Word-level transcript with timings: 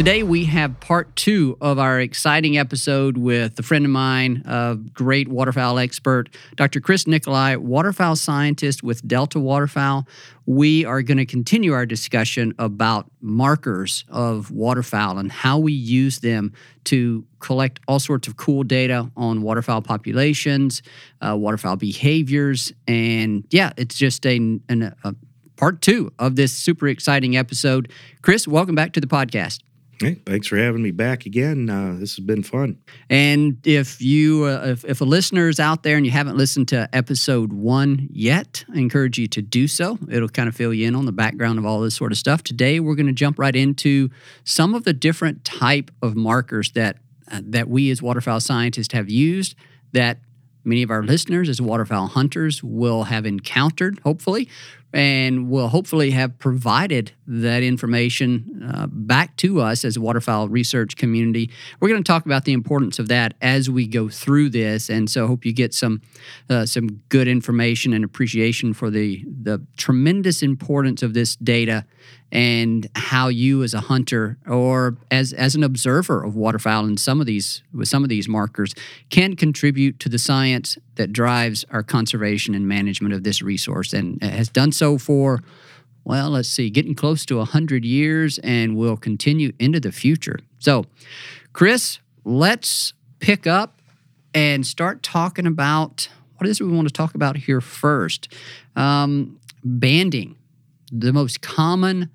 Today, 0.00 0.22
we 0.22 0.46
have 0.46 0.80
part 0.80 1.14
two 1.14 1.58
of 1.60 1.78
our 1.78 2.00
exciting 2.00 2.56
episode 2.56 3.18
with 3.18 3.58
a 3.58 3.62
friend 3.62 3.84
of 3.84 3.90
mine, 3.90 4.42
a 4.46 4.78
great 4.94 5.28
waterfowl 5.28 5.78
expert, 5.78 6.34
Dr. 6.56 6.80
Chris 6.80 7.06
Nicolai, 7.06 7.56
waterfowl 7.56 8.16
scientist 8.16 8.82
with 8.82 9.06
Delta 9.06 9.38
Waterfowl. 9.38 10.08
We 10.46 10.86
are 10.86 11.02
going 11.02 11.18
to 11.18 11.26
continue 11.26 11.74
our 11.74 11.84
discussion 11.84 12.54
about 12.58 13.10
markers 13.20 14.06
of 14.08 14.50
waterfowl 14.50 15.18
and 15.18 15.30
how 15.30 15.58
we 15.58 15.74
use 15.74 16.20
them 16.20 16.54
to 16.84 17.22
collect 17.40 17.78
all 17.86 18.00
sorts 18.00 18.26
of 18.26 18.38
cool 18.38 18.62
data 18.62 19.10
on 19.18 19.42
waterfowl 19.42 19.82
populations, 19.82 20.80
uh, 21.20 21.36
waterfowl 21.36 21.76
behaviors, 21.76 22.72
and 22.88 23.44
yeah, 23.50 23.74
it's 23.76 23.96
just 23.96 24.24
a, 24.24 24.36
an, 24.36 24.94
a 25.04 25.14
part 25.58 25.82
two 25.82 26.10
of 26.18 26.36
this 26.36 26.54
super 26.54 26.88
exciting 26.88 27.36
episode. 27.36 27.92
Chris, 28.22 28.48
welcome 28.48 28.74
back 28.74 28.94
to 28.94 29.00
the 29.02 29.06
podcast. 29.06 29.60
Hey, 30.02 30.14
thanks 30.24 30.46
for 30.46 30.56
having 30.56 30.82
me 30.82 30.92
back 30.92 31.26
again. 31.26 31.68
Uh, 31.68 31.94
this 31.98 32.16
has 32.16 32.24
been 32.24 32.42
fun. 32.42 32.78
And 33.10 33.58
if 33.66 34.00
you, 34.00 34.44
uh, 34.44 34.68
if, 34.68 34.84
if 34.86 35.02
a 35.02 35.04
listener 35.04 35.46
is 35.50 35.60
out 35.60 35.82
there 35.82 35.98
and 35.98 36.06
you 36.06 36.12
haven't 36.12 36.38
listened 36.38 36.68
to 36.68 36.88
episode 36.94 37.52
one 37.52 38.08
yet, 38.10 38.64
I 38.74 38.78
encourage 38.78 39.18
you 39.18 39.26
to 39.26 39.42
do 39.42 39.68
so. 39.68 39.98
It'll 40.08 40.30
kind 40.30 40.48
of 40.48 40.56
fill 40.56 40.72
you 40.72 40.88
in 40.88 40.94
on 40.94 41.04
the 41.04 41.12
background 41.12 41.58
of 41.58 41.66
all 41.66 41.80
this 41.80 41.94
sort 41.94 42.12
of 42.12 42.18
stuff. 42.18 42.42
Today, 42.42 42.80
we're 42.80 42.94
going 42.94 43.08
to 43.08 43.12
jump 43.12 43.38
right 43.38 43.54
into 43.54 44.08
some 44.42 44.74
of 44.74 44.84
the 44.84 44.94
different 44.94 45.44
type 45.44 45.90
of 46.00 46.16
markers 46.16 46.70
that 46.72 46.96
uh, 47.30 47.42
that 47.44 47.68
we 47.68 47.90
as 47.90 48.00
waterfowl 48.00 48.40
scientists 48.40 48.94
have 48.94 49.10
used 49.10 49.54
that 49.92 50.20
many 50.64 50.82
of 50.82 50.90
our 50.90 51.02
listeners 51.02 51.48
as 51.48 51.60
waterfowl 51.60 52.06
hunters 52.06 52.62
will 52.62 53.04
have 53.04 53.26
encountered, 53.26 53.98
hopefully, 54.00 54.48
and 54.92 55.48
will 55.48 55.68
hopefully 55.68 56.10
have 56.10 56.38
provided 56.38 57.12
that 57.26 57.62
information 57.62 58.68
uh, 58.74 58.86
back 58.88 59.36
to 59.36 59.60
us 59.60 59.84
as 59.84 59.96
a 59.96 60.00
waterfowl 60.00 60.48
research 60.48 60.96
community. 60.96 61.50
We're 61.78 61.88
going 61.88 62.02
to 62.02 62.06
talk 62.06 62.26
about 62.26 62.44
the 62.44 62.52
importance 62.52 62.98
of 62.98 63.08
that 63.08 63.34
as 63.40 63.70
we 63.70 63.86
go 63.86 64.08
through 64.08 64.50
this, 64.50 64.88
and 64.88 65.08
so 65.08 65.26
hope 65.26 65.44
you 65.44 65.52
get 65.52 65.72
some 65.72 66.00
uh, 66.48 66.66
some 66.66 66.88
good 67.08 67.28
information 67.28 67.92
and 67.92 68.04
appreciation 68.04 68.72
for 68.72 68.90
the 68.90 69.24
the 69.42 69.64
tremendous 69.76 70.42
importance 70.42 71.02
of 71.02 71.14
this 71.14 71.36
data 71.36 71.84
and 72.32 72.88
how 72.94 73.28
you 73.28 73.62
as 73.62 73.74
a 73.74 73.80
hunter 73.80 74.38
or 74.46 74.96
as 75.10 75.32
as 75.32 75.54
an 75.54 75.62
observer 75.62 76.22
of 76.22 76.36
waterfowl 76.36 76.84
and 76.84 77.00
some 77.00 77.20
of 77.20 77.26
these 77.26 77.62
with 77.72 77.88
some 77.88 78.02
of 78.02 78.08
these 78.08 78.28
markers 78.28 78.74
can 79.08 79.34
contribute 79.34 79.98
to 79.98 80.08
the 80.08 80.18
science 80.18 80.78
that 80.94 81.12
drives 81.12 81.64
our 81.70 81.82
conservation 81.82 82.54
and 82.54 82.68
management 82.68 83.12
of 83.12 83.24
this 83.24 83.42
resource 83.42 83.92
and 83.92 84.22
has 84.22 84.48
done 84.48 84.70
so 84.70 84.96
for 84.96 85.42
well 86.04 86.30
let's 86.30 86.48
see 86.48 86.70
getting 86.70 86.94
close 86.94 87.26
to 87.26 87.36
100 87.38 87.84
years 87.84 88.38
and 88.38 88.76
will 88.76 88.96
continue 88.96 89.52
into 89.58 89.80
the 89.80 89.92
future. 89.92 90.38
So 90.58 90.84
chris 91.52 91.98
let's 92.24 92.92
pick 93.18 93.46
up 93.46 93.80
and 94.34 94.64
start 94.64 95.02
talking 95.02 95.46
about 95.46 96.08
what 96.36 96.48
is 96.48 96.60
it 96.60 96.64
we 96.64 96.72
want 96.72 96.88
to 96.88 96.94
talk 96.94 97.14
about 97.14 97.36
here 97.36 97.60
first? 97.60 98.32
Um, 98.74 99.38
banding 99.62 100.36
the 100.90 101.12
most 101.12 101.42
common 101.42 102.10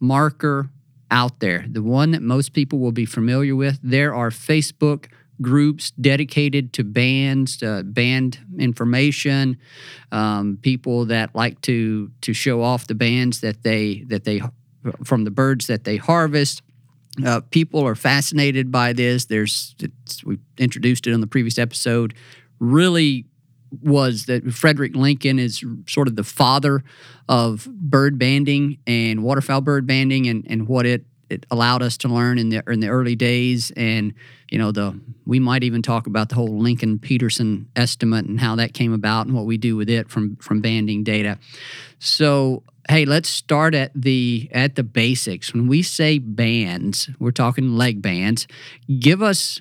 marker 0.00 0.70
out 1.10 1.40
there, 1.40 1.64
the 1.68 1.82
one 1.82 2.10
that 2.12 2.22
most 2.22 2.52
people 2.52 2.78
will 2.78 2.92
be 2.92 3.06
familiar 3.06 3.54
with. 3.54 3.78
There 3.82 4.14
are 4.14 4.30
Facebook 4.30 5.06
groups 5.40 5.90
dedicated 5.92 6.72
to 6.72 6.84
bands, 6.84 7.62
uh, 7.62 7.82
band 7.84 8.38
information, 8.58 9.58
um, 10.10 10.58
people 10.62 11.04
that 11.06 11.34
like 11.34 11.60
to 11.62 12.10
to 12.22 12.32
show 12.32 12.62
off 12.62 12.86
the 12.86 12.94
bands 12.94 13.40
that 13.40 13.62
they 13.62 14.04
that 14.08 14.24
they 14.24 14.40
from 15.04 15.24
the 15.24 15.30
birds 15.30 15.66
that 15.66 15.84
they 15.84 15.96
harvest. 15.96 16.62
Uh, 17.24 17.40
people 17.50 17.86
are 17.86 17.94
fascinated 17.94 18.70
by 18.70 18.92
this. 18.92 19.26
There's 19.26 19.74
we 20.24 20.38
introduced 20.58 21.06
it 21.06 21.12
on 21.12 21.20
the 21.20 21.26
previous 21.26 21.58
episode. 21.58 22.14
Really 22.58 23.26
was 23.82 24.26
that 24.26 24.52
Frederick 24.52 24.94
Lincoln 24.94 25.38
is 25.38 25.64
sort 25.86 26.08
of 26.08 26.16
the 26.16 26.24
father 26.24 26.82
of 27.28 27.66
bird 27.66 28.18
banding 28.18 28.78
and 28.86 29.22
waterfowl 29.22 29.60
bird 29.60 29.86
banding 29.86 30.26
and, 30.26 30.46
and 30.48 30.68
what 30.68 30.86
it, 30.86 31.04
it 31.28 31.44
allowed 31.50 31.82
us 31.82 31.96
to 31.98 32.08
learn 32.08 32.38
in 32.38 32.50
the 32.50 32.62
in 32.68 32.80
the 32.80 32.88
early 32.88 33.16
days 33.16 33.72
and 33.76 34.14
you 34.50 34.58
know 34.58 34.70
the 34.70 34.98
we 35.26 35.40
might 35.40 35.64
even 35.64 35.82
talk 35.82 36.06
about 36.06 36.28
the 36.28 36.36
whole 36.36 36.58
Lincoln 36.58 36.98
Petersen 36.98 37.68
estimate 37.74 38.26
and 38.26 38.38
how 38.38 38.54
that 38.56 38.74
came 38.74 38.92
about 38.92 39.26
and 39.26 39.34
what 39.34 39.44
we 39.44 39.56
do 39.56 39.76
with 39.76 39.90
it 39.90 40.08
from 40.08 40.36
from 40.36 40.60
banding 40.60 41.02
data. 41.02 41.38
So 41.98 42.62
hey, 42.88 43.04
let's 43.04 43.28
start 43.28 43.74
at 43.74 43.90
the 43.94 44.48
at 44.52 44.76
the 44.76 44.84
basics. 44.84 45.52
When 45.52 45.66
we 45.66 45.82
say 45.82 46.18
bands, 46.18 47.10
we're 47.18 47.32
talking 47.32 47.76
leg 47.76 48.00
bands. 48.00 48.46
Give 48.98 49.22
us 49.22 49.60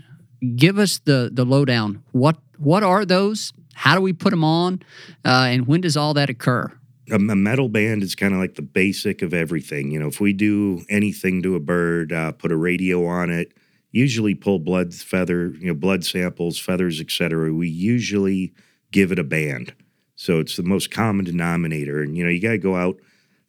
give 0.56 0.78
us 0.78 1.00
the 1.00 1.30
the 1.34 1.46
lowdown. 1.46 2.04
What 2.12 2.38
what 2.58 2.84
are 2.84 3.06
those? 3.06 3.54
How 3.76 3.94
do 3.94 4.02
we 4.02 4.14
put 4.14 4.32
them 4.32 4.44
on? 4.44 4.82
Uh, 5.24 5.48
and 5.50 5.68
when 5.68 5.82
does 5.82 5.98
all 5.98 6.14
that 6.14 6.30
occur? 6.30 6.72
A, 7.12 7.20
metal 7.20 7.70
band 7.70 8.02
is 8.02 8.16
kind 8.16 8.34
of 8.34 8.40
like 8.40 8.56
the 8.56 8.62
basic 8.64 9.22
of 9.22 9.34
everything. 9.34 9.92
You 9.92 10.00
know, 10.00 10.08
if 10.08 10.20
we 10.20 10.34
do 10.34 10.84
anything 10.90 11.44
to 11.44 11.56
a 11.56 11.60
bird, 11.60 12.12
uh, 12.12 12.32
put 12.32 12.52
a 12.52 12.58
radio 12.58 13.06
on 13.06 13.30
it, 13.30 13.54
usually 13.92 14.34
pull 14.34 14.60
blood, 14.60 14.94
feather, 14.94 15.50
you 15.60 15.68
know, 15.68 15.76
blood 15.76 16.04
samples, 16.04 16.58
feathers, 16.58 17.00
etc. 17.00 17.54
We 17.54 17.68
usually 17.68 18.54
give 18.92 19.12
it 19.12 19.20
a 19.20 19.24
band. 19.24 19.76
So 20.16 20.40
it's 20.40 20.56
the 20.56 20.64
most 20.64 20.90
common 20.90 21.26
denominator. 21.26 22.02
And 22.02 22.18
you 22.18 22.24
know, 22.24 22.30
you 22.30 22.42
got 22.42 22.52
to 22.52 22.58
go 22.58 22.76
out. 22.76 22.98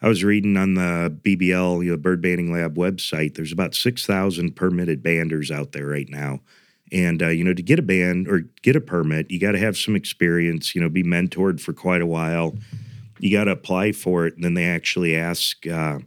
I 0.03 0.09
was 0.09 0.25
reading 0.25 0.57
on 0.57 0.75
the 0.75 1.17
BBL, 1.23 1.85
you 1.85 1.93
know, 1.93 1.97
Bird 1.97 2.21
Banding 2.21 2.53
Lab 2.53 2.77
website. 2.77 3.35
There's 3.37 3.53
about 3.53 3.75
six 3.75 4.05
thousand 4.05 4.57
permitted 4.57 5.03
banders 5.03 5.51
out 5.51 5.73
there 5.73 5.87
right 5.87 6.09
now. 6.09 6.41
And 6.93 7.23
uh, 7.23 7.29
you 7.29 7.45
know, 7.45 7.55
to 7.55 7.63
get 7.63 7.79
a 7.79 7.83
band 7.83 8.29
or 8.29 8.43
get 8.63 8.77
a 8.77 8.81
permit, 8.81 9.31
you 9.31 9.41
got 9.41 9.53
to 9.53 9.59
have 9.59 9.77
some 9.77 9.97
experience. 9.97 10.75
You 10.75 10.81
know, 10.81 10.89
be 10.89 11.03
mentored 11.03 11.61
for 11.61 11.73
quite 11.73 12.01
a 12.01 12.07
while. 12.07 12.55
You 13.19 13.33
got 13.33 13.45
to 13.45 13.53
apply 13.53 13.93
for 13.93 14.27
it, 14.27 14.35
and 14.35 14.45
then 14.45 14.55
they 14.55 14.67
actually 14.67 15.17
ask, 15.17 15.67
uh, 15.67 15.99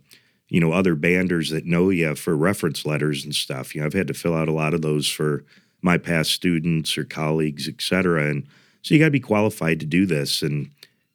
you 0.48 0.60
know, 0.60 0.72
other 0.72 0.96
banders 0.96 1.50
that 1.52 1.66
know 1.66 1.90
you 1.90 2.16
for 2.16 2.38
reference 2.38 2.86
letters 2.86 3.26
and 3.26 3.36
stuff. 3.36 3.74
You 3.74 3.82
know, 3.82 3.88
I've 3.88 3.94
had 3.94 4.08
to 4.08 4.14
fill 4.14 4.36
out 4.36 4.48
a 4.48 4.54
lot 4.54 4.74
of 4.74 4.82
those 4.82 5.10
for 5.10 5.44
my 5.82 5.98
past 5.98 6.32
students 6.32 6.98
or 6.98 7.04
colleagues, 7.04 7.68
et 7.68 7.82
cetera. 7.82 8.30
And 8.30 8.46
so 8.82 8.94
you 8.94 9.00
got 9.00 9.06
to 9.06 9.12
be 9.12 9.20
qualified 9.20 9.80
to 9.80 9.86
do 9.86 10.06
this. 10.06 10.42
And 10.42 10.70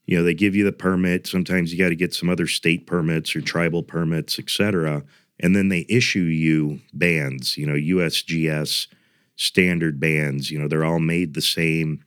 you 0.06 0.16
know, 0.19 0.22
they 0.22 0.34
give 0.34 0.55
you 0.55 0.64
the 0.64 0.72
permit. 0.72 1.26
Sometimes 1.26 1.72
you 1.72 1.78
got 1.78 1.88
to 1.88 1.96
get 1.96 2.14
some 2.14 2.28
other 2.28 2.46
state 2.46 2.87
permits 2.87 3.34
or 3.34 3.40
tribal 3.40 3.82
permits, 3.82 4.38
et 4.38 4.50
cetera. 4.50 5.02
And 5.40 5.56
then 5.56 5.69
they 5.69 5.87
issue 5.88 6.20
you 6.20 6.81
bands. 6.93 7.56
You 7.56 7.66
know, 7.66 7.75
USGS 7.75 8.87
standard 9.36 10.00
bands. 10.00 10.50
You 10.50 10.58
know, 10.58 10.69
they're 10.69 10.84
all 10.84 11.00
made 11.00 11.34
the 11.34 11.42
same, 11.42 12.04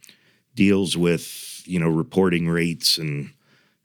deals 0.55 0.97
with, 0.97 1.63
you 1.65 1.79
know, 1.79 1.89
reporting 1.89 2.47
rates 2.47 2.97
and, 2.97 3.31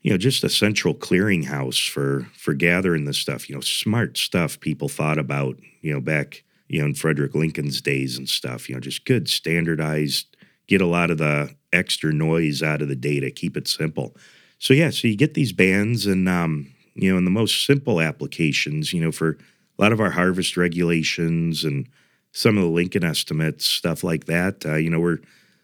you 0.01 0.11
know, 0.11 0.17
just 0.17 0.43
a 0.43 0.49
central 0.49 0.93
clearinghouse 0.93 1.89
for 1.89 2.27
for 2.35 2.53
gathering 2.53 3.05
this 3.05 3.17
stuff. 3.17 3.49
You 3.49 3.55
know, 3.55 3.61
smart 3.61 4.17
stuff 4.17 4.59
people 4.59 4.89
thought 4.89 5.17
about, 5.17 5.57
you 5.81 5.93
know, 5.93 6.01
back, 6.01 6.43
you 6.67 6.79
know, 6.79 6.87
in 6.87 6.95
Frederick 6.95 7.35
Lincoln's 7.35 7.81
days 7.81 8.17
and 8.17 8.27
stuff, 8.27 8.69
you 8.69 8.75
know, 8.75 8.81
just 8.81 9.05
good 9.05 9.29
standardized, 9.29 10.35
get 10.67 10.81
a 10.81 10.85
lot 10.87 11.11
of 11.11 11.17
the 11.17 11.55
extra 11.71 12.11
noise 12.13 12.61
out 12.63 12.81
of 12.81 12.87
the 12.87 12.95
data, 12.95 13.31
keep 13.31 13.55
it 13.57 13.67
simple. 13.67 14.15
So 14.59 14.73
yeah, 14.73 14.89
so 14.91 15.07
you 15.07 15.15
get 15.17 15.33
these 15.33 15.51
bands 15.51 16.05
and 16.05 16.27
um, 16.29 16.73
you 16.95 17.11
know, 17.11 17.17
in 17.17 17.25
the 17.25 17.31
most 17.31 17.65
simple 17.65 17.99
applications, 18.01 18.93
you 18.93 19.01
know, 19.01 19.11
for 19.11 19.37
a 19.77 19.81
lot 19.81 19.91
of 19.91 19.99
our 19.99 20.11
harvest 20.11 20.57
regulations 20.57 21.63
and 21.63 21.87
some 22.33 22.57
of 22.57 22.65
the 22.65 22.71
Lincoln 22.71 23.05
estimates, 23.05 23.65
stuff 23.65 24.03
like 24.03 24.25
that. 24.25 24.65
Uh, 24.65 24.75
you 24.75 24.91
know, 24.91 25.01
we're 25.01 25.19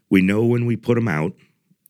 we 0.09 0.21
know 0.21 0.45
when 0.45 0.67
we 0.67 0.77
put 0.77 0.95
them 0.95 1.09
out, 1.09 1.33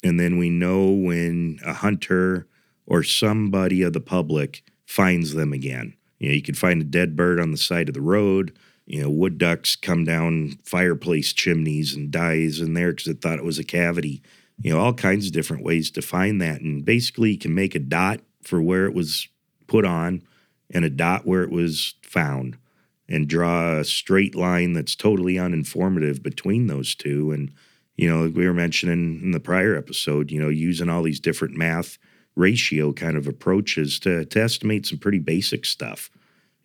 And 0.04 0.20
then 0.20 0.38
we 0.38 0.50
know 0.50 0.92
when 0.92 1.60
a 1.66 1.74
hunter 1.74 2.48
or 2.88 3.04
somebody 3.04 3.82
of 3.84 3.94
the 3.94 4.02
public 4.02 4.64
finds 4.86 5.34
them 5.34 5.54
again. 5.54 5.96
You 6.20 6.30
know, 6.30 6.36
you 6.36 6.42
could 6.42 6.58
find 6.58 6.82
a 6.82 6.86
dead 6.86 7.16
bird 7.16 7.40
on 7.40 7.52
the 7.52 7.58
side 7.58 7.90
of 7.90 7.96
the 7.96 8.02
road. 8.02 8.58
You 8.88 9.04
know, 9.04 9.10
wood 9.10 9.38
ducks 9.38 9.76
come 9.76 10.06
down 10.06 10.60
fireplace 10.66 11.34
chimneys 11.34 11.96
and 11.96 12.12
dies 12.12 12.62
in 12.62 12.74
there 12.76 12.92
because 12.92 13.08
it 13.08 13.22
thought 13.22 13.40
it 13.40 13.46
was 13.46 13.60
a 13.60 13.64
cavity. 13.64 14.22
You 14.62 14.74
know, 14.74 14.80
all 14.80 14.94
kinds 14.94 15.28
of 15.28 15.34
different 15.34 15.64
ways 15.64 15.92
to 15.92 16.02
find 16.02 16.42
that. 16.42 16.62
And 16.62 16.84
basically, 16.86 17.32
you 17.32 17.38
can 17.40 17.56
make 17.56 17.76
a 17.76 17.80
dot 17.80 18.22
for 18.44 18.62
where 18.62 18.86
it 18.86 18.94
was 18.94 19.28
put 19.68 19.86
on 19.86 20.24
and 20.72 20.86
a 20.86 20.90
dot 20.90 21.26
where 21.26 21.44
it 21.44 21.52
was 21.52 21.96
found 22.04 22.58
and 23.10 23.28
draw 23.28 23.80
a 23.80 23.84
straight 23.84 24.36
line 24.36 24.74
that's 24.74 24.96
totally 24.96 25.34
uninformative 25.34 26.22
between 26.22 26.68
those 26.68 26.94
two. 26.96 27.32
And, 27.32 27.52
you 27.98 28.08
know, 28.08 28.30
we 28.30 28.46
were 28.46 28.54
mentioning 28.54 29.20
in 29.22 29.32
the 29.32 29.40
prior 29.40 29.76
episode, 29.76 30.32
you 30.32 30.40
know, 30.40 30.50
using 30.50 30.88
all 30.88 31.02
these 31.04 31.20
different 31.20 31.58
math 31.58 31.98
ratio 32.36 32.94
kind 32.94 33.18
of 33.18 33.28
approaches 33.28 34.00
to, 34.00 34.24
to 34.26 34.42
estimate 34.42 34.86
some 34.86 35.00
pretty 35.00 35.20
basic 35.20 35.66
stuff, 35.66 36.10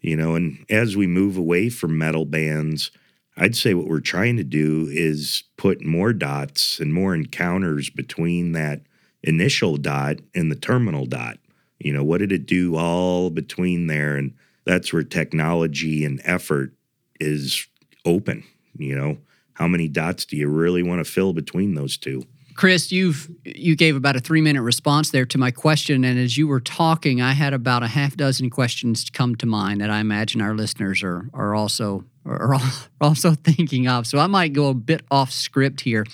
you 0.01 0.15
know. 0.17 0.35
And 0.35 0.65
as 0.69 0.97
we 0.97 1.07
move 1.07 1.37
away 1.37 1.71
from 1.71 1.99
metal 1.99 2.27
bands, 2.27 2.91
I'd 3.37 3.57
say 3.57 3.75
what 3.75 3.89
we're 3.89 4.01
trying 4.01 4.37
to 4.37 4.45
do 4.45 4.87
is 4.91 5.45
put 5.57 5.85
more 5.85 6.13
dots 6.13 6.79
and 6.79 6.95
more 6.95 7.15
encounters 7.15 7.91
between 7.91 8.53
that 8.53 8.83
initial 9.23 9.79
dot 9.79 10.17
and 10.35 10.53
the 10.53 10.57
terminal 10.57 11.07
dot. 11.07 11.39
You 11.81 11.93
know, 11.93 12.05
what 12.05 12.19
did 12.19 12.31
it 12.31 12.47
do 12.47 12.77
all 12.77 13.31
between 13.31 13.89
there? 13.89 14.17
And 14.17 14.35
that's 14.65 14.93
where 14.93 15.03
technology 15.03 16.05
and 16.05 16.21
effort 16.25 16.73
is 17.21 17.67
open. 18.05 18.45
You 18.77 18.97
know, 18.97 19.19
how 19.55 19.69
many 19.69 19.89
dots 19.89 20.25
do 20.25 20.37
you 20.37 20.49
really 20.49 20.83
want 20.83 21.05
to 21.05 21.11
fill 21.11 21.33
between 21.33 21.75
those 21.75 21.97
two? 21.97 22.25
Chris, 22.55 22.93
you've 22.93 23.29
you 23.45 23.75
gave 23.75 23.97
about 23.97 24.15
a 24.15 24.21
three 24.21 24.41
minute 24.41 24.63
response 24.63 25.11
there 25.11 25.27
to 25.27 25.39
my 25.39 25.51
question, 25.51 26.05
and 26.05 26.19
as 26.19 26.39
you 26.39 26.47
were 26.47 26.61
talking, 26.61 27.21
I 27.21 27.33
had 27.33 27.53
about 27.53 27.83
a 27.83 27.89
half 27.89 28.17
dozen 28.17 28.49
questions 28.49 29.11
come 29.11 29.35
to 29.37 29.47
mind 29.47 29.81
that 29.81 29.91
I 29.91 29.99
imagine 29.99 30.41
our 30.41 30.55
listeners 30.55 31.03
are 31.03 31.29
are 31.35 31.55
also 31.55 32.05
are 32.25 32.55
also 33.01 33.33
thinking 33.33 33.89
of. 33.89 34.07
So 34.07 34.19
I 34.19 34.29
might 34.29 34.53
go 34.53 34.69
a 34.69 34.75
bit 34.75 35.03
off 35.11 35.33
script 35.33 35.81
here. 35.81 36.07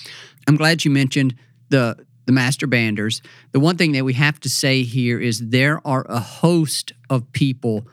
I'm 0.48 0.56
glad 0.56 0.84
you 0.84 0.90
mentioned 0.90 1.34
the 1.68 1.96
the 2.24 2.32
master 2.32 2.66
banders. 2.66 3.20
The 3.52 3.60
one 3.60 3.76
thing 3.76 3.92
that 3.92 4.04
we 4.04 4.14
have 4.14 4.40
to 4.40 4.48
say 4.48 4.82
here 4.82 5.20
is 5.20 5.50
there 5.50 5.86
are 5.86 6.06
a 6.08 6.20
host 6.20 6.92
of 7.10 7.30
people 7.32 7.86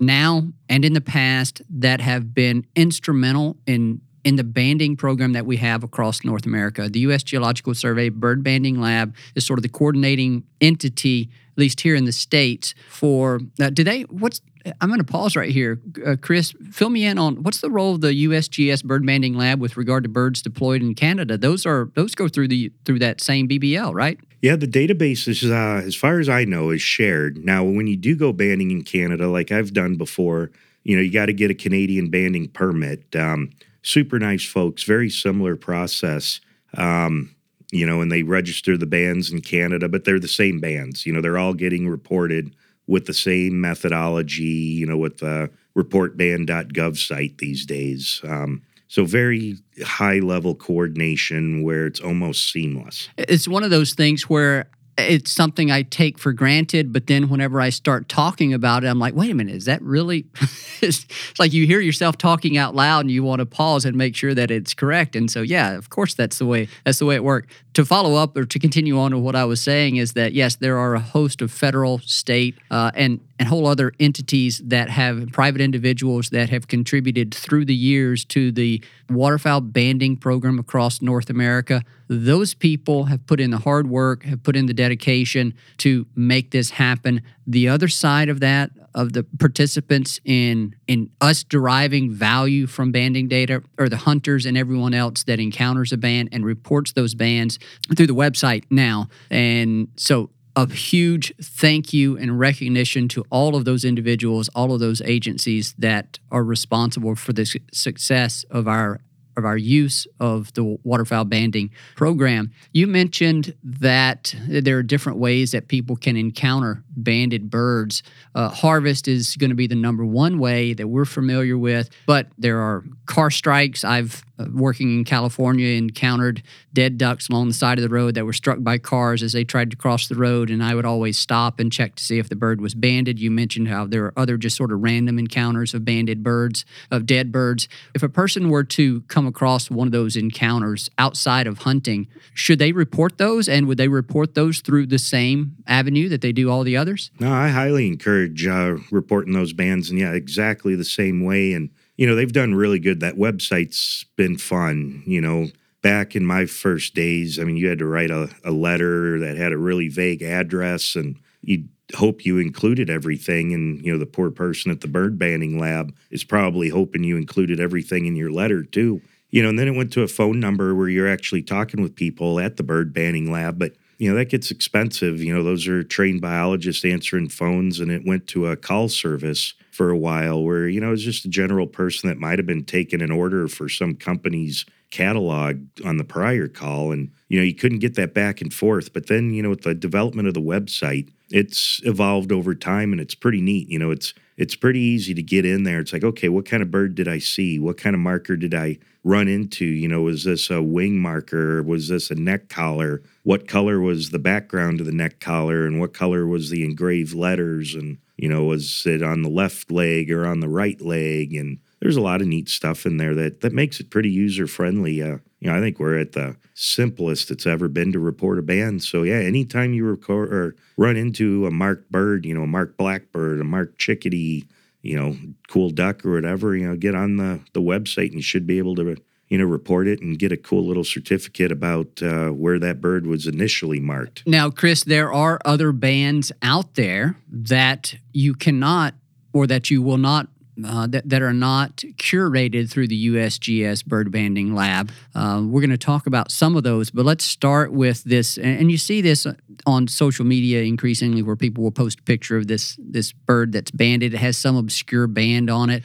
now 0.00 0.48
and 0.68 0.84
in 0.84 0.94
the 0.94 1.00
past 1.00 1.62
that 1.68 2.00
have 2.00 2.34
been 2.34 2.66
instrumental 2.74 3.56
in 3.66 4.00
in 4.22 4.36
the 4.36 4.44
banding 4.44 4.96
program 4.96 5.32
that 5.32 5.46
we 5.46 5.56
have 5.56 5.82
across 5.82 6.24
North 6.24 6.44
America. 6.44 6.90
The 6.90 7.00
U.S. 7.00 7.22
Geological 7.22 7.74
Survey 7.74 8.10
Bird 8.10 8.42
Banding 8.42 8.78
Lab 8.78 9.14
is 9.34 9.46
sort 9.46 9.58
of 9.58 9.62
the 9.62 9.68
coordinating 9.70 10.44
entity, 10.60 11.30
at 11.52 11.58
least 11.58 11.80
here 11.80 11.94
in 11.94 12.04
the 12.04 12.12
states. 12.12 12.74
For 12.90 13.40
uh, 13.58 13.70
do 13.70 13.82
they? 13.84 14.02
What's 14.02 14.42
I'm 14.80 14.88
going 14.88 14.98
to 14.98 15.04
pause 15.04 15.36
right 15.36 15.50
here, 15.50 15.80
uh, 16.06 16.16
Chris. 16.20 16.52
Fill 16.70 16.90
me 16.90 17.04
in 17.04 17.18
on 17.18 17.42
what's 17.42 17.60
the 17.60 17.70
role 17.70 17.94
of 17.94 18.02
the 18.02 18.26
USGS 18.26 18.84
Bird 18.84 19.06
Banding 19.06 19.34
Lab 19.34 19.60
with 19.60 19.76
regard 19.76 20.02
to 20.02 20.08
birds 20.08 20.42
deployed 20.42 20.82
in 20.82 20.94
Canada. 20.94 21.38
Those 21.38 21.64
are 21.64 21.90
those 21.94 22.14
go 22.14 22.28
through 22.28 22.48
the 22.48 22.72
through 22.84 22.98
that 22.98 23.20
same 23.20 23.48
BBL, 23.48 23.94
right? 23.94 24.18
Yeah, 24.40 24.56
the 24.56 24.66
database 24.66 25.28
is, 25.28 25.44
uh, 25.44 25.82
as 25.84 25.94
far 25.94 26.18
as 26.18 26.28
I 26.28 26.44
know, 26.44 26.70
is 26.70 26.80
shared. 26.80 27.44
Now, 27.44 27.62
when 27.62 27.86
you 27.86 27.96
do 27.96 28.16
go 28.16 28.32
banding 28.32 28.70
in 28.70 28.82
Canada, 28.82 29.28
like 29.28 29.52
I've 29.52 29.74
done 29.74 29.96
before, 29.96 30.50
you 30.82 30.96
know, 30.96 31.02
you 31.02 31.12
got 31.12 31.26
to 31.26 31.34
get 31.34 31.50
a 31.50 31.54
Canadian 31.54 32.08
banding 32.08 32.48
permit. 32.48 33.14
Um, 33.14 33.50
super 33.82 34.18
nice 34.18 34.44
folks, 34.44 34.84
very 34.84 35.10
similar 35.10 35.56
process. 35.56 36.40
Um, 36.74 37.34
you 37.70 37.86
know, 37.86 38.00
and 38.00 38.10
they 38.10 38.22
register 38.22 38.76
the 38.76 38.86
bands 38.86 39.30
in 39.30 39.42
Canada, 39.42 39.88
but 39.88 40.04
they're 40.04 40.18
the 40.18 40.26
same 40.26 40.58
bands. 40.58 41.06
You 41.06 41.12
know, 41.12 41.20
they're 41.20 41.38
all 41.38 41.54
getting 41.54 41.88
reported 41.88 42.54
with 42.86 43.06
the 43.06 43.14
same 43.14 43.60
methodology, 43.60 44.42
you 44.42 44.86
know, 44.86 44.96
with 44.96 45.18
the 45.18 45.50
reportband.gov 45.76 46.96
site 46.96 47.38
these 47.38 47.64
days. 47.64 48.20
Um, 48.24 48.62
so 48.90 49.04
very 49.04 49.56
high 49.84 50.18
level 50.18 50.56
coordination 50.56 51.62
where 51.62 51.86
it's 51.86 52.00
almost 52.00 52.50
seamless. 52.50 53.08
It's 53.16 53.46
one 53.46 53.62
of 53.62 53.70
those 53.70 53.94
things 53.94 54.28
where 54.28 54.66
it's 54.98 55.30
something 55.30 55.70
I 55.70 55.82
take 55.82 56.18
for 56.18 56.32
granted, 56.32 56.92
but 56.92 57.06
then 57.06 57.28
whenever 57.28 57.60
I 57.60 57.70
start 57.70 58.08
talking 58.08 58.52
about 58.52 58.82
it, 58.82 58.88
I'm 58.88 58.98
like, 58.98 59.14
wait 59.14 59.30
a 59.30 59.34
minute, 59.34 59.54
is 59.54 59.66
that 59.66 59.80
really? 59.80 60.26
it's 60.80 61.06
like 61.38 61.52
you 61.52 61.66
hear 61.66 61.78
yourself 61.78 62.18
talking 62.18 62.58
out 62.58 62.74
loud, 62.74 63.02
and 63.02 63.12
you 63.12 63.22
want 63.22 63.38
to 63.38 63.46
pause 63.46 63.84
and 63.84 63.96
make 63.96 64.16
sure 64.16 64.34
that 64.34 64.50
it's 64.50 64.74
correct. 64.74 65.14
And 65.14 65.30
so, 65.30 65.40
yeah, 65.40 65.76
of 65.76 65.90
course, 65.90 66.14
that's 66.14 66.38
the 66.38 66.46
way 66.46 66.68
that's 66.84 66.98
the 66.98 67.06
way 67.06 67.14
it 67.14 67.22
worked. 67.22 67.50
To 67.74 67.84
follow 67.84 68.16
up 68.16 68.36
or 68.36 68.44
to 68.44 68.58
continue 68.58 68.98
on 68.98 69.14
with 69.14 69.22
what 69.22 69.36
I 69.36 69.44
was 69.44 69.60
saying 69.60 69.96
is 69.96 70.14
that 70.14 70.32
yes, 70.32 70.56
there 70.56 70.76
are 70.76 70.94
a 70.94 71.00
host 71.00 71.40
of 71.40 71.52
federal, 71.52 71.98
state, 72.00 72.56
uh, 72.70 72.90
and 72.94 73.20
and 73.40 73.48
whole 73.48 73.66
other 73.66 73.92
entities 73.98 74.60
that 74.66 74.90
have 74.90 75.32
private 75.32 75.62
individuals 75.62 76.28
that 76.28 76.50
have 76.50 76.68
contributed 76.68 77.34
through 77.34 77.64
the 77.64 77.74
years 77.74 78.22
to 78.26 78.52
the 78.52 78.84
waterfowl 79.08 79.62
banding 79.62 80.14
program 80.14 80.58
across 80.58 81.00
North 81.00 81.30
America. 81.30 81.82
Those 82.08 82.52
people 82.52 83.04
have 83.04 83.26
put 83.26 83.40
in 83.40 83.50
the 83.50 83.56
hard 83.56 83.88
work, 83.88 84.24
have 84.24 84.42
put 84.42 84.56
in 84.56 84.66
the 84.66 84.74
dedication 84.74 85.54
to 85.78 86.06
make 86.14 86.50
this 86.50 86.68
happen. 86.68 87.22
The 87.46 87.68
other 87.68 87.88
side 87.88 88.28
of 88.28 88.40
that, 88.40 88.70
of 88.94 89.12
the 89.12 89.24
participants 89.38 90.20
in 90.24 90.76
in 90.86 91.10
us 91.20 91.42
deriving 91.42 92.10
value 92.10 92.66
from 92.66 92.92
banding 92.92 93.28
data, 93.28 93.62
are 93.78 93.88
the 93.88 93.96
hunters 93.96 94.46
and 94.46 94.56
everyone 94.56 94.94
else 94.94 95.24
that 95.24 95.40
encounters 95.40 95.92
a 95.92 95.96
band 95.96 96.28
and 96.32 96.44
reports 96.44 96.92
those 96.92 97.14
bands 97.14 97.58
through 97.96 98.06
the 98.06 98.14
website 98.14 98.64
now. 98.70 99.08
And 99.30 99.88
so 99.96 100.30
a 100.56 100.66
huge 100.68 101.32
thank 101.40 101.92
you 101.92 102.16
and 102.18 102.38
recognition 102.38 103.08
to 103.08 103.24
all 103.30 103.56
of 103.56 103.64
those 103.64 103.84
individuals, 103.84 104.48
all 104.54 104.72
of 104.72 104.80
those 104.80 105.00
agencies 105.02 105.74
that 105.78 106.18
are 106.30 106.44
responsible 106.44 107.14
for 107.14 107.32
the 107.32 107.46
success 107.72 108.44
of 108.50 108.66
our 108.68 109.00
of 109.36 109.44
our 109.44 109.56
use 109.56 110.06
of 110.18 110.52
the 110.54 110.76
waterfowl 110.84 111.24
banding 111.24 111.70
program. 111.96 112.50
You 112.72 112.86
mentioned 112.86 113.54
that 113.62 114.34
there 114.46 114.76
are 114.76 114.82
different 114.82 115.18
ways 115.18 115.52
that 115.52 115.68
people 115.68 115.96
can 115.96 116.16
encounter 116.16 116.82
banded 116.96 117.50
birds. 117.50 118.02
Uh, 118.34 118.48
harvest 118.48 119.08
is 119.08 119.36
going 119.36 119.50
to 119.50 119.56
be 119.56 119.66
the 119.66 119.74
number 119.74 120.04
one 120.04 120.38
way 120.38 120.72
that 120.74 120.88
we're 120.88 121.04
familiar 121.04 121.56
with, 121.56 121.90
but 122.06 122.28
there 122.38 122.60
are 122.60 122.84
car 123.06 123.30
strikes. 123.30 123.84
I've 123.84 124.24
uh, 124.40 124.46
working 124.54 124.98
in 124.98 125.04
California 125.04 125.76
encountered 125.76 126.42
dead 126.72 126.96
ducks 126.96 127.28
along 127.28 127.48
the 127.48 127.54
side 127.54 127.78
of 127.78 127.82
the 127.82 127.88
road 127.88 128.14
that 128.14 128.24
were 128.24 128.32
struck 128.32 128.62
by 128.62 128.78
cars 128.78 129.22
as 129.22 129.32
they 129.32 129.44
tried 129.44 129.70
to 129.70 129.76
cross 129.76 130.08
the 130.08 130.14
road, 130.14 130.50
and 130.50 130.62
I 130.62 130.74
would 130.74 130.86
always 130.86 131.18
stop 131.18 131.60
and 131.60 131.70
check 131.70 131.96
to 131.96 132.04
see 132.04 132.18
if 132.18 132.28
the 132.28 132.36
bird 132.36 132.60
was 132.60 132.74
banded. 132.74 133.18
You 133.18 133.30
mentioned 133.30 133.68
how 133.68 133.86
there 133.86 134.06
are 134.06 134.18
other 134.18 134.36
just 134.36 134.56
sort 134.56 134.72
of 134.72 134.80
random 134.80 135.18
encounters 135.18 135.74
of 135.74 135.84
banded 135.84 136.22
birds, 136.22 136.64
of 136.90 137.06
dead 137.06 137.32
birds. 137.32 137.68
If 137.94 138.02
a 138.02 138.08
person 138.08 138.48
were 138.48 138.64
to 138.64 139.02
come 139.02 139.26
across 139.26 139.70
one 139.70 139.88
of 139.88 139.92
those 139.92 140.16
encounters 140.16 140.88
outside 140.96 141.46
of 141.46 141.58
hunting, 141.58 142.06
should 142.32 142.58
they 142.58 142.72
report 142.72 143.18
those, 143.18 143.48
and 143.48 143.66
would 143.66 143.78
they 143.78 143.88
report 143.88 144.34
those 144.34 144.60
through 144.60 144.86
the 144.86 144.98
same 144.98 145.56
avenue 145.66 146.08
that 146.08 146.22
they 146.22 146.32
do 146.32 146.50
all 146.50 146.64
the 146.64 146.76
others? 146.90 147.10
No, 147.20 147.32
I 147.32 147.48
highly 147.48 147.86
encourage 147.86 148.46
uh, 148.46 148.76
reporting 148.90 149.32
those 149.32 149.52
bands, 149.52 149.90
and 149.90 149.98
yeah, 149.98 150.12
exactly 150.12 150.74
the 150.74 150.84
same 150.84 151.24
way. 151.24 151.52
And 151.52 151.70
you 151.96 152.06
know, 152.06 152.14
they've 152.14 152.32
done 152.32 152.54
really 152.54 152.78
good. 152.78 153.00
That 153.00 153.16
website's 153.16 154.04
been 154.16 154.38
fun. 154.38 155.02
You 155.06 155.20
know, 155.20 155.48
back 155.82 156.16
in 156.16 156.24
my 156.24 156.46
first 156.46 156.94
days, 156.94 157.38
I 157.38 157.44
mean, 157.44 157.56
you 157.56 157.68
had 157.68 157.78
to 157.78 157.86
write 157.86 158.10
a, 158.10 158.30
a 158.44 158.50
letter 158.50 159.18
that 159.20 159.36
had 159.36 159.52
a 159.52 159.58
really 159.58 159.88
vague 159.88 160.22
address 160.22 160.96
and 160.96 161.16
you'd 161.42 161.68
hope 161.94 162.24
you 162.24 162.38
included 162.38 162.88
everything. 162.88 163.52
And, 163.52 163.84
you 163.84 163.92
know, 163.92 163.98
the 163.98 164.06
poor 164.06 164.30
person 164.30 164.70
at 164.70 164.80
the 164.80 164.88
bird 164.88 165.18
banding 165.18 165.58
lab 165.58 165.94
is 166.10 166.24
probably 166.24 166.68
hoping 166.68 167.04
you 167.04 167.16
included 167.16 167.60
everything 167.60 168.06
in 168.06 168.16
your 168.16 168.30
letter 168.30 168.62
too. 168.62 169.02
You 169.30 169.42
know, 169.42 169.50
and 169.50 169.58
then 169.58 169.68
it 169.68 169.76
went 169.76 169.92
to 169.92 170.02
a 170.02 170.08
phone 170.08 170.40
number 170.40 170.74
where 170.74 170.88
you're 170.88 171.08
actually 171.08 171.42
talking 171.42 171.82
with 171.82 171.94
people 171.94 172.40
at 172.40 172.56
the 172.56 172.62
bird 172.62 172.92
banding 172.92 173.30
lab. 173.30 173.58
But 173.58 173.74
you 174.00 174.10
know 174.10 174.16
that 174.16 174.30
gets 174.30 174.50
expensive 174.50 175.22
you 175.22 175.32
know 175.32 175.44
those 175.44 175.68
are 175.68 175.84
trained 175.84 176.20
biologists 176.20 176.84
answering 176.84 177.28
phones 177.28 177.78
and 177.78 177.90
it 177.92 178.06
went 178.06 178.26
to 178.26 178.46
a 178.46 178.56
call 178.56 178.88
service 178.88 179.52
for 179.70 179.90
a 179.90 179.96
while 179.96 180.42
where 180.42 180.66
you 180.66 180.80
know 180.80 180.88
it 180.88 180.92
was 180.92 181.04
just 181.04 181.26
a 181.26 181.28
general 181.28 181.66
person 181.66 182.08
that 182.08 182.18
might 182.18 182.38
have 182.38 182.46
been 182.46 182.64
taking 182.64 183.02
an 183.02 183.10
order 183.10 183.46
for 183.46 183.68
some 183.68 183.94
company's 183.94 184.64
catalog 184.90 185.60
on 185.84 185.98
the 185.98 186.04
prior 186.04 186.48
call 186.48 186.92
and 186.92 187.10
you 187.28 187.38
know 187.38 187.44
you 187.44 187.54
couldn't 187.54 187.78
get 187.78 187.94
that 187.94 188.12
back 188.12 188.40
and 188.40 188.52
forth. 188.52 188.92
But 188.92 189.06
then 189.06 189.32
you 189.32 189.42
know 189.42 189.50
with 189.50 189.62
the 189.62 189.74
development 189.74 190.28
of 190.28 190.34
the 190.34 190.40
website 190.40 191.08
it's 191.30 191.80
evolved 191.84 192.32
over 192.32 192.54
time 192.54 192.92
and 192.92 193.00
it's 193.00 193.14
pretty 193.14 193.40
neat 193.40 193.68
you 193.68 193.78
know 193.78 193.92
it's 193.92 194.14
it's 194.36 194.56
pretty 194.56 194.80
easy 194.80 195.14
to 195.14 195.22
get 195.22 195.44
in 195.44 195.62
there. 195.62 195.80
It's 195.80 195.92
like 195.92 196.04
okay 196.04 196.28
what 196.28 196.46
kind 196.46 196.62
of 196.62 196.70
bird 196.70 196.94
did 196.94 197.06
i 197.06 197.18
see? 197.18 197.58
What 197.58 197.76
kind 197.76 197.94
of 197.94 198.00
marker 198.00 198.36
did 198.36 198.54
i 198.54 198.78
run 199.02 199.28
into 199.28 199.64
you 199.64 199.88
know 199.88 200.02
was 200.02 200.24
this 200.24 200.50
a 200.50 200.62
wing 200.62 200.98
marker? 200.98 201.62
Was 201.62 201.88
this 201.88 202.10
a 202.10 202.14
neck 202.14 202.48
collar? 202.48 203.02
What 203.22 203.48
color 203.48 203.80
was 203.80 204.10
the 204.10 204.18
background 204.18 204.80
of 204.80 204.86
the 204.86 204.92
neck 204.92 205.20
collar? 205.20 205.66
And 205.66 205.80
what 205.80 205.94
color 205.94 206.26
was 206.26 206.50
the 206.50 206.64
engraved 206.64 207.14
letters? 207.14 207.74
And 207.74 207.98
you 208.16 208.28
know 208.28 208.44
was 208.44 208.84
it 208.86 209.02
on 209.02 209.22
the 209.22 209.30
left 209.30 209.70
leg 209.70 210.10
or 210.10 210.26
on 210.26 210.40
the 210.40 210.48
right 210.48 210.80
leg? 210.80 211.34
And 211.34 211.58
there's 211.80 211.96
a 211.96 212.02
lot 212.02 212.20
of 212.20 212.28
neat 212.28 212.48
stuff 212.48 212.84
in 212.84 212.98
there 212.98 213.14
that 213.14 213.40
that 213.40 213.52
makes 213.52 213.80
it 213.80 213.90
pretty 213.90 214.10
user 214.10 214.46
friendly. 214.46 215.02
Uh, 215.02 215.18
you 215.40 215.50
know, 215.50 215.56
I 215.56 215.60
think 215.60 215.78
we're 215.78 215.98
at 215.98 216.12
the 216.12 216.36
simplest 216.54 217.30
it's 217.30 217.46
ever 217.46 217.68
been 217.68 217.92
to 217.92 217.98
report 217.98 218.38
a 218.38 218.42
band. 218.42 218.82
So 218.82 219.02
yeah, 219.02 219.14
anytime 219.14 219.72
you 219.72 219.86
record 219.86 220.32
or 220.32 220.54
run 220.76 220.96
into 220.96 221.46
a 221.46 221.50
marked 221.50 221.90
bird, 221.90 222.26
you 222.26 222.34
know, 222.34 222.42
a 222.42 222.46
marked 222.46 222.76
blackbird, 222.76 223.40
a 223.40 223.44
marked 223.44 223.78
chickadee, 223.78 224.46
you 224.82 224.96
know, 224.96 225.16
cool 225.48 225.70
duck 225.70 226.04
or 226.04 226.12
whatever, 226.12 226.56
you 226.56 226.68
know, 226.68 226.76
get 226.76 226.94
on 226.94 227.16
the 227.16 227.40
the 227.52 227.60
website 227.60 228.06
and 228.06 228.14
you 228.14 228.22
should 228.22 228.46
be 228.46 228.58
able 228.58 228.74
to 228.76 228.96
you 229.30 229.38
know, 229.38 229.44
report 229.44 229.86
it 229.86 230.02
and 230.02 230.18
get 230.18 230.32
a 230.32 230.36
cool 230.36 230.66
little 230.66 230.84
certificate 230.84 231.52
about 231.52 232.02
uh, 232.02 232.30
where 232.30 232.58
that 232.58 232.80
bird 232.80 233.06
was 233.06 233.28
initially 233.28 233.78
marked. 233.78 234.24
Now, 234.26 234.50
Chris, 234.50 234.82
there 234.82 235.12
are 235.12 235.38
other 235.44 235.70
bands 235.70 236.32
out 236.42 236.74
there 236.74 237.16
that 237.30 237.94
you 238.12 238.34
cannot 238.34 238.94
or 239.32 239.46
that 239.46 239.70
you 239.70 239.82
will 239.82 239.98
not 239.98 240.26
uh, 240.64 240.86
that, 240.88 241.08
that 241.08 241.22
are 241.22 241.32
not 241.32 241.76
curated 241.96 242.70
through 242.70 242.88
the 242.88 243.08
USGS 243.08 243.84
bird 243.84 244.10
banding 244.10 244.54
lab. 244.54 244.90
Uh, 245.14 245.42
we're 245.44 245.60
going 245.60 245.70
to 245.70 245.78
talk 245.78 246.06
about 246.06 246.30
some 246.30 246.56
of 246.56 246.62
those, 246.62 246.90
but 246.90 247.04
let's 247.04 247.24
start 247.24 247.72
with 247.72 248.04
this. 248.04 248.36
And, 248.36 248.60
and, 248.60 248.70
you 248.70 248.78
see 248.78 249.00
this 249.00 249.26
on 249.66 249.88
social 249.88 250.24
media 250.24 250.62
increasingly, 250.62 251.22
where 251.22 251.36
people 251.36 251.64
will 251.64 251.70
post 251.70 252.00
a 252.00 252.02
picture 252.02 252.36
of 252.36 252.46
this 252.46 252.76
this 252.78 253.12
bird 253.12 253.52
that's 253.52 253.70
banded. 253.70 254.14
It 254.14 254.18
has 254.18 254.38
some 254.38 254.56
obscure 254.56 255.06
band 255.06 255.50
on 255.50 255.70
it. 255.70 255.84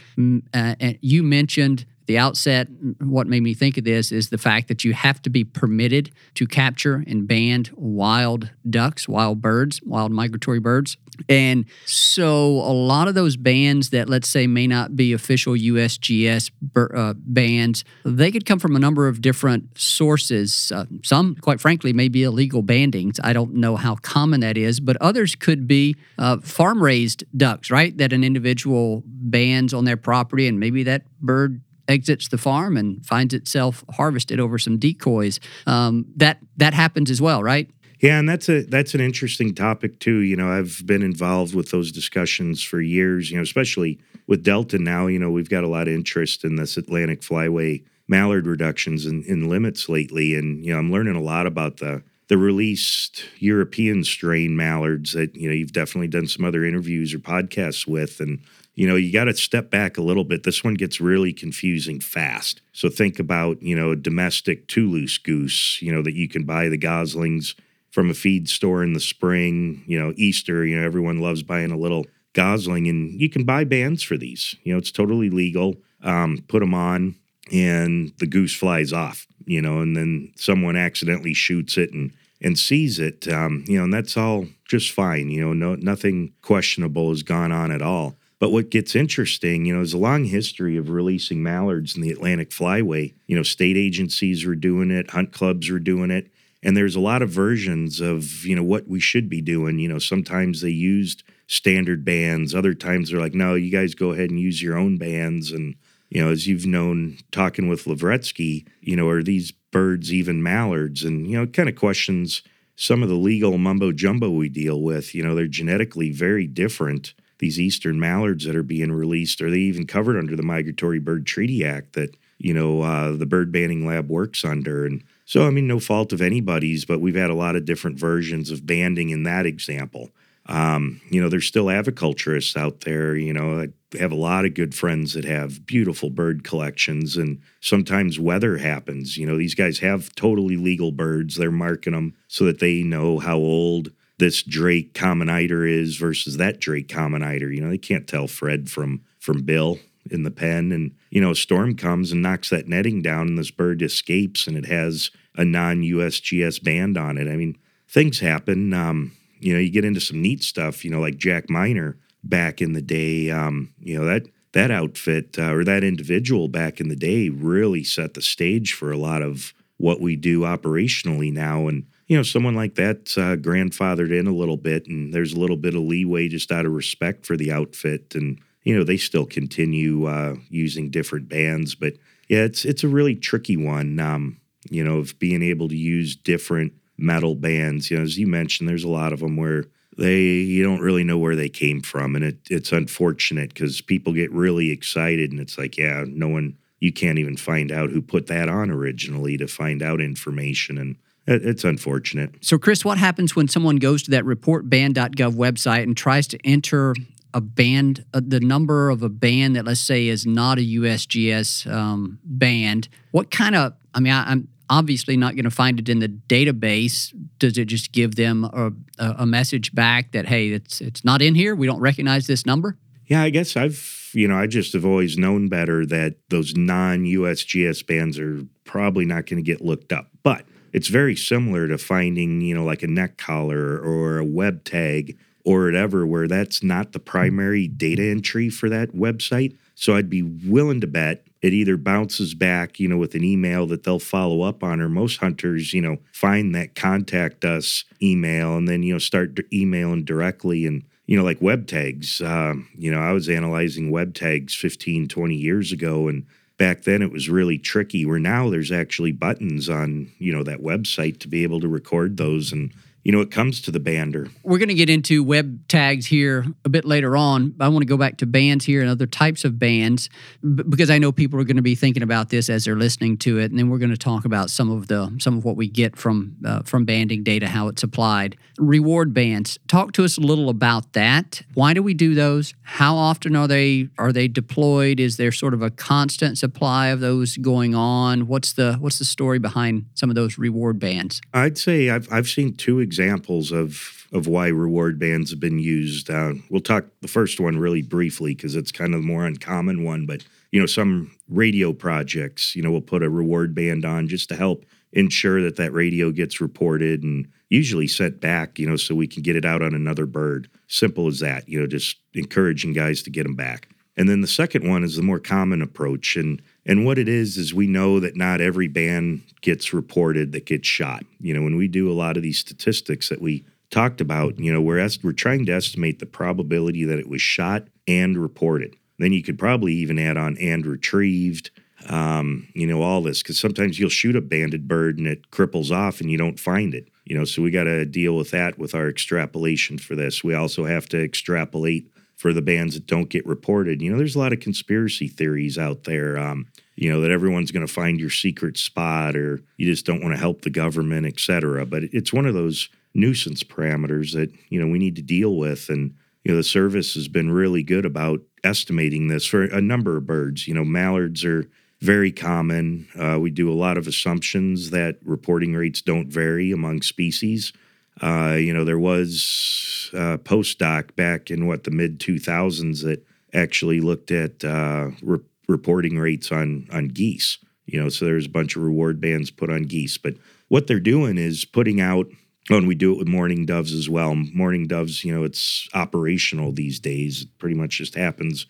Uh, 0.53 0.75
you 1.01 1.23
mentioned 1.23 1.85
the 2.07 2.17
outset, 2.17 2.67
what 2.99 3.27
made 3.27 3.41
me 3.41 3.53
think 3.53 3.77
of 3.77 3.83
this 3.83 4.11
is 4.11 4.29
the 4.29 4.37
fact 4.37 4.67
that 4.67 4.83
you 4.83 4.93
have 4.93 5.21
to 5.23 5.29
be 5.29 5.43
permitted 5.43 6.11
to 6.35 6.45
capture 6.47 7.03
and 7.07 7.27
band 7.27 7.71
wild 7.75 8.51
ducks, 8.69 9.07
wild 9.07 9.41
birds, 9.41 9.81
wild 9.83 10.11
migratory 10.11 10.59
birds. 10.59 10.97
And 11.29 11.65
so 11.85 12.35
a 12.35 12.73
lot 12.73 13.07
of 13.07 13.15
those 13.15 13.37
bands 13.37 13.89
that, 13.91 14.09
let's 14.09 14.29
say, 14.29 14.47
may 14.47 14.67
not 14.67 14.95
be 14.95 15.13
official 15.13 15.53
USGS 15.53 16.51
uh, 16.75 17.13
bands, 17.17 17.83
they 18.03 18.31
could 18.31 18.45
come 18.45 18.59
from 18.59 18.75
a 18.75 18.79
number 18.79 19.07
of 19.07 19.21
different 19.21 19.77
sources. 19.79 20.71
Uh, 20.73 20.85
some, 21.03 21.35
quite 21.35 21.61
frankly, 21.61 21.93
may 21.93 22.09
be 22.09 22.23
illegal 22.23 22.61
bandings. 22.61 23.19
I 23.23 23.33
don't 23.33 23.53
know 23.55 23.75
how 23.75 23.95
common 23.95 24.41
that 24.41 24.57
is, 24.57 24.79
but 24.79 24.97
others 24.97 25.35
could 25.35 25.67
be 25.67 25.95
uh, 26.17 26.37
farm 26.39 26.83
raised 26.83 27.23
ducks, 27.35 27.71
right? 27.71 27.97
That 27.97 28.13
an 28.13 28.23
individual 28.23 29.03
bans 29.05 29.73
on 29.73 29.85
their 29.85 29.97
property 29.97 30.47
and 30.47 30.59
maybe 30.59 30.83
that 30.83 31.03
bird 31.21 31.61
exits 31.87 32.27
the 32.27 32.37
farm 32.37 32.77
and 32.77 33.05
finds 33.05 33.33
itself 33.33 33.83
harvested 33.91 34.39
over 34.39 34.57
some 34.57 34.77
decoys. 34.77 35.39
Um, 35.67 36.05
that 36.15 36.39
that 36.57 36.73
happens 36.73 37.09
as 37.11 37.21
well, 37.21 37.43
right? 37.43 37.69
Yeah, 37.99 38.19
and 38.19 38.27
that's 38.27 38.49
a 38.49 38.63
that's 38.63 38.93
an 38.93 39.01
interesting 39.01 39.55
topic 39.55 39.99
too. 39.99 40.19
You 40.19 40.35
know, 40.35 40.51
I've 40.51 40.81
been 40.85 41.01
involved 41.01 41.55
with 41.55 41.71
those 41.71 41.91
discussions 41.91 42.61
for 42.61 42.81
years. 42.81 43.31
You 43.31 43.37
know, 43.37 43.43
especially 43.43 43.99
with 44.27 44.43
Delta 44.43 44.77
now. 44.77 45.07
You 45.07 45.19
know, 45.19 45.31
we've 45.31 45.49
got 45.49 45.63
a 45.63 45.67
lot 45.67 45.87
of 45.87 45.93
interest 45.93 46.43
in 46.43 46.55
this 46.55 46.77
Atlantic 46.77 47.21
flyway 47.21 47.83
mallard 48.07 48.45
reductions 48.45 49.05
and 49.05 49.25
in, 49.25 49.43
in 49.43 49.49
limits 49.49 49.89
lately, 49.89 50.35
and 50.35 50.65
you 50.65 50.73
know, 50.73 50.79
I'm 50.79 50.91
learning 50.91 51.15
a 51.15 51.21
lot 51.21 51.47
about 51.47 51.77
the 51.77 52.03
the 52.27 52.37
released 52.37 53.23
European 53.37 54.03
strain 54.03 54.55
mallards 54.55 55.13
that 55.13 55.35
you 55.35 55.47
know 55.47 55.55
you've 55.55 55.73
definitely 55.73 56.07
done 56.07 56.27
some 56.27 56.45
other 56.45 56.65
interviews 56.65 57.13
or 57.13 57.19
podcasts 57.19 57.87
with, 57.87 58.19
and 58.19 58.41
you 58.75 58.87
know, 58.87 58.95
you 58.95 59.11
got 59.11 59.25
to 59.25 59.33
step 59.33 59.69
back 59.69 59.97
a 59.97 60.01
little 60.01 60.25
bit. 60.25 60.43
This 60.43 60.63
one 60.63 60.73
gets 60.73 61.01
really 61.01 61.33
confusing 61.33 61.99
fast. 61.99 62.61
So 62.73 62.89
think 62.89 63.19
about, 63.19 63.61
you 63.61 63.75
know, 63.75 63.91
a 63.91 63.95
domestic 63.95 64.67
Toulouse 64.67 65.17
goose, 65.17 65.81
you 65.81 65.93
know, 65.93 66.03
that 66.03 66.13
you 66.13 66.27
can 66.27 66.43
buy 66.43 66.67
the 66.67 66.77
goslings 66.77 67.55
from 67.89 68.09
a 68.09 68.13
feed 68.13 68.49
store 68.49 68.83
in 68.83 68.91
the 68.91 68.99
spring, 68.99 69.83
you 69.87 69.97
know, 69.97 70.13
Easter, 70.17 70.65
you 70.65 70.77
know, 70.77 70.85
everyone 70.85 71.21
loves 71.21 71.41
buying 71.43 71.71
a 71.71 71.77
little 71.77 72.05
gosling 72.33 72.87
and 72.87 73.19
you 73.19 73.29
can 73.29 73.45
buy 73.45 73.63
bands 73.63 74.03
for 74.03 74.17
these. 74.17 74.55
You 74.63 74.73
know, 74.73 74.77
it's 74.77 74.91
totally 74.91 75.29
legal. 75.29 75.77
Um, 76.03 76.43
put 76.49 76.59
them 76.59 76.73
on 76.73 77.15
and 77.53 78.11
the 78.19 78.27
goose 78.27 78.53
flies 78.53 78.91
off, 78.91 79.25
you 79.45 79.61
know, 79.61 79.79
and 79.79 79.95
then 79.95 80.33
someone 80.35 80.75
accidentally 80.75 81.33
shoots 81.33 81.77
it 81.77 81.91
and 81.93 82.11
and 82.41 82.59
sees 82.59 82.99
it, 82.99 83.27
um, 83.29 83.63
you 83.65 83.77
know, 83.77 83.85
and 83.85 83.93
that's 83.93 84.17
all 84.17 84.45
just 84.65 84.91
fine. 84.91 85.29
You 85.29 85.45
know, 85.45 85.53
no 85.53 85.75
nothing 85.75 86.33
questionable 86.41 87.09
has 87.09 87.23
gone 87.23 87.53
on 87.53 87.71
at 87.71 87.81
all. 87.81 88.17
But 88.39 88.51
what 88.51 88.69
gets 88.69 88.95
interesting, 88.95 89.65
you 89.65 89.73
know, 89.75 89.81
is 89.81 89.93
a 89.93 89.97
long 89.97 90.25
history 90.25 90.75
of 90.77 90.89
releasing 90.89 91.41
mallards 91.41 91.95
in 91.95 92.01
the 92.01 92.11
Atlantic 92.11 92.49
Flyway. 92.49 93.13
You 93.27 93.35
know, 93.35 93.43
state 93.43 93.77
agencies 93.77 94.45
were 94.45 94.55
doing 94.55 94.91
it, 94.91 95.11
hunt 95.11 95.31
clubs 95.31 95.69
were 95.69 95.79
doing 95.79 96.11
it, 96.11 96.29
and 96.61 96.75
there's 96.75 96.95
a 96.95 96.99
lot 96.99 97.21
of 97.21 97.29
versions 97.29 98.01
of, 98.01 98.45
you 98.45 98.55
know, 98.55 98.63
what 98.63 98.87
we 98.87 98.99
should 98.99 99.29
be 99.29 99.41
doing. 99.41 99.79
You 99.79 99.87
know, 99.87 99.99
sometimes 99.99 100.61
they 100.61 100.69
used 100.69 101.23
standard 101.47 102.03
bands, 102.03 102.53
other 102.53 102.73
times 102.73 103.09
they're 103.09 103.19
like, 103.19 103.35
no, 103.35 103.55
you 103.55 103.71
guys 103.71 103.95
go 103.95 104.11
ahead 104.11 104.31
and 104.31 104.39
use 104.39 104.61
your 104.61 104.77
own 104.77 104.97
bands. 104.97 105.51
And, 105.51 105.75
you 106.09 106.21
know, 106.21 106.31
as 106.31 106.47
you've 106.47 106.65
known 106.65 107.17
talking 107.31 107.69
with 107.69 107.85
Lavretsky, 107.85 108.65
you 108.81 108.95
know, 108.95 109.07
are 109.07 109.23
these 109.23 109.51
birds 109.51 110.11
even 110.11 110.41
mallards? 110.41 111.03
And, 111.03 111.27
you 111.27 111.37
know, 111.37 111.45
kind 111.45 111.69
of 111.69 111.75
questions 111.75 112.41
some 112.75 113.03
of 113.03 113.09
the 113.09 113.15
legal 113.15 113.57
mumbo 113.57 113.91
jumbo 113.91 114.29
we 114.29 114.49
deal 114.49 114.81
with. 114.81 115.15
You 115.15 115.23
know, 115.23 115.35
they're 115.35 115.47
genetically 115.47 116.11
very 116.11 116.47
different 116.47 117.13
these 117.39 117.59
eastern 117.59 117.99
mallards 117.99 118.45
that 118.45 118.55
are 118.55 118.63
being 118.63 118.91
released? 118.91 119.41
Are 119.41 119.51
they 119.51 119.59
even 119.59 119.87
covered 119.87 120.17
under 120.17 120.35
the 120.35 120.43
Migratory 120.43 120.99
Bird 120.99 121.25
Treaty 121.25 121.65
Act 121.65 121.93
that 121.93 122.15
you 122.37 122.53
know 122.53 122.81
uh, 122.81 123.11
the 123.11 123.25
bird 123.25 123.51
banding 123.51 123.85
lab 123.85 124.09
works 124.09 124.43
under? 124.43 124.85
And 124.85 125.03
so, 125.25 125.47
I 125.47 125.49
mean, 125.49 125.67
no 125.67 125.79
fault 125.79 126.13
of 126.13 126.21
anybody's, 126.21 126.85
but 126.85 127.01
we've 127.01 127.15
had 127.15 127.31
a 127.31 127.35
lot 127.35 127.55
of 127.55 127.65
different 127.65 127.99
versions 127.99 128.51
of 128.51 128.65
banding 128.65 129.09
in 129.09 129.23
that 129.23 129.45
example. 129.45 130.11
Um, 130.47 131.01
you 131.09 131.21
know, 131.21 131.29
there's 131.29 131.47
still 131.47 131.65
aviculturists 131.65 132.55
out 132.55 132.81
there. 132.81 133.15
You 133.15 133.33
know, 133.33 133.61
I 133.61 133.97
have 133.97 134.11
a 134.11 134.15
lot 134.15 134.45
of 134.45 134.53
good 134.53 134.75
friends 134.75 135.13
that 135.13 135.25
have 135.25 135.65
beautiful 135.65 136.11
bird 136.11 136.43
collections, 136.43 137.17
and 137.17 137.41
sometimes 137.61 138.19
weather 138.19 138.57
happens. 138.57 139.17
You 139.17 139.25
know, 139.25 139.37
these 139.37 139.55
guys 139.55 139.79
have 139.79 140.13
totally 140.15 140.55
legal 140.55 140.91
birds. 140.91 141.35
They're 141.35 141.51
marking 141.51 141.93
them 141.93 142.13
so 142.27 142.45
that 142.45 142.59
they 142.59 142.83
know 142.83 143.17
how 143.17 143.37
old 143.37 143.91
this 144.17 144.43
Drake 144.43 144.93
common 144.93 145.29
is 145.29 145.97
versus 145.97 146.37
that 146.37 146.59
Drake 146.59 146.87
common. 146.87 147.21
You 147.21 147.61
know, 147.61 147.69
they 147.69 147.77
can't 147.77 148.07
tell 148.07 148.27
Fred 148.27 148.69
from 148.69 149.01
from 149.19 149.43
Bill 149.43 149.79
in 150.09 150.23
the 150.23 150.31
pen. 150.31 150.71
And, 150.71 150.95
you 151.09 151.19
know, 151.19 151.31
a 151.31 151.35
storm 151.35 151.75
comes 151.75 152.11
and 152.11 152.21
knocks 152.21 152.49
that 152.49 152.67
netting 152.67 153.01
down 153.01 153.27
and 153.27 153.37
this 153.37 153.51
bird 153.51 153.81
escapes 153.81 154.47
and 154.47 154.57
it 154.57 154.65
has 154.65 155.11
a 155.35 155.43
non 155.43 155.81
USGS 155.81 156.63
band 156.63 156.97
on 156.97 157.17
it. 157.17 157.27
I 157.27 157.35
mean, 157.35 157.57
things 157.87 158.19
happen. 158.19 158.73
Um, 158.73 159.13
you 159.39 159.53
know, 159.53 159.59
you 159.59 159.69
get 159.69 159.85
into 159.85 159.99
some 159.99 160.21
neat 160.21 160.43
stuff, 160.43 160.85
you 160.85 160.91
know, 160.91 160.99
like 160.99 161.17
Jack 161.17 161.49
Miner 161.49 161.97
back 162.23 162.61
in 162.61 162.73
the 162.73 162.81
day. 162.81 163.29
Um, 163.31 163.73
you 163.79 163.97
know, 163.97 164.05
that 164.05 164.27
that 164.53 164.71
outfit 164.71 165.37
uh, 165.37 165.53
or 165.53 165.63
that 165.65 165.83
individual 165.83 166.47
back 166.47 166.79
in 166.79 166.87
the 166.87 166.95
day 166.95 167.29
really 167.29 167.83
set 167.83 168.13
the 168.13 168.21
stage 168.21 168.73
for 168.73 168.91
a 168.91 168.97
lot 168.97 169.21
of 169.21 169.53
what 169.77 169.99
we 169.99 170.15
do 170.15 170.41
operationally 170.41 171.31
now. 171.31 171.67
And 171.67 171.85
you 172.07 172.15
know, 172.15 172.23
someone 172.23 172.55
like 172.55 172.75
that 172.75 173.13
uh, 173.17 173.35
grandfathered 173.35 174.17
in 174.17 174.27
a 174.27 174.35
little 174.35 174.57
bit, 174.57 174.87
and 174.87 175.13
there's 175.13 175.33
a 175.33 175.39
little 175.39 175.57
bit 175.57 175.75
of 175.75 175.81
leeway 175.81 176.27
just 176.27 176.51
out 176.51 176.65
of 176.65 176.71
respect 176.73 177.25
for 177.25 177.35
the 177.35 177.51
outfit, 177.51 178.13
and 178.15 178.39
you 178.63 178.75
know, 178.75 178.83
they 178.83 178.97
still 178.97 179.25
continue 179.25 180.05
uh, 180.05 180.35
using 180.49 180.89
different 180.89 181.29
bands, 181.29 181.75
but 181.75 181.93
yeah, 182.27 182.39
it's 182.39 182.65
it's 182.65 182.83
a 182.83 182.87
really 182.87 183.15
tricky 183.15 183.57
one. 183.57 183.99
Um, 183.99 184.37
you 184.69 184.83
know, 184.83 184.97
of 184.97 185.17
being 185.19 185.43
able 185.43 185.67
to 185.69 185.77
use 185.77 186.15
different 186.15 186.73
metal 186.97 187.35
bands. 187.35 187.91
You 187.91 187.97
know, 187.97 188.03
as 188.03 188.17
you 188.17 188.27
mentioned, 188.27 188.67
there's 188.67 188.83
a 188.83 188.89
lot 188.89 189.13
of 189.13 189.19
them 189.19 189.37
where 189.37 189.65
they 189.97 190.21
you 190.21 190.63
don't 190.63 190.81
really 190.81 191.03
know 191.03 191.17
where 191.17 191.35
they 191.35 191.49
came 191.49 191.81
from, 191.81 192.15
and 192.15 192.25
it, 192.25 192.37
it's 192.49 192.71
unfortunate 192.71 193.53
because 193.53 193.81
people 193.81 194.13
get 194.13 194.31
really 194.31 194.71
excited, 194.71 195.31
and 195.31 195.39
it's 195.39 195.57
like, 195.57 195.77
yeah, 195.77 196.03
no 196.07 196.27
one 196.27 196.57
you 196.79 196.91
can't 196.91 197.19
even 197.19 197.37
find 197.37 197.71
out 197.71 197.89
who 197.89 198.01
put 198.01 198.27
that 198.27 198.49
on 198.49 198.69
originally 198.69 199.37
to 199.37 199.47
find 199.47 199.81
out 199.81 200.01
information 200.01 200.77
and 200.77 200.97
it's 201.27 201.63
unfortunate. 201.63 202.35
So, 202.41 202.57
Chris, 202.57 202.85
what 202.85 202.97
happens 202.97 203.35
when 203.35 203.47
someone 203.47 203.77
goes 203.77 204.03
to 204.03 204.11
that 204.11 204.23
reportband.gov 204.23 205.33
website 205.33 205.83
and 205.83 205.97
tries 205.97 206.27
to 206.27 206.39
enter 206.43 206.95
a 207.33 207.41
band, 207.41 208.05
uh, 208.13 208.21
the 208.25 208.39
number 208.39 208.89
of 208.89 209.03
a 209.03 209.09
band 209.09 209.55
that 209.55 209.65
let's 209.65 209.79
say 209.79 210.07
is 210.07 210.25
not 210.25 210.57
a 210.57 210.61
USGS 210.61 211.71
um, 211.71 212.19
band? 212.23 212.87
What 213.11 213.31
kind 213.31 213.55
of, 213.55 213.73
I 213.93 213.99
mean, 213.99 214.13
I, 214.13 214.31
am 214.31 214.47
obviously 214.69 215.17
not 215.17 215.35
going 215.35 215.45
to 215.45 215.51
find 215.51 215.79
it 215.79 215.89
in 215.89 215.99
the 215.99 216.07
database. 216.07 217.13
Does 217.39 217.57
it 217.57 217.65
just 217.65 217.91
give 217.91 218.15
them 218.15 218.43
a, 218.45 218.71
a 218.97 219.25
message 219.25 219.73
back 219.73 220.11
that, 220.11 220.27
hey, 220.27 220.49
it's, 220.49 220.79
it's 220.79 221.03
not 221.03 221.21
in 221.21 221.35
here? 221.35 221.55
We 221.55 221.67
don't 221.67 221.81
recognize 221.81 222.27
this 222.27 222.45
number? 222.45 222.77
Yeah, 223.07 223.21
I 223.21 223.29
guess 223.29 223.55
I've, 223.55 224.09
you 224.13 224.27
know, 224.27 224.37
I 224.37 224.47
just 224.47 224.73
have 224.73 224.85
always 224.85 225.17
known 225.17 225.47
better 225.47 225.85
that 225.85 226.15
those 226.29 226.55
non 226.55 227.03
USGS 227.03 227.85
bands 227.85 228.17
are 228.17 228.43
probably 228.63 229.05
not 229.05 229.27
going 229.27 229.43
to 229.43 229.43
get 229.43 229.61
looked 229.61 229.91
up. 229.91 230.09
But 230.23 230.45
it's 230.75 230.89
very 230.89 231.15
similar 231.15 231.69
to 231.69 231.77
finding, 231.77 232.41
you 232.41 232.53
know, 232.53 232.65
like 232.65 232.83
a 232.83 232.87
neck 232.87 233.17
collar 233.17 233.79
or 233.79 234.17
a 234.17 234.25
web 234.25 234.65
tag 234.65 235.17
or 235.45 235.63
whatever, 235.63 236.05
where 236.05 236.27
that's 236.27 236.61
not 236.61 236.91
the 236.91 236.99
primary 236.99 237.65
data 237.65 238.03
entry 238.03 238.49
for 238.49 238.67
that 238.67 238.89
website. 238.89 239.55
So 239.73 239.95
I'd 239.95 240.09
be 240.09 240.21
willing 240.21 240.81
to 240.81 240.87
bet 240.87 241.25
it 241.41 241.53
either 241.53 241.77
bounces 241.77 242.33
back, 242.33 242.77
you 242.77 242.89
know, 242.89 242.97
with 242.97 243.15
an 243.15 243.23
email 243.23 243.65
that 243.67 243.83
they'll 243.83 243.99
follow 243.99 244.41
up 244.41 244.65
on, 244.65 244.81
or 244.81 244.89
most 244.89 245.21
hunters, 245.21 245.73
you 245.73 245.81
know, 245.81 245.95
find 246.11 246.53
that 246.55 246.75
contact 246.75 247.45
us 247.45 247.85
email 248.01 248.57
and 248.57 248.67
then, 248.67 248.83
you 248.83 248.91
know, 248.91 248.99
start 248.99 249.39
emailing 249.53 250.03
directly 250.03 250.65
and, 250.65 250.83
you 251.05 251.15
know, 251.15 251.23
like 251.23 251.41
web 251.41 251.67
tags. 251.67 252.19
Um, 252.19 252.67
you 252.77 252.91
know, 252.91 252.99
I 252.99 253.13
was 253.13 253.29
analyzing 253.29 253.91
web 253.91 254.13
tags 254.13 254.53
15, 254.53 255.07
20 255.07 255.35
years 255.35 255.71
ago 255.71 256.09
and 256.09 256.25
back 256.57 256.83
then 256.83 257.01
it 257.01 257.11
was 257.11 257.29
really 257.29 257.57
tricky. 257.57 258.05
Where 258.05 258.19
now 258.19 258.49
there's 258.49 258.71
actually 258.71 259.11
buttons 259.11 259.69
on 259.69 260.11
you 260.17 260.33
know 260.33 260.43
that 260.43 260.61
website 260.61 261.19
to 261.19 261.27
be 261.27 261.43
able 261.43 261.59
to 261.61 261.67
record 261.67 262.17
those 262.17 262.51
and 262.51 262.73
you 263.05 263.11
know, 263.11 263.21
it 263.21 263.29
comes 263.29 263.61
to 263.61 263.71
the 263.71 263.79
bander. 263.79 264.31
We're 264.41 264.57
going 264.57 264.69
to 264.69 264.73
get 264.73 264.89
into 264.89 265.23
web 265.23 265.67
tags 265.67 266.07
here 266.07 266.43
a 266.65 266.69
bit 266.69 266.85
later 266.85 267.15
on. 267.15 267.53
I 267.59 267.67
want 267.67 267.83
to 267.83 267.87
go 267.87 267.97
back 267.97 268.17
to 268.17 268.25
bands 268.25 268.65
here 268.65 268.81
and 268.81 268.89
other 268.89 269.05
types 269.05 269.45
of 269.45 269.59
bands 269.59 270.09
because 270.41 270.89
I 270.89 270.97
know 270.97 271.11
people 271.11 271.39
are 271.39 271.43
going 271.43 271.55
to 271.57 271.61
be 271.61 271.75
thinking 271.75 272.01
about 272.01 272.29
this 272.29 272.49
as 272.49 272.65
they're 272.65 272.75
listening 272.75 273.17
to 273.19 273.37
it, 273.37 273.51
and 273.51 273.59
then 273.59 273.69
we're 273.69 273.77
going 273.77 273.91
to 273.91 273.97
talk 273.97 274.25
about 274.25 274.49
some 274.49 274.71
of 274.71 274.87
the 274.87 275.15
some 275.19 275.37
of 275.37 275.45
what 275.45 275.55
we 275.55 275.67
get 275.67 275.95
from 275.95 276.35
uh, 276.43 276.63
from 276.63 276.83
banding 276.85 277.21
data, 277.21 277.47
how 277.47 277.67
it's 277.67 277.83
applied. 277.83 278.37
Reward 278.57 279.13
bands. 279.13 279.59
Talk 279.67 279.91
to 279.93 280.03
us 280.03 280.17
a 280.17 280.21
little 280.21 280.49
about 280.49 280.93
that. 280.93 281.43
Why 281.53 281.75
do 281.75 281.83
we 281.83 281.93
do 281.93 282.15
those? 282.15 282.55
How 282.63 282.95
often 282.95 283.35
are 283.35 283.47
they 283.47 283.89
are 283.99 284.11
they 284.11 284.27
deployed? 284.27 284.99
Is 284.99 285.17
there 285.17 285.31
sort 285.31 285.53
of 285.53 285.61
a 285.61 285.69
constant 285.69 286.39
supply 286.39 286.87
of 286.87 287.01
those 287.01 287.37
going 287.37 287.75
on? 287.75 288.25
What's 288.25 288.53
the 288.53 288.77
what's 288.79 288.97
the 288.97 289.05
story 289.05 289.37
behind 289.37 289.85
some 289.93 290.09
of 290.09 290.15
those 290.15 290.39
reward 290.39 290.79
bands? 290.79 291.21
I'd 291.35 291.59
say 291.59 291.91
I've 291.91 292.11
I've 292.11 292.27
seen 292.27 292.55
two 292.55 292.79
examples 292.79 292.94
examples 292.95 293.51
of 293.51 294.07
of 294.13 294.27
why 294.27 294.47
reward 294.47 294.97
bands 294.97 295.31
have 295.31 295.39
been 295.39 295.59
used. 295.59 296.09
Uh, 296.09 296.33
we'll 296.49 296.61
talk 296.61 296.85
the 297.01 297.07
first 297.07 297.39
one 297.39 297.57
really 297.57 297.81
briefly 297.81 298.33
because 298.33 298.55
it's 298.55 298.71
kind 298.71 298.93
of 298.93 299.01
the 299.01 299.07
more 299.07 299.25
uncommon 299.25 299.83
one. 299.83 300.05
But 300.05 300.23
you 300.51 300.59
know, 300.59 300.65
some 300.65 301.11
radio 301.27 301.73
projects, 301.73 302.55
you 302.55 302.61
know, 302.61 302.71
will 302.71 302.81
put 302.81 303.03
a 303.03 303.09
reward 303.09 303.53
band 303.53 303.83
on 303.83 304.07
just 304.07 304.29
to 304.29 304.35
help 304.35 304.65
ensure 304.93 305.41
that 305.41 305.57
that 305.57 305.73
radio 305.73 306.11
gets 306.11 306.39
reported 306.39 307.03
and 307.03 307.27
usually 307.49 307.87
sent 307.87 308.21
back. 308.21 308.57
You 308.57 308.69
know, 308.69 308.77
so 308.77 308.95
we 308.95 309.07
can 309.07 309.21
get 309.21 309.35
it 309.35 309.43
out 309.43 309.61
on 309.61 309.75
another 309.75 310.05
bird. 310.05 310.49
Simple 310.67 311.07
as 311.07 311.19
that. 311.19 311.49
You 311.49 311.59
know, 311.59 311.67
just 311.67 311.97
encouraging 312.13 312.71
guys 312.71 313.03
to 313.03 313.09
get 313.09 313.23
them 313.23 313.35
back. 313.35 313.67
And 313.97 314.07
then 314.07 314.21
the 314.21 314.27
second 314.27 314.69
one 314.69 314.83
is 314.83 314.95
the 314.95 315.03
more 315.03 315.19
common 315.19 315.61
approach. 315.61 316.15
And 316.15 316.41
and 316.65 316.85
what 316.85 316.97
it 316.97 317.07
is 317.07 317.37
is 317.37 317.53
we 317.53 317.67
know 317.67 317.99
that 317.99 318.15
not 318.15 318.41
every 318.41 318.67
band 318.67 319.21
gets 319.41 319.73
reported 319.73 320.31
that 320.31 320.45
gets 320.45 320.67
shot. 320.67 321.03
You 321.19 321.33
know, 321.33 321.43
when 321.43 321.55
we 321.55 321.67
do 321.67 321.91
a 321.91 321.93
lot 321.93 322.17
of 322.17 322.23
these 322.23 322.39
statistics 322.39 323.09
that 323.09 323.21
we 323.21 323.45
talked 323.69 324.01
about, 324.01 324.39
you 324.39 324.51
know, 324.51 324.61
we're 324.61 324.79
est- 324.79 325.03
we're 325.03 325.11
trying 325.13 325.45
to 325.45 325.53
estimate 325.53 325.99
the 325.99 326.05
probability 326.05 326.83
that 326.85 326.99
it 326.99 327.09
was 327.09 327.21
shot 327.21 327.67
and 327.87 328.17
reported. 328.17 328.75
Then 328.97 329.13
you 329.13 329.21
could 329.21 329.37
probably 329.37 329.73
even 329.73 329.99
add 329.99 330.17
on 330.17 330.37
and 330.37 330.65
retrieved. 330.65 331.51
Um, 331.87 332.47
you 332.55 332.65
know, 332.65 332.81
all 332.81 333.01
this 333.01 333.21
because 333.21 333.39
sometimes 333.39 333.77
you'll 333.77 333.89
shoot 333.89 334.15
a 334.15 334.21
banded 334.21 334.67
bird 334.67 334.97
and 334.97 335.05
it 335.05 335.29
cripples 335.29 335.69
off 335.69 336.01
and 336.01 336.09
you 336.09 336.17
don't 336.17 336.39
find 336.39 336.73
it. 336.73 336.87
You 337.03 337.15
know, 337.15 337.25
so 337.25 337.43
we 337.43 337.51
got 337.51 337.65
to 337.65 337.85
deal 337.85 338.15
with 338.15 338.31
that 338.31 338.57
with 338.57 338.73
our 338.73 338.89
extrapolation 338.89 339.77
for 339.77 339.93
this. 339.93 340.23
We 340.23 340.33
also 340.33 340.65
have 340.65 340.87
to 340.89 341.03
extrapolate 341.03 341.91
for 342.15 342.33
the 342.33 342.41
bands 342.41 342.73
that 342.73 342.87
don't 342.87 343.09
get 343.09 343.25
reported. 343.27 343.81
You 343.81 343.91
know, 343.91 343.97
there's 343.97 344.15
a 344.15 344.19
lot 344.19 344.33
of 344.33 344.39
conspiracy 344.39 345.07
theories 345.07 345.57
out 345.57 345.83
there. 345.83 346.17
Um, 346.17 346.47
you 346.75 346.91
know 346.91 347.01
that 347.01 347.11
everyone's 347.11 347.51
going 347.51 347.65
to 347.65 347.71
find 347.71 347.99
your 347.99 348.09
secret 348.09 348.57
spot, 348.57 349.15
or 349.15 349.41
you 349.57 349.65
just 349.65 349.85
don't 349.85 350.01
want 350.01 350.13
to 350.13 350.19
help 350.19 350.41
the 350.41 350.49
government, 350.49 351.05
et 351.05 351.19
cetera. 351.19 351.65
But 351.65 351.83
it's 351.85 352.13
one 352.13 352.25
of 352.25 352.33
those 352.33 352.69
nuisance 352.93 353.43
parameters 353.43 354.13
that 354.13 354.31
you 354.49 354.59
know 354.59 354.67
we 354.67 354.79
need 354.79 354.95
to 354.95 355.01
deal 355.01 355.35
with, 355.35 355.69
and 355.69 355.95
you 356.23 356.31
know 356.31 356.37
the 356.37 356.43
service 356.43 356.93
has 356.95 357.07
been 357.07 357.31
really 357.31 357.63
good 357.63 357.85
about 357.85 358.21
estimating 358.43 359.07
this 359.07 359.25
for 359.25 359.43
a 359.43 359.61
number 359.61 359.97
of 359.97 360.05
birds. 360.05 360.47
You 360.47 360.53
know, 360.53 360.65
mallards 360.65 361.23
are 361.25 361.49
very 361.81 362.11
common. 362.11 362.87
Uh, 362.97 363.19
we 363.19 363.31
do 363.31 363.51
a 363.51 363.53
lot 363.53 363.77
of 363.77 363.87
assumptions 363.87 364.71
that 364.71 364.97
reporting 365.03 365.53
rates 365.53 365.81
don't 365.81 366.07
vary 366.07 366.51
among 366.51 366.81
species. 366.81 367.53
Uh, 368.01 368.35
you 368.37 368.53
know, 368.53 368.65
there 368.65 368.79
was 368.79 369.89
a 369.93 370.17
postdoc 370.17 370.95
back 370.95 371.31
in 371.31 371.47
what 371.47 371.63
the 371.63 371.71
mid 371.71 371.99
2000s 371.99 372.83
that 372.83 373.05
actually 373.33 373.79
looked 373.79 374.11
at 374.11 374.43
uh, 374.43 374.89
re- 375.01 375.19
reporting 375.47 375.97
rates 375.97 376.31
on 376.31 376.67
on 376.71 376.89
geese. 376.89 377.37
You 377.65 377.81
know, 377.81 377.89
so 377.89 378.05
there's 378.05 378.27
a 378.27 378.29
bunch 378.29 378.55
of 378.55 378.61
reward 378.61 379.01
bands 379.01 379.31
put 379.31 379.49
on 379.49 379.63
geese, 379.63 379.97
but 379.97 380.15
what 380.49 380.67
they're 380.67 380.79
doing 380.79 381.17
is 381.17 381.45
putting 381.45 381.81
out. 381.81 382.07
Oh, 382.51 382.57
and 382.57 382.67
we 382.67 382.75
do 382.75 382.91
it 382.91 382.99
with 382.99 383.07
mourning 383.07 383.47
doves 383.47 383.73
as 383.73 383.89
well. 383.89 384.13
Mourning 384.13 384.67
doves, 384.67 385.03
you 385.03 385.11
know, 385.11 385.23
it's 385.23 385.67
operational 385.73 386.51
these 386.51 386.79
days. 386.79 387.23
It 387.23 387.29
pretty 387.39 387.55
much 387.55 387.79
just 387.79 387.95
happens 387.95 388.45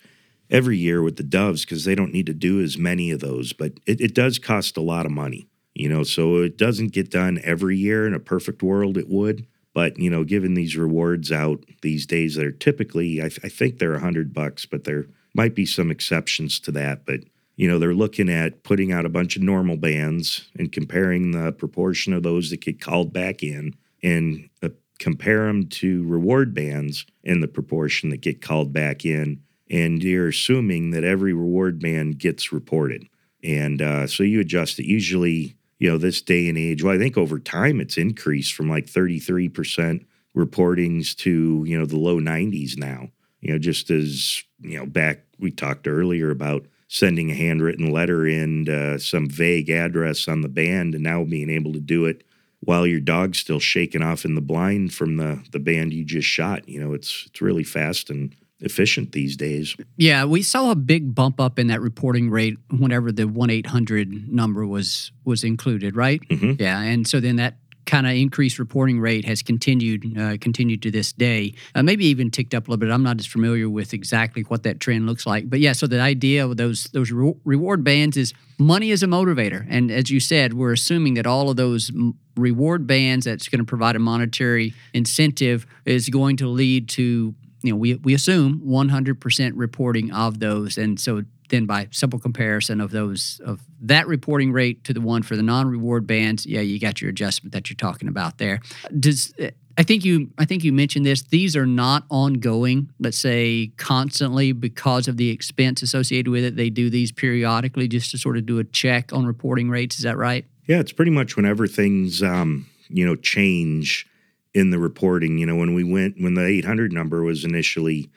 every 0.50 0.76
year 0.76 1.02
with 1.02 1.16
the 1.16 1.22
doves 1.22 1.64
because 1.64 1.86
they 1.86 1.94
don't 1.94 2.12
need 2.12 2.26
to 2.26 2.34
do 2.34 2.60
as 2.60 2.76
many 2.76 3.10
of 3.10 3.20
those, 3.20 3.54
but 3.54 3.80
it, 3.86 4.02
it 4.02 4.14
does 4.14 4.38
cost 4.38 4.76
a 4.76 4.82
lot 4.82 5.06
of 5.06 5.12
money 5.12 5.48
you 5.76 5.90
know, 5.90 6.04
so 6.04 6.38
it 6.38 6.56
doesn't 6.56 6.92
get 6.92 7.10
done 7.10 7.38
every 7.44 7.76
year. 7.76 8.06
In 8.06 8.14
a 8.14 8.18
perfect 8.18 8.62
world, 8.62 8.96
it 8.96 9.10
would. 9.10 9.46
But 9.74 9.98
you 9.98 10.08
know, 10.08 10.24
given 10.24 10.54
these 10.54 10.74
rewards 10.74 11.30
out 11.30 11.64
these 11.82 12.06
days 12.06 12.36
that 12.36 12.46
are 12.46 12.52
typically, 12.52 13.20
I, 13.20 13.28
th- 13.28 13.40
I 13.44 13.50
think 13.50 13.78
they're 13.78 13.94
a 13.94 14.00
hundred 14.00 14.32
bucks, 14.32 14.64
but 14.64 14.84
there 14.84 15.04
might 15.36 15.54
be 15.54 15.66
some 15.66 15.90
exceptions 15.90 16.58
to 16.60 16.72
that. 16.72 17.04
But 17.04 17.20
you 17.56 17.68
know, 17.68 17.78
they're 17.78 17.94
looking 17.94 18.28
at 18.28 18.62
putting 18.64 18.92
out 18.92 19.06
a 19.06 19.10
bunch 19.10 19.36
of 19.36 19.42
normal 19.42 19.76
bands 19.76 20.48
and 20.58 20.70
comparing 20.70 21.30
the 21.30 21.52
proportion 21.52 22.12
of 22.12 22.22
those 22.22 22.50
that 22.50 22.60
get 22.60 22.80
called 22.80 23.12
back 23.12 23.42
in 23.42 23.74
and 24.02 24.48
uh, 24.62 24.68
compare 24.98 25.46
them 25.46 25.66
to 25.68 26.06
reward 26.06 26.54
bands 26.54 27.06
and 27.24 27.42
the 27.42 27.48
proportion 27.48 28.10
that 28.10 28.20
get 28.20 28.42
called 28.42 28.72
back 28.72 29.04
in. 29.04 29.40
And 29.70 30.02
you're 30.02 30.28
assuming 30.28 30.90
that 30.90 31.02
every 31.02 31.32
reward 31.32 31.80
band 31.80 32.18
gets 32.18 32.52
reported. 32.52 33.08
And 33.42 33.80
uh, 33.80 34.06
so 34.06 34.22
you 34.22 34.40
adjust 34.40 34.78
it. 34.78 34.86
Usually, 34.86 35.56
you 35.78 35.90
know, 35.90 35.98
this 35.98 36.20
day 36.20 36.48
and 36.48 36.58
age, 36.58 36.82
well, 36.82 36.94
I 36.94 36.98
think 36.98 37.16
over 37.16 37.38
time 37.38 37.80
it's 37.80 37.96
increased 37.96 38.54
from 38.54 38.68
like 38.68 38.86
33% 38.86 40.04
reportings 40.36 41.16
to, 41.16 41.64
you 41.66 41.78
know, 41.78 41.86
the 41.86 41.96
low 41.96 42.20
90s 42.20 42.76
now. 42.76 43.08
You 43.46 43.52
know, 43.52 43.58
just 43.60 43.90
as, 43.92 44.42
you 44.60 44.76
know, 44.76 44.86
back 44.86 45.20
we 45.38 45.52
talked 45.52 45.86
earlier 45.86 46.32
about 46.32 46.66
sending 46.88 47.30
a 47.30 47.34
handwritten 47.34 47.92
letter 47.92 48.26
in 48.26 48.68
uh, 48.68 48.98
some 48.98 49.28
vague 49.28 49.70
address 49.70 50.26
on 50.26 50.40
the 50.40 50.48
band 50.48 50.94
and 50.94 51.04
now 51.04 51.22
being 51.22 51.48
able 51.48 51.72
to 51.72 51.78
do 51.78 52.06
it 52.06 52.24
while 52.58 52.88
your 52.88 52.98
dog's 52.98 53.38
still 53.38 53.60
shaking 53.60 54.02
off 54.02 54.24
in 54.24 54.34
the 54.34 54.40
blind 54.40 54.92
from 54.92 55.16
the 55.16 55.44
the 55.52 55.60
band 55.60 55.92
you 55.92 56.04
just 56.04 56.26
shot. 56.26 56.68
You 56.68 56.80
know, 56.80 56.92
it's 56.92 57.26
it's 57.28 57.40
really 57.40 57.62
fast 57.62 58.10
and 58.10 58.34
efficient 58.58 59.12
these 59.12 59.36
days. 59.36 59.76
Yeah, 59.96 60.24
we 60.24 60.42
saw 60.42 60.72
a 60.72 60.76
big 60.76 61.14
bump 61.14 61.40
up 61.40 61.60
in 61.60 61.68
that 61.68 61.80
reporting 61.80 62.30
rate 62.30 62.58
whenever 62.76 63.12
the 63.12 63.28
one 63.28 63.50
eight 63.50 63.66
hundred 63.66 64.28
number 64.28 64.66
was 64.66 65.12
was 65.24 65.44
included, 65.44 65.94
right? 65.94 66.20
Mm-hmm. 66.28 66.60
Yeah, 66.60 66.80
and 66.80 67.06
so 67.06 67.20
then 67.20 67.36
that 67.36 67.58
kind 67.86 68.06
of 68.06 68.12
increased 68.12 68.58
reporting 68.58 69.00
rate 69.00 69.24
has 69.24 69.42
continued 69.42 70.18
uh, 70.18 70.36
continued 70.40 70.82
to 70.82 70.90
this 70.90 71.12
day. 71.12 71.54
Uh, 71.74 71.82
maybe 71.82 72.04
even 72.06 72.30
ticked 72.30 72.54
up 72.54 72.66
a 72.66 72.70
little 72.70 72.80
bit. 72.80 72.92
I'm 72.92 73.02
not 73.02 73.18
as 73.18 73.26
familiar 73.26 73.70
with 73.70 73.94
exactly 73.94 74.42
what 74.42 74.64
that 74.64 74.80
trend 74.80 75.06
looks 75.06 75.26
like, 75.26 75.48
but 75.48 75.60
yeah. 75.60 75.72
So 75.72 75.86
the 75.86 76.00
idea 76.00 76.44
of 76.44 76.56
those 76.56 76.84
those 76.92 77.10
re- 77.10 77.34
reward 77.44 77.84
bands 77.84 78.16
is 78.16 78.34
money 78.58 78.90
is 78.90 79.02
a 79.02 79.06
motivator, 79.06 79.66
and 79.68 79.90
as 79.90 80.10
you 80.10 80.20
said, 80.20 80.54
we're 80.54 80.72
assuming 80.72 81.14
that 81.14 81.26
all 81.26 81.48
of 81.48 81.56
those 81.56 81.90
m- 81.90 82.14
reward 82.36 82.86
bands 82.86 83.24
that's 83.24 83.48
going 83.48 83.60
to 83.60 83.64
provide 83.64 83.96
a 83.96 84.00
monetary 84.00 84.74
incentive 84.92 85.66
is 85.86 86.08
going 86.08 86.36
to 86.36 86.48
lead 86.48 86.88
to 86.90 87.34
you 87.62 87.72
know, 87.72 87.76
we, 87.76 87.94
we 87.94 88.14
assume 88.14 88.60
100% 88.60 89.52
reporting 89.56 90.12
of 90.12 90.38
those. 90.38 90.78
And 90.78 91.00
so 91.00 91.22
then 91.48 91.66
by 91.66 91.88
simple 91.90 92.18
comparison 92.18 92.80
of 92.80 92.90
those, 92.90 93.40
of 93.44 93.60
that 93.80 94.06
reporting 94.06 94.52
rate 94.52 94.84
to 94.84 94.92
the 94.92 95.00
one 95.00 95.22
for 95.22 95.36
the 95.36 95.42
non-reward 95.42 96.06
bands, 96.06 96.46
yeah, 96.46 96.60
you 96.60 96.78
got 96.78 97.00
your 97.00 97.10
adjustment 97.10 97.52
that 97.52 97.68
you're 97.70 97.76
talking 97.76 98.08
about 98.08 98.38
there. 98.38 98.60
Does, 98.98 99.34
I 99.78 99.82
think 99.82 100.04
you 100.04 100.30
I 100.38 100.46
think 100.46 100.64
you 100.64 100.72
mentioned 100.72 101.04
this. 101.04 101.22
These 101.22 101.54
are 101.54 101.66
not 101.66 102.04
ongoing, 102.10 102.90
let's 102.98 103.18
say 103.18 103.72
constantly 103.76 104.52
because 104.52 105.06
of 105.06 105.18
the 105.18 105.28
expense 105.28 105.82
associated 105.82 106.30
with 106.30 106.44
it. 106.44 106.56
They 106.56 106.70
do 106.70 106.88
these 106.88 107.12
periodically 107.12 107.86
just 107.86 108.10
to 108.12 108.18
sort 108.18 108.38
of 108.38 108.46
do 108.46 108.58
a 108.58 108.64
check 108.64 109.12
on 109.12 109.26
reporting 109.26 109.68
rates. 109.68 109.96
Is 109.96 110.04
that 110.04 110.16
right? 110.16 110.46
Yeah, 110.66 110.80
it's 110.80 110.92
pretty 110.92 111.10
much 111.10 111.36
whenever 111.36 111.66
things 111.66 112.22
um, 112.22 112.66
you 112.88 113.04
know 113.06 113.16
change 113.16 114.06
in 114.54 114.70
the 114.70 114.78
reporting. 114.78 115.36
You 115.36 115.44
know, 115.44 115.56
when 115.56 115.74
we 115.74 115.84
went 115.84 116.20
when 116.20 116.34
the 116.34 116.46
800 116.46 116.92
number 116.92 117.22
was 117.22 117.44
initially 117.44 118.08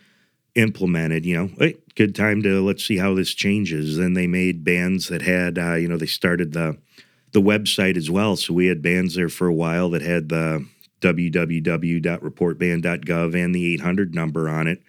implemented, 0.59 1.25
you 1.25 1.35
know, 1.35 1.49
hey, 1.57 1.75
good 1.95 2.15
time 2.15 2.41
to 2.43 2.61
let's 2.61 2.85
see 2.85 2.97
how 2.97 3.13
this 3.13 3.33
changes. 3.33 3.97
Then 3.97 4.13
they 4.13 4.27
made 4.27 4.63
bands 4.63 5.07
that 5.07 5.21
had, 5.21 5.57
uh, 5.57 5.75
you 5.75 5.87
know, 5.87 5.97
they 5.97 6.05
started 6.05 6.53
the 6.53 6.77
the 7.31 7.41
website 7.41 7.95
as 7.95 8.09
well. 8.09 8.35
So 8.35 8.55
we 8.55 8.65
had 8.67 8.81
bands 8.81 9.15
there 9.15 9.29
for 9.29 9.47
a 9.47 9.53
while 9.53 9.91
that 9.91 10.01
had 10.01 10.29
the 10.29 10.65
www.reportband.gov 11.01 13.35
and 13.35 13.55
the 13.55 13.73
800 13.73 14.15
number 14.15 14.49
on 14.49 14.67
it. 14.67 14.81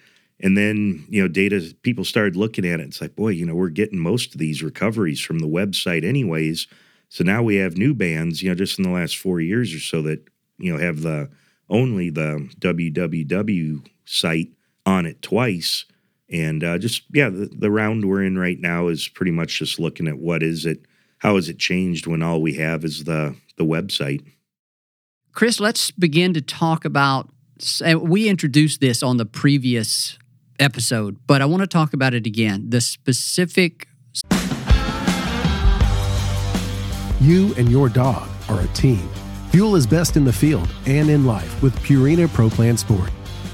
And 0.42 0.56
then, 0.56 1.04
you 1.10 1.20
know, 1.20 1.28
data 1.28 1.74
people 1.82 2.04
started 2.04 2.36
looking 2.36 2.64
at 2.64 2.80
it. 2.80 2.86
It's 2.86 3.02
like, 3.02 3.14
boy, 3.14 3.28
you 3.28 3.44
know, 3.44 3.54
we're 3.54 3.68
getting 3.68 3.98
most 3.98 4.32
of 4.32 4.38
these 4.38 4.62
recoveries 4.62 5.20
from 5.20 5.40
the 5.40 5.46
website 5.46 6.02
anyways. 6.02 6.66
So 7.10 7.24
now 7.24 7.42
we 7.42 7.56
have 7.56 7.76
new 7.76 7.92
bands, 7.92 8.42
you 8.42 8.48
know, 8.48 8.54
just 8.54 8.78
in 8.78 8.84
the 8.84 8.90
last 8.90 9.18
four 9.18 9.40
years 9.40 9.74
or 9.74 9.80
so 9.80 10.00
that, 10.02 10.24
you 10.58 10.72
know, 10.72 10.78
have 10.78 11.02
the 11.02 11.28
only 11.68 12.08
the 12.10 12.48
www 12.58 13.86
site 14.06 14.48
on 14.86 15.06
it 15.06 15.22
twice. 15.22 15.84
And 16.28 16.62
uh, 16.62 16.78
just, 16.78 17.02
yeah, 17.12 17.28
the, 17.28 17.46
the 17.46 17.70
round 17.70 18.08
we're 18.08 18.22
in 18.22 18.38
right 18.38 18.58
now 18.58 18.88
is 18.88 19.08
pretty 19.08 19.32
much 19.32 19.58
just 19.58 19.78
looking 19.78 20.06
at 20.08 20.18
what 20.18 20.42
is 20.42 20.64
it, 20.66 20.86
how 21.18 21.36
has 21.36 21.48
it 21.48 21.58
changed 21.58 22.06
when 22.06 22.22
all 22.22 22.40
we 22.40 22.54
have 22.54 22.84
is 22.84 23.04
the, 23.04 23.34
the 23.56 23.64
website. 23.64 24.24
Chris, 25.32 25.60
let's 25.60 25.90
begin 25.90 26.34
to 26.34 26.40
talk 26.40 26.84
about. 26.84 27.30
We 28.00 28.28
introduced 28.28 28.80
this 28.80 29.02
on 29.02 29.16
the 29.16 29.26
previous 29.26 30.18
episode, 30.58 31.18
but 31.26 31.42
I 31.42 31.46
want 31.46 31.62
to 31.62 31.66
talk 31.66 31.92
about 31.92 32.14
it 32.14 32.26
again. 32.26 32.70
The 32.70 32.80
specific 32.80 33.86
You 37.20 37.54
and 37.58 37.70
your 37.70 37.90
dog 37.90 38.30
are 38.48 38.60
a 38.62 38.66
team. 38.68 39.06
Fuel 39.50 39.76
is 39.76 39.86
best 39.86 40.16
in 40.16 40.24
the 40.24 40.32
field 40.32 40.70
and 40.86 41.10
in 41.10 41.26
life 41.26 41.62
with 41.62 41.78
Purina 41.80 42.32
Pro 42.32 42.48
Plan 42.48 42.78
Sport. 42.78 43.10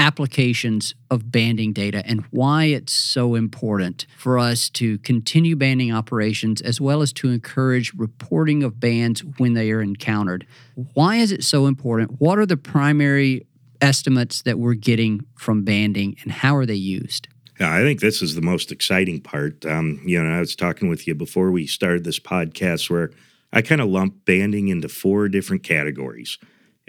applications 0.00 0.94
of 1.10 1.30
banding 1.30 1.74
data 1.74 2.02
and 2.06 2.24
why 2.30 2.64
it's 2.64 2.92
so 2.94 3.34
important 3.34 4.06
for 4.16 4.38
us 4.38 4.70
to 4.70 4.96
continue 5.00 5.54
banding 5.54 5.92
operations 5.92 6.62
as 6.62 6.80
well 6.80 7.02
as 7.02 7.12
to 7.12 7.28
encourage 7.28 7.92
reporting 7.92 8.62
of 8.62 8.80
bands 8.80 9.20
when 9.36 9.52
they 9.52 9.70
are 9.70 9.82
encountered. 9.82 10.46
Why 10.94 11.16
is 11.16 11.32
it 11.32 11.44
so 11.44 11.66
important? 11.66 12.12
What 12.18 12.38
are 12.38 12.46
the 12.46 12.56
primary 12.56 13.46
estimates 13.82 14.40
that 14.42 14.58
we're 14.58 14.72
getting 14.72 15.20
from 15.36 15.64
banding 15.64 16.16
and 16.22 16.32
how 16.32 16.56
are 16.56 16.64
they 16.64 16.74
used? 16.74 17.28
Yeah, 17.60 17.70
I 17.70 17.82
think 17.82 18.00
this 18.00 18.22
is 18.22 18.34
the 18.34 18.40
most 18.40 18.72
exciting 18.72 19.20
part. 19.20 19.66
Um, 19.66 20.00
you 20.06 20.22
know, 20.22 20.30
I 20.30 20.40
was 20.40 20.56
talking 20.56 20.88
with 20.88 21.06
you 21.06 21.14
before 21.14 21.50
we 21.50 21.66
started 21.66 22.04
this 22.04 22.18
podcast 22.18 22.88
where 22.88 23.10
I 23.52 23.60
kind 23.60 23.82
of 23.82 23.88
lump 23.88 24.24
banding 24.24 24.68
into 24.68 24.88
four 24.88 25.28
different 25.28 25.62
categories. 25.62 26.38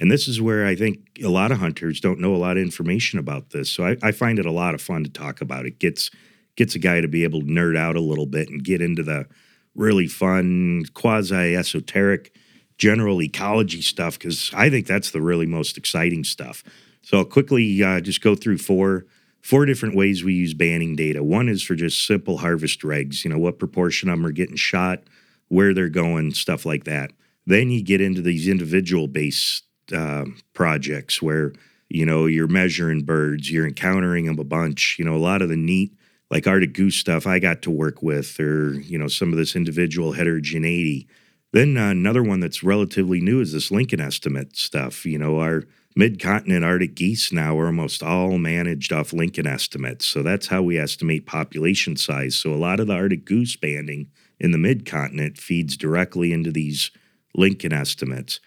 And 0.02 0.10
this 0.10 0.28
is 0.28 0.42
where 0.42 0.66
I 0.66 0.76
think 0.76 1.20
a 1.24 1.30
lot 1.30 1.52
of 1.52 1.60
hunters 1.60 2.00
don't 2.00 2.20
know 2.20 2.34
a 2.34 2.38
lot 2.38 2.58
of 2.58 2.64
information 2.64 3.20
about 3.20 3.52
this. 3.52 3.70
So 3.70 3.86
I, 3.86 3.98
I, 4.02 4.12
find 4.12 4.40
it 4.40 4.48
a 4.48 4.52
lot 4.52 4.74
of 4.74 4.82
fun 4.82 5.04
to 5.04 5.12
talk 5.12 5.42
about. 5.42 5.68
It 5.68 5.78
gets 5.78 6.10
gets 6.56 6.74
a 6.74 6.80
guy 6.80 7.02
to 7.02 7.08
be 7.08 7.24
able 7.24 7.42
to 7.42 7.46
nerd 7.46 7.78
out 7.78 7.96
a 7.96 8.02
little 8.02 8.26
bit 8.26 8.50
and 8.50 8.64
get 8.64 8.82
into 8.82 9.04
the 9.04 9.28
really 9.76 10.08
fun, 10.08 10.86
quasi 10.96 11.56
esoteric, 11.56 12.34
general 12.80 13.22
ecology 13.22 13.82
stuff 13.84 14.18
because 14.18 14.52
I 14.56 14.72
think 14.72 14.88
that's 14.88 15.12
the 15.12 15.22
really 15.22 15.46
most 15.46 15.78
exciting 15.78 16.24
stuff. 16.24 16.64
So 17.04 17.20
I'll 17.20 17.26
quickly 17.26 17.84
uh, 17.84 18.02
just 18.02 18.22
go 18.22 18.34
through 18.34 18.58
four 18.58 19.06
four 19.40 19.68
different 19.68 19.96
ways 19.96 20.24
we 20.24 20.34
use 20.34 20.56
banding 20.56 20.96
data. 20.96 21.24
One 21.24 21.48
is 21.48 21.62
for 21.62 21.76
just 21.76 22.08
simple 22.08 22.40
harvest 22.40 22.82
regs. 22.82 23.24
You 23.24 23.30
know 23.30 23.38
what 23.38 23.60
proportion 23.60 24.10
of 24.10 24.18
them 24.18 24.26
are 24.26 24.32
getting 24.32 24.56
shot, 24.56 25.04
where 25.50 25.76
they're 25.76 25.90
going, 25.90 26.34
stuff 26.34 26.66
like 26.66 26.86
that. 26.86 27.12
Then 27.46 27.70
you 27.70 27.84
get 27.84 28.02
into 28.02 28.24
these 28.24 28.48
individual 28.48 29.08
based 29.08 29.64
uh, 29.92 30.26
projects 30.54 31.22
where 31.22 31.54
you 31.90 32.06
know 32.06 32.26
you're 32.26 32.48
measuring 32.48 33.04
birds, 33.04 33.52
you're 33.52 33.68
encountering 33.68 34.26
them 34.26 34.40
a 34.40 34.44
bunch. 34.44 34.98
You 34.98 35.06
know, 35.06 35.16
a 35.16 35.18
lot 35.18 35.42
of 35.42 35.50
the 35.50 35.58
neat 35.58 35.94
like 36.32 36.48
Arctic 36.48 36.74
goose 36.74 36.96
stuff 36.96 37.28
I 37.28 37.40
got 37.40 37.62
to 37.64 37.70
work 37.70 38.02
with, 38.02 38.40
or 38.40 38.74
you 38.74 38.98
know 38.98 39.10
some 39.10 39.32
of 39.32 39.38
this 39.38 39.56
individual 39.56 40.14
heterogeneity. 40.14 41.08
Then 41.52 41.78
uh, 41.78 41.90
another 41.90 42.24
one 42.24 42.40
that's 42.40 42.64
relatively 42.64 43.20
new 43.20 43.42
is 43.42 43.52
this 43.52 43.70
Lincoln 43.70 44.00
estimate 44.00 44.56
stuff. 44.56 45.06
You 45.06 45.20
know, 45.20 45.40
our 45.40 45.64
mid-continent 45.98 46.64
Arctic 46.64 46.96
geese 46.96 47.34
now 47.34 47.60
are 47.60 47.66
almost 47.66 48.02
all 48.02 48.38
managed 48.38 48.94
off 48.94 49.12
Lincoln 49.12 49.46
estimates, 49.46 50.08
so 50.08 50.24
that's 50.24 50.48
how 50.48 50.62
we 50.62 50.80
estimate 50.80 51.26
population 51.26 51.98
size. 51.98 52.38
So 52.38 52.54
a 52.54 52.56
lot 52.56 52.80
of 52.80 52.88
the 52.88 52.94
Arctic 52.94 53.26
goose 53.26 53.58
banding 53.58 54.10
in 54.40 54.52
the 54.52 54.58
mid-continent 54.58 55.38
feeds 55.38 55.76
directly 55.76 56.32
into 56.32 56.52
these 56.52 56.92
Lincoln 57.36 57.74
estimates. 57.74 58.40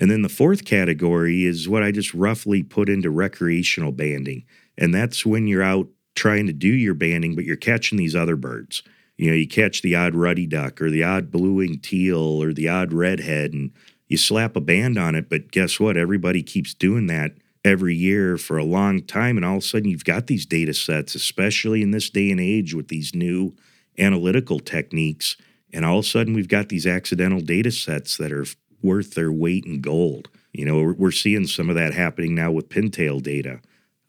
And 0.00 0.10
then 0.10 0.22
the 0.22 0.28
fourth 0.28 0.64
category 0.64 1.44
is 1.44 1.68
what 1.68 1.82
I 1.82 1.90
just 1.90 2.14
roughly 2.14 2.62
put 2.62 2.88
into 2.88 3.10
recreational 3.10 3.92
banding. 3.92 4.44
And 4.76 4.94
that's 4.94 5.26
when 5.26 5.46
you're 5.48 5.62
out 5.62 5.88
trying 6.14 6.46
to 6.46 6.52
do 6.52 6.68
your 6.68 6.94
banding, 6.94 7.34
but 7.34 7.44
you're 7.44 7.56
catching 7.56 7.98
these 7.98 8.14
other 8.14 8.36
birds. 8.36 8.82
You 9.16 9.30
know, 9.30 9.36
you 9.36 9.48
catch 9.48 9.82
the 9.82 9.96
odd 9.96 10.14
ruddy 10.14 10.46
duck 10.46 10.80
or 10.80 10.90
the 10.90 11.02
odd 11.02 11.30
blue 11.30 11.54
winged 11.54 11.82
teal 11.82 12.42
or 12.42 12.52
the 12.52 12.68
odd 12.68 12.92
redhead, 12.92 13.52
and 13.52 13.72
you 14.06 14.16
slap 14.16 14.54
a 14.54 14.60
band 14.60 14.96
on 14.96 15.16
it. 15.16 15.28
But 15.28 15.50
guess 15.50 15.80
what? 15.80 15.96
Everybody 15.96 16.42
keeps 16.44 16.72
doing 16.74 17.08
that 17.08 17.32
every 17.64 17.96
year 17.96 18.36
for 18.36 18.56
a 18.56 18.64
long 18.64 19.02
time. 19.02 19.36
And 19.36 19.44
all 19.44 19.56
of 19.56 19.62
a 19.64 19.66
sudden, 19.66 19.90
you've 19.90 20.04
got 20.04 20.28
these 20.28 20.46
data 20.46 20.72
sets, 20.72 21.16
especially 21.16 21.82
in 21.82 21.90
this 21.90 22.08
day 22.08 22.30
and 22.30 22.40
age 22.40 22.74
with 22.74 22.86
these 22.86 23.14
new 23.14 23.56
analytical 23.98 24.60
techniques. 24.60 25.36
And 25.72 25.84
all 25.84 25.98
of 25.98 26.04
a 26.04 26.08
sudden, 26.08 26.34
we've 26.34 26.48
got 26.48 26.68
these 26.68 26.86
accidental 26.86 27.40
data 27.40 27.72
sets 27.72 28.16
that 28.18 28.30
are 28.30 28.46
worth 28.82 29.14
their 29.14 29.32
weight 29.32 29.64
in 29.64 29.80
gold. 29.80 30.28
You 30.52 30.64
know, 30.64 30.76
we're, 30.80 30.94
we're 30.94 31.10
seeing 31.10 31.46
some 31.46 31.68
of 31.68 31.76
that 31.76 31.94
happening 31.94 32.34
now 32.34 32.50
with 32.50 32.68
pintail 32.68 33.22
data. 33.22 33.60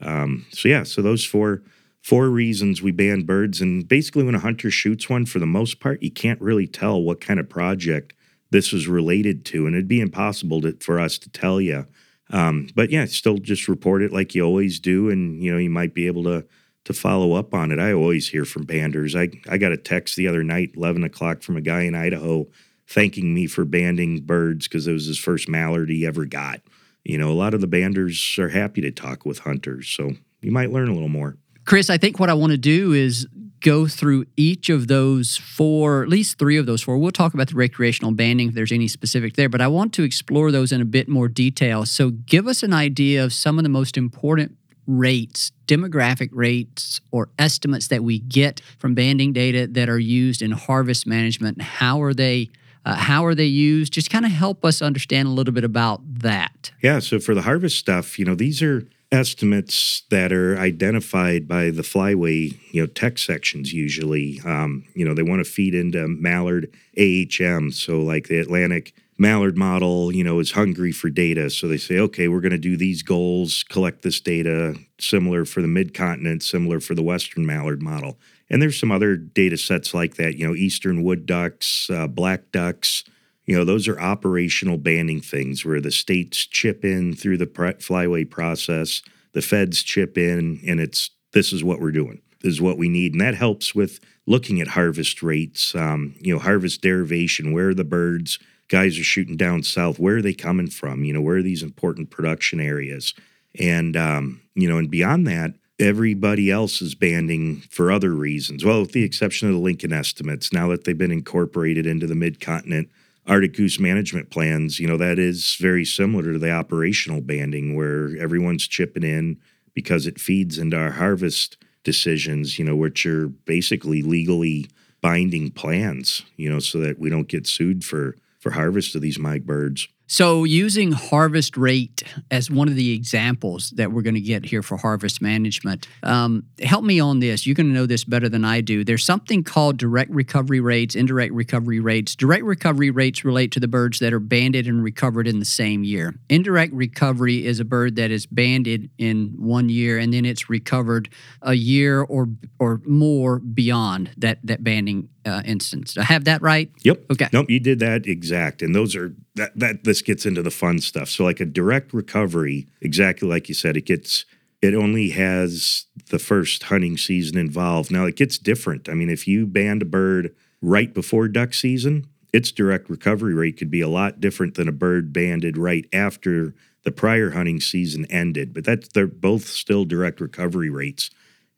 Um, 0.02 0.46
so 0.52 0.70
yeah, 0.70 0.84
so 0.84 1.02
those 1.02 1.26
four 1.26 1.62
four 2.02 2.30
reasons 2.30 2.82
we 2.82 2.92
band 2.92 3.28
birds, 3.28 3.62
and 3.62 3.88
basically 3.88 4.24
when 4.24 4.36
a 4.36 4.40
hunter 4.40 4.72
shoots 4.72 5.10
one, 5.10 5.26
for 5.26 5.40
the 5.40 5.46
most 5.46 5.80
part, 5.80 6.02
you 6.02 6.12
can't 6.12 6.42
really 6.42 6.68
tell 6.68 7.02
what 7.02 7.22
kind 7.22 7.40
of 7.40 7.50
project 7.50 8.14
this 8.52 8.74
is 8.74 8.88
related 8.88 9.46
to, 9.46 9.66
and 9.66 9.76
it'd 9.76 9.88
be 9.88 10.02
impossible 10.02 10.62
to, 10.62 10.76
for 10.80 11.00
us 11.00 11.18
to 11.20 11.30
tell 11.30 11.60
you. 11.60 11.86
Um, 12.32 12.68
but 12.76 12.90
yeah, 12.90 13.06
still 13.06 13.38
just 13.38 13.68
report 13.68 14.02
it 14.02 14.14
like 14.14 14.34
you 14.34 14.44
always 14.44 14.80
do, 14.80 15.10
and 15.10 15.44
you 15.44 15.52
know 15.52 15.58
you 15.58 15.70
might 15.70 15.94
be 15.94 16.08
able 16.08 16.24
to 16.24 16.46
to 16.86 16.94
follow 16.94 17.34
up 17.34 17.54
on 17.54 17.72
it. 17.72 17.80
I 17.80 17.92
always 17.92 18.30
hear 18.30 18.46
from 18.46 18.66
banders. 18.66 19.16
I 19.16 19.38
I 19.52 19.58
got 19.58 19.72
a 19.72 19.78
text 19.78 20.16
the 20.16 20.28
other 20.28 20.44
night, 20.44 20.72
eleven 20.76 21.04
o'clock, 21.04 21.42
from 21.42 21.58
a 21.58 21.62
guy 21.62 21.82
in 21.82 21.96
Idaho 21.96 22.48
thanking 22.90 23.34
me 23.34 23.46
for 23.46 23.66
banding 23.66 24.22
birds 24.22 24.68
because 24.68 24.88
it 24.88 24.94
was 24.94 25.06
his 25.06 25.20
first 25.20 25.48
mallard 25.48 25.90
he 25.90 26.06
ever 26.06 26.26
got. 26.26 26.62
You 27.04 27.18
know, 27.18 27.32
a 27.32 27.34
lot 27.34 27.54
of 27.54 27.62
the 27.62 27.68
banders 27.68 28.38
are 28.40 28.50
happy 28.50 28.82
to 28.82 28.92
talk 28.92 29.26
with 29.26 29.40
hunters, 29.40 29.88
so 29.88 30.14
you 30.42 30.52
might 30.52 30.72
learn 30.72 30.90
a 30.90 30.94
little 30.94 31.08
more. 31.08 31.38
Chris, 31.66 31.90
I 31.90 31.98
think 31.98 32.20
what 32.20 32.30
I 32.30 32.34
want 32.34 32.52
to 32.52 32.58
do 32.58 32.94
is 32.94 33.28
go 33.62 33.88
through 33.88 34.26
each 34.36 34.70
of 34.70 34.88
those 34.88 35.38
four, 35.38 36.02
at 36.02 36.10
least 36.10 36.40
three 36.40 36.58
of 36.58 36.66
those 36.66 36.82
four. 36.82 36.98
We'll 36.98 37.12
talk 37.12 37.34
about 37.34 37.50
the 37.50 37.56
recreational 37.56 38.12
banding 38.12 38.50
if 38.50 38.54
there's 38.56 38.72
any 38.72 38.88
specific 38.88 39.36
there, 39.36 39.50
but 39.50 39.62
I 39.62 39.68
want 39.68 39.94
to 39.94 40.04
explore 40.04 40.52
those 40.52 40.72
in 40.72 40.82
a 40.82 40.86
bit 40.86 41.08
more 41.08 41.28
detail. 41.28 41.86
So, 41.86 42.10
give 42.10 42.48
us 42.48 42.64
an 42.64 42.74
idea 42.74 43.24
of 43.24 43.34
some 43.34 43.60
of 43.60 43.64
the 43.64 43.70
most 43.70 43.98
important 43.98 44.56
rates, 44.88 45.52
demographic 45.68 46.30
rates, 46.32 47.00
or 47.12 47.30
estimates 47.38 47.88
that 47.90 48.04
we 48.04 48.18
get 48.18 48.62
from 48.80 48.96
banding 48.96 49.32
data 49.32 49.68
that 49.68 49.88
are 49.90 50.00
used 50.00 50.42
in 50.42 50.52
harvest 50.52 51.06
management. 51.06 51.62
How 51.62 52.02
are 52.02 52.16
they 52.16 52.50
uh, 52.90 52.96
how 52.96 53.26
are 53.26 53.36
they 53.36 53.46
used? 53.46 53.94
Just 53.94 54.10
kind 54.10 54.26
of 54.26 54.32
help 54.32 54.66
us 54.66 54.82
understand 54.82 55.28
a 55.28 55.32
little 55.32 55.54
bit 55.54 55.64
about 55.64 56.02
that. 56.22 56.72
Yeah. 56.82 57.00
So 57.00 57.20
for 57.20 57.36
the 57.36 57.44
harvest 57.44 57.78
stuff, 57.78 58.18
you 58.18 58.26
know, 58.26 58.36
these 58.36 58.64
are 58.64 58.88
estimates 59.12 60.04
that 60.10 60.32
are 60.32 60.58
identified 60.58 61.48
by 61.48 61.70
the 61.70 61.82
flyway, 61.82 62.58
you 62.72 62.82
know, 62.82 62.88
tech 62.88 63.18
sections 63.18 63.74
usually. 63.74 64.42
Um, 64.44 64.86
you 64.96 65.06
know, 65.06 65.14
they 65.14 65.24
want 65.24 65.44
to 65.44 65.50
feed 65.50 65.76
into 65.76 66.08
mallard 66.08 66.72
AHM. 66.98 67.72
So 67.72 68.02
like 68.02 68.28
the 68.28 68.40
Atlantic 68.40 68.94
mallard 69.20 69.58
model, 69.58 70.14
you 70.14 70.24
know, 70.24 70.40
is 70.40 70.52
hungry 70.52 70.94
for 70.94 71.10
data. 71.10 71.50
So 71.50 71.68
they 71.68 71.78
say, 71.78 72.00
okay, 72.00 72.28
we're 72.30 72.40
going 72.40 72.54
to 72.54 72.58
do 72.58 72.78
these 72.78 73.04
goals, 73.04 73.64
collect 73.70 74.02
this 74.02 74.22
data, 74.22 74.76
similar 74.98 75.44
for 75.46 75.62
the 75.62 75.68
mid 75.68 75.94
continent, 75.94 76.42
similar 76.42 76.80
for 76.80 76.96
the 76.96 77.04
Western 77.04 77.46
mallard 77.46 77.82
model. 77.82 78.18
And 78.50 78.62
there's 78.62 78.80
some 78.80 78.92
other 78.92 79.16
data 79.18 79.58
sets 79.58 79.94
like 79.94 80.16
that, 80.16 80.38
you 80.38 80.48
know, 80.48 80.56
eastern 80.56 81.04
wood 81.04 81.26
ducks, 81.26 81.90
uh, 81.90 82.08
black 82.08 82.52
ducks. 82.52 83.04
You 83.46 83.58
know, 83.58 83.66
those 83.66 83.88
are 83.88 84.00
operational 84.00 84.78
banding 84.78 85.22
things 85.22 85.66
where 85.66 85.82
the 85.82 85.92
states 85.92 86.46
chip 86.46 86.86
in 86.86 87.14
through 87.14 87.38
the 87.38 87.48
flyway 87.48 88.30
process, 88.30 89.02
the 89.34 89.42
feds 89.42 89.84
chip 89.84 90.18
in, 90.18 90.62
and 90.66 90.80
it's 90.80 91.12
this 91.34 91.52
is 91.52 91.64
what 91.64 91.80
we're 91.80 91.92
doing, 91.92 92.22
this 92.42 92.54
is 92.54 92.62
what 92.62 92.78
we 92.78 92.90
need. 92.90 93.12
And 93.14 93.22
that 93.22 93.36
helps 93.36 93.76
with 93.76 94.00
looking 94.26 94.62
at 94.62 94.70
harvest 94.70 95.22
rates, 95.24 95.76
um, 95.76 96.16
you 96.20 96.34
know, 96.34 96.40
harvest 96.40 96.82
derivation, 96.82 97.52
where 97.52 97.70
are 97.70 97.74
the 97.74 97.84
birds, 97.84 98.38
guys 98.70 98.98
are 98.98 99.04
shooting 99.04 99.36
down 99.36 99.64
south, 99.64 100.00
where 100.00 100.18
are 100.18 100.22
they 100.22 100.34
coming 100.34 100.70
from? 100.70 101.04
You 101.04 101.14
know, 101.14 101.22
where 101.22 101.38
are 101.38 101.44
these 101.44 101.64
important 101.64 102.10
production 102.10 102.60
areas? 102.60 103.14
And, 103.60 103.98
um, 103.98 104.42
you 104.56 104.70
know, 104.70 104.78
and 104.78 104.90
beyond 104.90 105.28
that, 105.28 105.54
everybody 105.80 106.52
else 106.52 106.82
is 106.82 106.94
banding 106.96 107.62
for 107.70 107.92
other 107.92 108.12
reasons. 108.12 108.64
Well, 108.64 108.82
with 108.82 108.92
the 108.92 109.04
exception 109.04 109.48
of 109.48 109.56
the 109.56 109.60
Lincoln 109.60 109.94
estimates, 109.94 110.54
now 110.54 110.68
that 110.70 110.84
they've 110.84 110.98
been 110.98 111.12
incorporated 111.12 111.86
into 111.86 112.06
the 112.06 112.16
mid 112.16 112.40
continent 112.40 112.90
Arctic 113.26 113.56
goose 113.56 113.80
management 113.80 114.30
plans, 114.30 114.80
you 114.80 114.88
know, 114.88 114.98
that 114.98 115.20
is 115.20 115.56
very 115.60 115.86
similar 115.86 116.34
to 116.34 116.40
the 116.40 116.52
operational 116.52 117.22
banding 117.22 117.76
where 117.76 118.18
everyone's 118.18 118.68
chipping 118.68 119.04
in 119.04 119.38
because 119.74 120.08
it 120.08 120.20
feeds 120.20 120.58
into 120.58 120.78
our 120.78 120.92
harvest 120.92 121.58
decisions, 121.84 122.60
you 122.60 122.66
know, 122.66 122.76
which 122.76 123.06
are 123.06 123.28
basically 123.28 124.02
legally 124.02 124.68
binding 125.02 125.52
plans, 125.52 126.24
you 126.36 126.50
know, 126.50 126.60
so 126.60 126.80
that 126.80 127.00
we 127.00 127.10
don't 127.10 127.28
get 127.28 127.48
sued 127.48 127.86
for 127.86 128.16
for 128.40 128.52
harvest 128.52 128.96
of 128.96 129.02
these 129.02 129.20
mig 129.20 129.46
birds. 129.46 129.88
So, 130.12 130.44
using 130.44 130.92
harvest 130.92 131.56
rate 131.56 132.02
as 132.32 132.50
one 132.50 132.68
of 132.68 132.74
the 132.74 132.94
examples 132.94 133.70
that 133.76 133.92
we're 133.92 134.02
going 134.02 134.16
to 134.16 134.20
get 134.20 134.44
here 134.44 134.64
for 134.64 134.76
harvest 134.76 135.22
management, 135.22 135.88
um, 136.02 136.46
help 136.64 136.84
me 136.84 137.00
on 137.00 137.20
this. 137.20 137.46
You're 137.46 137.54
going 137.54 137.68
to 137.68 137.76
know 137.76 137.86
this 137.86 138.06
better 138.06 138.28
than 138.28 138.44
I 138.44 138.62
do. 138.62 138.84
There's 138.84 139.06
something 139.06 139.44
called 139.44 139.78
direct 139.78 140.10
recovery 140.10 140.62
rates, 140.62 140.96
indirect 140.96 141.32
recovery 141.32 141.80
rates. 141.80 142.16
Direct 142.16 142.44
recovery 142.44 142.90
rates 142.90 143.24
relate 143.24 143.52
to 143.52 143.60
the 143.60 143.68
birds 143.68 144.00
that 144.00 144.12
are 144.12 144.20
banded 144.20 144.66
and 144.66 144.84
recovered 144.84 145.28
in 145.28 145.38
the 145.38 145.46
same 145.46 145.84
year. 145.84 146.16
Indirect 146.28 146.74
recovery 146.74 147.46
is 147.46 147.60
a 147.60 147.66
bird 147.66 147.96
that 147.98 148.10
is 148.10 148.26
banded 148.26 148.90
in 148.98 149.36
one 149.38 149.70
year 149.70 150.00
and 150.00 150.12
then 150.12 150.26
it's 150.26 150.50
recovered 150.50 151.10
a 151.44 151.54
year 151.54 152.02
or 152.02 152.30
or 152.58 152.82
more 152.84 153.38
beyond 153.38 154.10
that 154.18 154.40
that 154.44 154.64
banding 154.64 155.10
uh, 155.26 155.42
instance. 155.46 155.98
I 155.98 156.04
have 156.04 156.26
that 156.26 156.42
right? 156.42 156.72
Yep. 156.84 157.06
Okay. 157.12 157.28
Nope, 157.32 157.50
you 157.50 157.60
did 157.60 157.80
that 157.80 158.08
exact. 158.08 158.62
And 158.62 158.74
those 158.74 158.96
are 158.96 159.14
that 159.36 159.58
that 159.58 159.84
this 160.00 160.06
gets 160.06 160.26
into 160.26 160.42
the 160.42 160.50
fun 160.50 160.80
stuff. 160.80 161.10
So 161.10 161.26
like 161.26 161.42
a 161.42 161.46
direct 161.46 161.94
recovery, 161.94 162.68
exactly 162.80 163.28
like 163.28 163.50
you 163.50 163.56
said, 163.56 163.76
it 163.76 163.86
gets 163.86 164.24
it 164.62 164.74
only 164.74 165.10
has 165.10 165.86
the 166.10 166.20
first 166.20 166.64
hunting 166.64 166.98
season 166.98 167.38
involved. 167.38 167.92
Now 167.92 168.06
it 168.06 168.16
gets 168.16 168.38
different. 168.38 168.88
I 168.88 168.94
mean, 168.94 169.10
if 169.10 169.28
you 169.28 169.46
band 169.46 169.82
a 169.82 169.86
bird 169.86 170.34
right 170.62 170.94
before 170.94 171.28
duck 171.28 171.54
season, 171.54 172.08
its 172.32 172.52
direct 172.52 172.90
recovery 172.90 173.34
rate 173.34 173.58
could 173.58 173.72
be 173.72 173.82
a 173.82 173.90
lot 173.90 174.22
different 174.22 174.56
than 174.56 174.70
a 174.70 174.74
bird 174.74 175.12
banded 175.12 175.58
right 175.58 175.86
after 175.92 176.54
the 176.84 176.92
prior 176.92 177.32
hunting 177.32 177.60
season 177.60 178.06
ended. 178.10 178.54
But 178.54 178.64
that's 178.64 178.88
they're 178.88 179.08
both 179.08 179.48
still 179.48 179.84
direct 179.84 180.22
recovery 180.22 180.70
rates. 180.70 181.10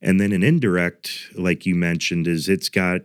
And 0.01 0.19
then 0.19 0.32
an 0.32 0.41
indirect, 0.41 1.30
like 1.36 1.67
you 1.67 1.75
mentioned, 1.75 2.27
is 2.27 2.49
it's 2.49 2.69
got 2.69 3.01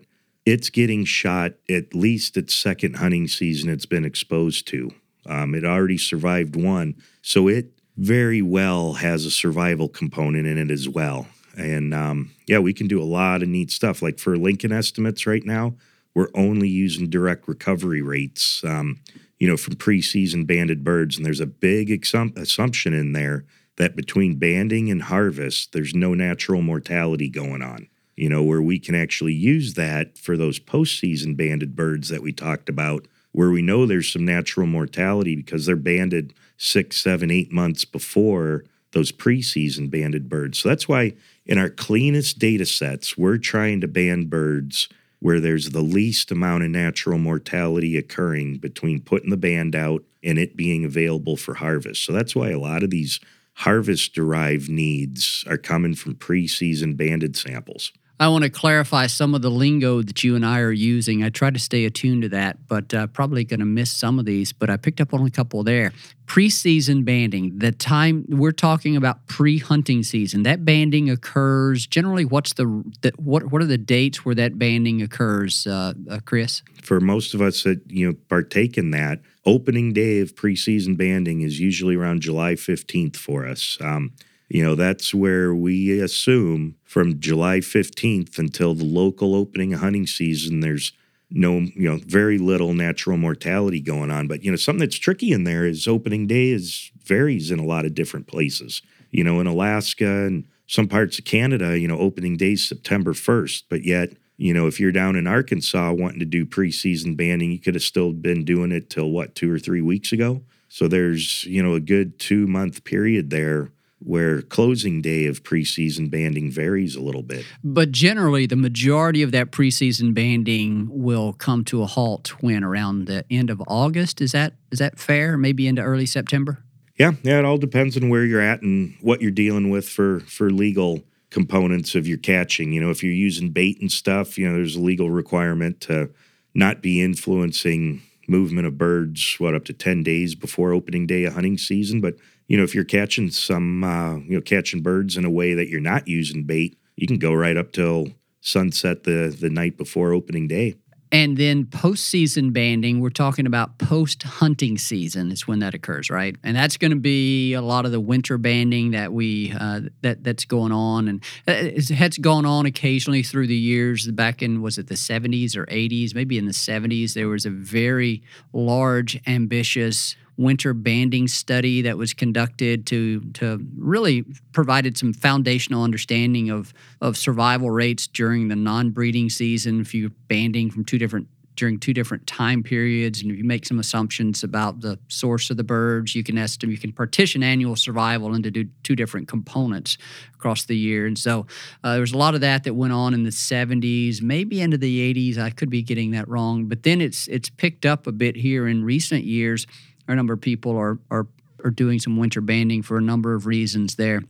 it's 0.46 0.70
getting 0.70 1.04
shot 1.04 1.52
at 1.68 1.94
least 1.94 2.38
its 2.38 2.54
second 2.54 2.96
hunting 2.96 3.28
season 3.28 3.68
it's 3.68 3.84
been 3.84 4.06
exposed 4.06 4.66
to. 4.68 4.92
Um, 5.28 5.54
it 5.54 5.64
already 5.64 5.98
survived 5.98 6.56
one, 6.56 6.94
so 7.22 7.48
it 7.48 7.72
very 7.96 8.42
well 8.42 8.94
has 8.94 9.24
a 9.24 9.30
survival 9.30 9.88
component 9.88 10.46
in 10.46 10.58
it 10.58 10.70
as 10.70 10.88
well. 10.88 11.26
And 11.56 11.94
um, 11.94 12.32
yeah, 12.46 12.58
we 12.58 12.74
can 12.74 12.86
do 12.86 13.00
a 13.00 13.04
lot 13.04 13.42
of 13.42 13.48
neat 13.48 13.70
stuff. 13.70 14.02
Like 14.02 14.18
for 14.18 14.36
Lincoln 14.36 14.72
estimates 14.72 15.26
right 15.26 15.44
now, 15.44 15.74
we're 16.14 16.30
only 16.34 16.68
using 16.68 17.08
direct 17.08 17.48
recovery 17.48 18.02
rates, 18.02 18.62
um, 18.64 19.00
you 19.38 19.48
know, 19.48 19.56
from 19.56 19.76
preseason 19.76 20.46
banded 20.46 20.84
birds. 20.84 21.16
And 21.16 21.24
there's 21.24 21.40
a 21.40 21.46
big 21.46 21.88
exum- 21.88 22.36
assumption 22.36 22.92
in 22.92 23.12
there 23.12 23.44
that 23.76 23.96
between 23.96 24.38
banding 24.38 24.90
and 24.90 25.04
harvest, 25.04 25.72
there's 25.72 25.94
no 25.94 26.12
natural 26.14 26.62
mortality 26.62 27.28
going 27.28 27.62
on 27.62 27.88
you 28.16 28.30
know, 28.30 28.42
where 28.42 28.62
we 28.62 28.78
can 28.78 28.94
actually 28.94 29.34
use 29.34 29.74
that 29.74 30.16
for 30.16 30.36
those 30.36 30.58
postseason 30.58 31.36
banded 31.36 31.76
birds 31.76 32.08
that 32.08 32.22
we 32.22 32.32
talked 32.32 32.68
about, 32.68 33.06
where 33.36 33.50
we 33.50 33.60
know 33.60 33.84
there's 33.84 34.10
some 34.10 34.24
natural 34.24 34.66
mortality 34.66 35.36
because 35.36 35.66
they're 35.66 35.76
banded 35.76 36.32
six, 36.56 36.96
seven, 36.96 37.30
eight 37.30 37.52
months 37.52 37.84
before 37.84 38.64
those 38.92 39.12
preseason 39.12 39.90
banded 39.90 40.26
birds. 40.26 40.58
So 40.58 40.70
that's 40.70 40.88
why 40.88 41.12
in 41.44 41.58
our 41.58 41.68
cleanest 41.68 42.38
data 42.38 42.64
sets, 42.64 43.18
we're 43.18 43.36
trying 43.36 43.82
to 43.82 43.88
band 43.88 44.30
birds 44.30 44.88
where 45.18 45.38
there's 45.38 45.68
the 45.68 45.82
least 45.82 46.30
amount 46.30 46.64
of 46.64 46.70
natural 46.70 47.18
mortality 47.18 47.98
occurring 47.98 48.56
between 48.56 49.02
putting 49.02 49.28
the 49.28 49.36
band 49.36 49.76
out 49.76 50.02
and 50.22 50.38
it 50.38 50.56
being 50.56 50.86
available 50.86 51.36
for 51.36 51.56
harvest. 51.56 52.06
So 52.06 52.14
that's 52.14 52.34
why 52.34 52.52
a 52.52 52.58
lot 52.58 52.82
of 52.82 52.88
these 52.88 53.20
harvest 53.52 54.14
derived 54.14 54.70
needs 54.70 55.44
are 55.46 55.58
coming 55.58 55.94
from 55.94 56.14
preseason 56.14 56.96
banded 56.96 57.36
samples. 57.36 57.92
I 58.18 58.28
want 58.28 58.44
to 58.44 58.50
clarify 58.50 59.08
some 59.08 59.34
of 59.34 59.42
the 59.42 59.50
lingo 59.50 60.00
that 60.00 60.24
you 60.24 60.36
and 60.36 60.46
I 60.46 60.60
are 60.60 60.72
using. 60.72 61.22
I 61.22 61.28
try 61.28 61.50
to 61.50 61.58
stay 61.58 61.84
attuned 61.84 62.22
to 62.22 62.30
that, 62.30 62.66
but 62.66 62.94
uh, 62.94 63.08
probably 63.08 63.44
going 63.44 63.60
to 63.60 63.66
miss 63.66 63.90
some 63.90 64.18
of 64.18 64.24
these. 64.24 64.54
But 64.54 64.70
I 64.70 64.78
picked 64.78 65.02
up 65.02 65.12
on 65.12 65.26
a 65.26 65.30
couple 65.30 65.62
there. 65.62 65.92
Preseason 66.26 67.04
banding, 67.04 67.58
the 67.58 67.72
time 67.72 68.24
we're 68.28 68.52
talking 68.52 68.96
about 68.96 69.26
pre-hunting 69.26 70.02
season, 70.02 70.44
that 70.44 70.64
banding 70.64 71.10
occurs 71.10 71.86
generally. 71.86 72.24
What's 72.24 72.54
the, 72.54 72.64
the 73.02 73.12
what? 73.16 73.52
What 73.52 73.62
are 73.62 73.66
the 73.66 73.78
dates 73.78 74.24
where 74.24 74.34
that 74.34 74.58
banding 74.58 75.02
occurs, 75.02 75.66
uh, 75.66 75.92
uh, 76.10 76.18
Chris? 76.24 76.62
For 76.82 77.00
most 77.00 77.34
of 77.34 77.42
us 77.42 77.62
that 77.64 77.82
you 77.86 78.08
know 78.08 78.16
partake 78.28 78.78
in 78.78 78.90
that, 78.92 79.20
opening 79.44 79.92
day 79.92 80.20
of 80.20 80.34
preseason 80.34 80.96
banding 80.96 81.42
is 81.42 81.60
usually 81.60 81.96
around 81.96 82.22
July 82.22 82.56
fifteenth 82.56 83.16
for 83.16 83.46
us. 83.46 83.76
Um, 83.80 84.12
you 84.48 84.64
know, 84.64 84.74
that's 84.74 85.12
where 85.12 85.54
we 85.54 86.00
assume 86.00 86.76
from 86.84 87.18
July 87.18 87.58
15th 87.58 88.38
until 88.38 88.74
the 88.74 88.84
local 88.84 89.34
opening 89.34 89.72
hunting 89.72 90.06
season, 90.06 90.60
there's 90.60 90.92
no, 91.30 91.58
you 91.74 91.90
know, 91.90 91.98
very 92.06 92.38
little 92.38 92.72
natural 92.72 93.16
mortality 93.16 93.80
going 93.80 94.10
on. 94.10 94.28
But, 94.28 94.44
you 94.44 94.50
know, 94.50 94.56
something 94.56 94.80
that's 94.80 94.98
tricky 94.98 95.32
in 95.32 95.44
there 95.44 95.66
is 95.66 95.88
opening 95.88 96.26
day 96.26 96.50
is 96.50 96.92
varies 97.02 97.50
in 97.50 97.58
a 97.58 97.64
lot 97.64 97.84
of 97.84 97.94
different 97.94 98.28
places. 98.28 98.82
You 99.10 99.24
know, 99.24 99.40
in 99.40 99.46
Alaska 99.48 100.26
and 100.26 100.44
some 100.68 100.88
parts 100.88 101.18
of 101.18 101.24
Canada, 101.24 101.78
you 101.78 101.88
know, 101.88 101.98
opening 101.98 102.36
day 102.36 102.52
is 102.52 102.68
September 102.68 103.12
1st, 103.12 103.64
but 103.68 103.84
yet, 103.84 104.10
you 104.36 104.52
know, 104.52 104.66
if 104.66 104.78
you're 104.78 104.92
down 104.92 105.16
in 105.16 105.26
Arkansas 105.26 105.92
wanting 105.92 106.20
to 106.20 106.26
do 106.26 106.44
preseason 106.44 107.16
banding, 107.16 107.50
you 107.50 107.58
could 107.58 107.74
have 107.74 107.82
still 107.82 108.12
been 108.12 108.44
doing 108.44 108.70
it 108.70 108.90
till 108.90 109.10
what, 109.10 109.34
two 109.34 109.52
or 109.52 109.58
three 109.58 109.80
weeks 109.80 110.12
ago. 110.12 110.42
So 110.68 110.88
there's, 110.88 111.44
you 111.44 111.62
know, 111.62 111.74
a 111.74 111.80
good 111.80 112.18
two 112.18 112.46
month 112.46 112.84
period 112.84 113.30
there 113.30 113.70
where 113.98 114.42
closing 114.42 115.00
day 115.00 115.26
of 115.26 115.42
preseason 115.42 116.10
banding 116.10 116.50
varies 116.50 116.96
a 116.96 117.00
little 117.00 117.22
bit. 117.22 117.44
But 117.64 117.92
generally, 117.92 118.46
the 118.46 118.56
majority 118.56 119.22
of 119.22 119.32
that 119.32 119.50
preseason 119.50 120.14
banding 120.14 120.88
will 120.90 121.32
come 121.32 121.64
to 121.66 121.82
a 121.82 121.86
halt 121.86 122.42
when 122.42 122.62
around 122.62 123.06
the 123.06 123.24
end 123.30 123.50
of 123.50 123.62
August. 123.66 124.20
Is 124.20 124.32
that 124.32 124.54
is 124.70 124.78
that 124.78 124.98
fair? 124.98 125.36
Maybe 125.36 125.66
into 125.66 125.82
early 125.82 126.06
September. 126.06 126.62
Yeah, 126.98 127.12
yeah. 127.22 127.38
It 127.38 127.44
all 127.44 127.58
depends 127.58 127.96
on 127.96 128.08
where 128.08 128.24
you're 128.24 128.40
at 128.40 128.62
and 128.62 128.94
what 129.00 129.20
you're 129.20 129.30
dealing 129.30 129.70
with 129.70 129.88
for 129.88 130.20
for 130.20 130.50
legal 130.50 131.02
components 131.30 131.94
of 131.94 132.06
your 132.06 132.18
catching. 132.18 132.72
You 132.72 132.80
know, 132.80 132.90
if 132.90 133.02
you're 133.02 133.12
using 133.12 133.50
bait 133.50 133.80
and 133.80 133.90
stuff, 133.90 134.38
you 134.38 134.48
know, 134.48 134.54
there's 134.54 134.76
a 134.76 134.80
legal 134.80 135.10
requirement 135.10 135.80
to 135.82 136.10
not 136.54 136.80
be 136.80 137.02
influencing 137.02 138.02
movement 138.28 138.66
of 138.66 138.78
birds. 138.78 139.36
What 139.38 139.54
up 139.54 139.64
to 139.66 139.72
ten 139.72 140.02
days 140.02 140.34
before 140.34 140.72
opening 140.72 141.06
day 141.06 141.24
of 141.24 141.34
hunting 141.34 141.58
season, 141.58 142.00
but 142.00 142.14
you 142.48 142.56
know, 142.56 142.62
if 142.62 142.74
you're 142.74 142.84
catching 142.84 143.30
some, 143.30 143.82
uh, 143.82 144.16
you 144.16 144.36
know, 144.36 144.40
catching 144.40 144.82
birds 144.82 145.16
in 145.16 145.24
a 145.24 145.30
way 145.30 145.54
that 145.54 145.68
you're 145.68 145.80
not 145.80 146.06
using 146.06 146.44
bait, 146.44 146.78
you 146.96 147.06
can 147.06 147.18
go 147.18 147.34
right 147.34 147.56
up 147.56 147.72
till 147.72 148.08
sunset 148.40 149.02
the 149.04 149.36
the 149.38 149.50
night 149.50 149.76
before 149.76 150.12
opening 150.12 150.46
day. 150.46 150.74
And 151.12 151.36
then 151.36 151.66
postseason 151.66 152.52
banding, 152.52 153.00
we're 153.00 153.10
talking 153.10 153.46
about 153.46 153.78
post 153.78 154.24
hunting 154.24 154.76
season 154.76 155.30
is 155.30 155.46
when 155.46 155.60
that 155.60 155.74
occurs, 155.74 156.10
right? 156.10 156.36
And 156.42 156.56
that's 156.56 156.76
going 156.76 156.90
to 156.90 156.96
be 156.96 157.54
a 157.54 157.62
lot 157.62 157.86
of 157.86 157.92
the 157.92 158.00
winter 158.00 158.38
banding 158.38 158.90
that 158.90 159.12
we 159.12 159.52
uh, 159.58 159.82
that 160.02 160.24
that's 160.24 160.44
going 160.44 160.72
on, 160.72 161.08
and 161.08 161.22
uh, 161.46 161.54
it's 161.56 162.18
gone 162.18 162.44
on 162.44 162.66
occasionally 162.66 163.22
through 163.22 163.46
the 163.46 163.56
years. 163.56 164.10
Back 164.10 164.42
in 164.42 164.62
was 164.62 164.78
it 164.78 164.88
the 164.88 164.94
70s 164.94 165.56
or 165.56 165.66
80s? 165.66 166.14
Maybe 166.14 166.38
in 166.38 166.46
the 166.46 166.52
70s, 166.52 167.14
there 167.14 167.28
was 167.28 167.46
a 167.46 167.50
very 167.50 168.22
large, 168.52 169.20
ambitious 169.26 170.16
winter 170.36 170.74
banding 170.74 171.28
study 171.28 171.82
that 171.82 171.96
was 171.96 172.12
conducted 172.12 172.86
to 172.86 173.20
to 173.32 173.64
really 173.76 174.24
provided 174.52 174.98
some 174.98 175.12
foundational 175.12 175.82
understanding 175.82 176.50
of 176.50 176.74
of 177.00 177.16
survival 177.16 177.70
rates 177.70 178.06
during 178.06 178.48
the 178.48 178.56
non-breeding 178.56 179.30
season. 179.30 179.80
If 179.80 179.94
you're 179.94 180.10
banding 180.28 180.70
from 180.70 180.84
two 180.84 180.98
different 180.98 181.28
during 181.56 181.78
two 181.78 181.94
different 181.94 182.26
time 182.26 182.62
periods 182.62 183.22
and 183.22 183.30
if 183.30 183.38
you 183.38 183.44
make 183.44 183.64
some 183.64 183.78
assumptions 183.78 184.44
about 184.44 184.80
the 184.82 184.98
source 185.08 185.48
of 185.48 185.56
the 185.56 185.64
birds 185.64 186.14
you 186.14 186.22
can 186.22 186.36
estimate 186.36 186.74
you 186.74 186.78
can 186.78 186.92
partition 186.92 187.42
annual 187.42 187.74
survival 187.74 188.34
into 188.34 188.68
two 188.82 188.94
different 188.94 189.26
components 189.26 189.96
across 190.34 190.66
the 190.66 190.76
year. 190.76 191.06
And 191.06 191.18
so 191.18 191.46
uh, 191.82 191.92
there 191.92 192.02
was 192.02 192.12
a 192.12 192.18
lot 192.18 192.34
of 192.34 192.42
that 192.42 192.64
that 192.64 192.74
went 192.74 192.92
on 192.92 193.14
in 193.14 193.24
the 193.24 193.30
70s 193.30 194.20
maybe 194.22 194.60
into 194.60 194.76
the 194.76 195.14
80s 195.14 195.38
i 195.38 195.50
could 195.50 195.70
be 195.70 195.82
getting 195.82 196.10
that 196.10 196.28
wrong 196.28 196.66
but 196.66 196.82
then 196.82 197.00
it's 197.00 197.26
it's 197.28 197.48
picked 197.48 197.86
up 197.86 198.06
a 198.06 198.12
bit 198.12 198.36
here 198.36 198.68
in 198.68 198.84
recent 198.84 199.24
years 199.24 199.66
a 200.08 200.14
number 200.14 200.32
of 200.32 200.40
people 200.40 200.76
are 200.76 200.98
are 201.10 201.26
are 201.64 201.70
doing 201.70 201.98
some 201.98 202.16
winter 202.16 202.40
banding 202.40 202.82
for 202.82 202.98
a 202.98 203.02
number 203.02 203.34
of 203.34 203.46
reasons 203.46 203.96
there. 203.96 204.22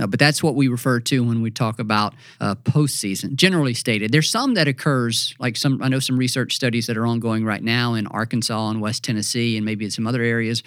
Uh, 0.00 0.06
but 0.06 0.20
that's 0.20 0.40
what 0.40 0.54
we 0.54 0.68
refer 0.68 1.00
to 1.00 1.24
when 1.24 1.42
we 1.42 1.50
talk 1.50 1.80
about 1.80 2.14
uh, 2.40 2.54
postseason. 2.54 3.34
Generally 3.34 3.74
stated, 3.74 4.12
there's 4.12 4.30
some 4.30 4.54
that 4.54 4.68
occurs, 4.68 5.34
like 5.40 5.56
some 5.56 5.82
I 5.82 5.88
know 5.88 5.98
some 5.98 6.16
research 6.16 6.54
studies 6.54 6.86
that 6.86 6.96
are 6.96 7.06
ongoing 7.06 7.44
right 7.44 7.62
now 7.62 7.94
in 7.94 8.06
Arkansas 8.06 8.70
and 8.70 8.80
West 8.80 9.02
Tennessee, 9.02 9.56
and 9.56 9.66
maybe 9.66 9.84
in 9.84 9.90
some 9.90 10.06
other 10.06 10.22
areas, 10.22 10.62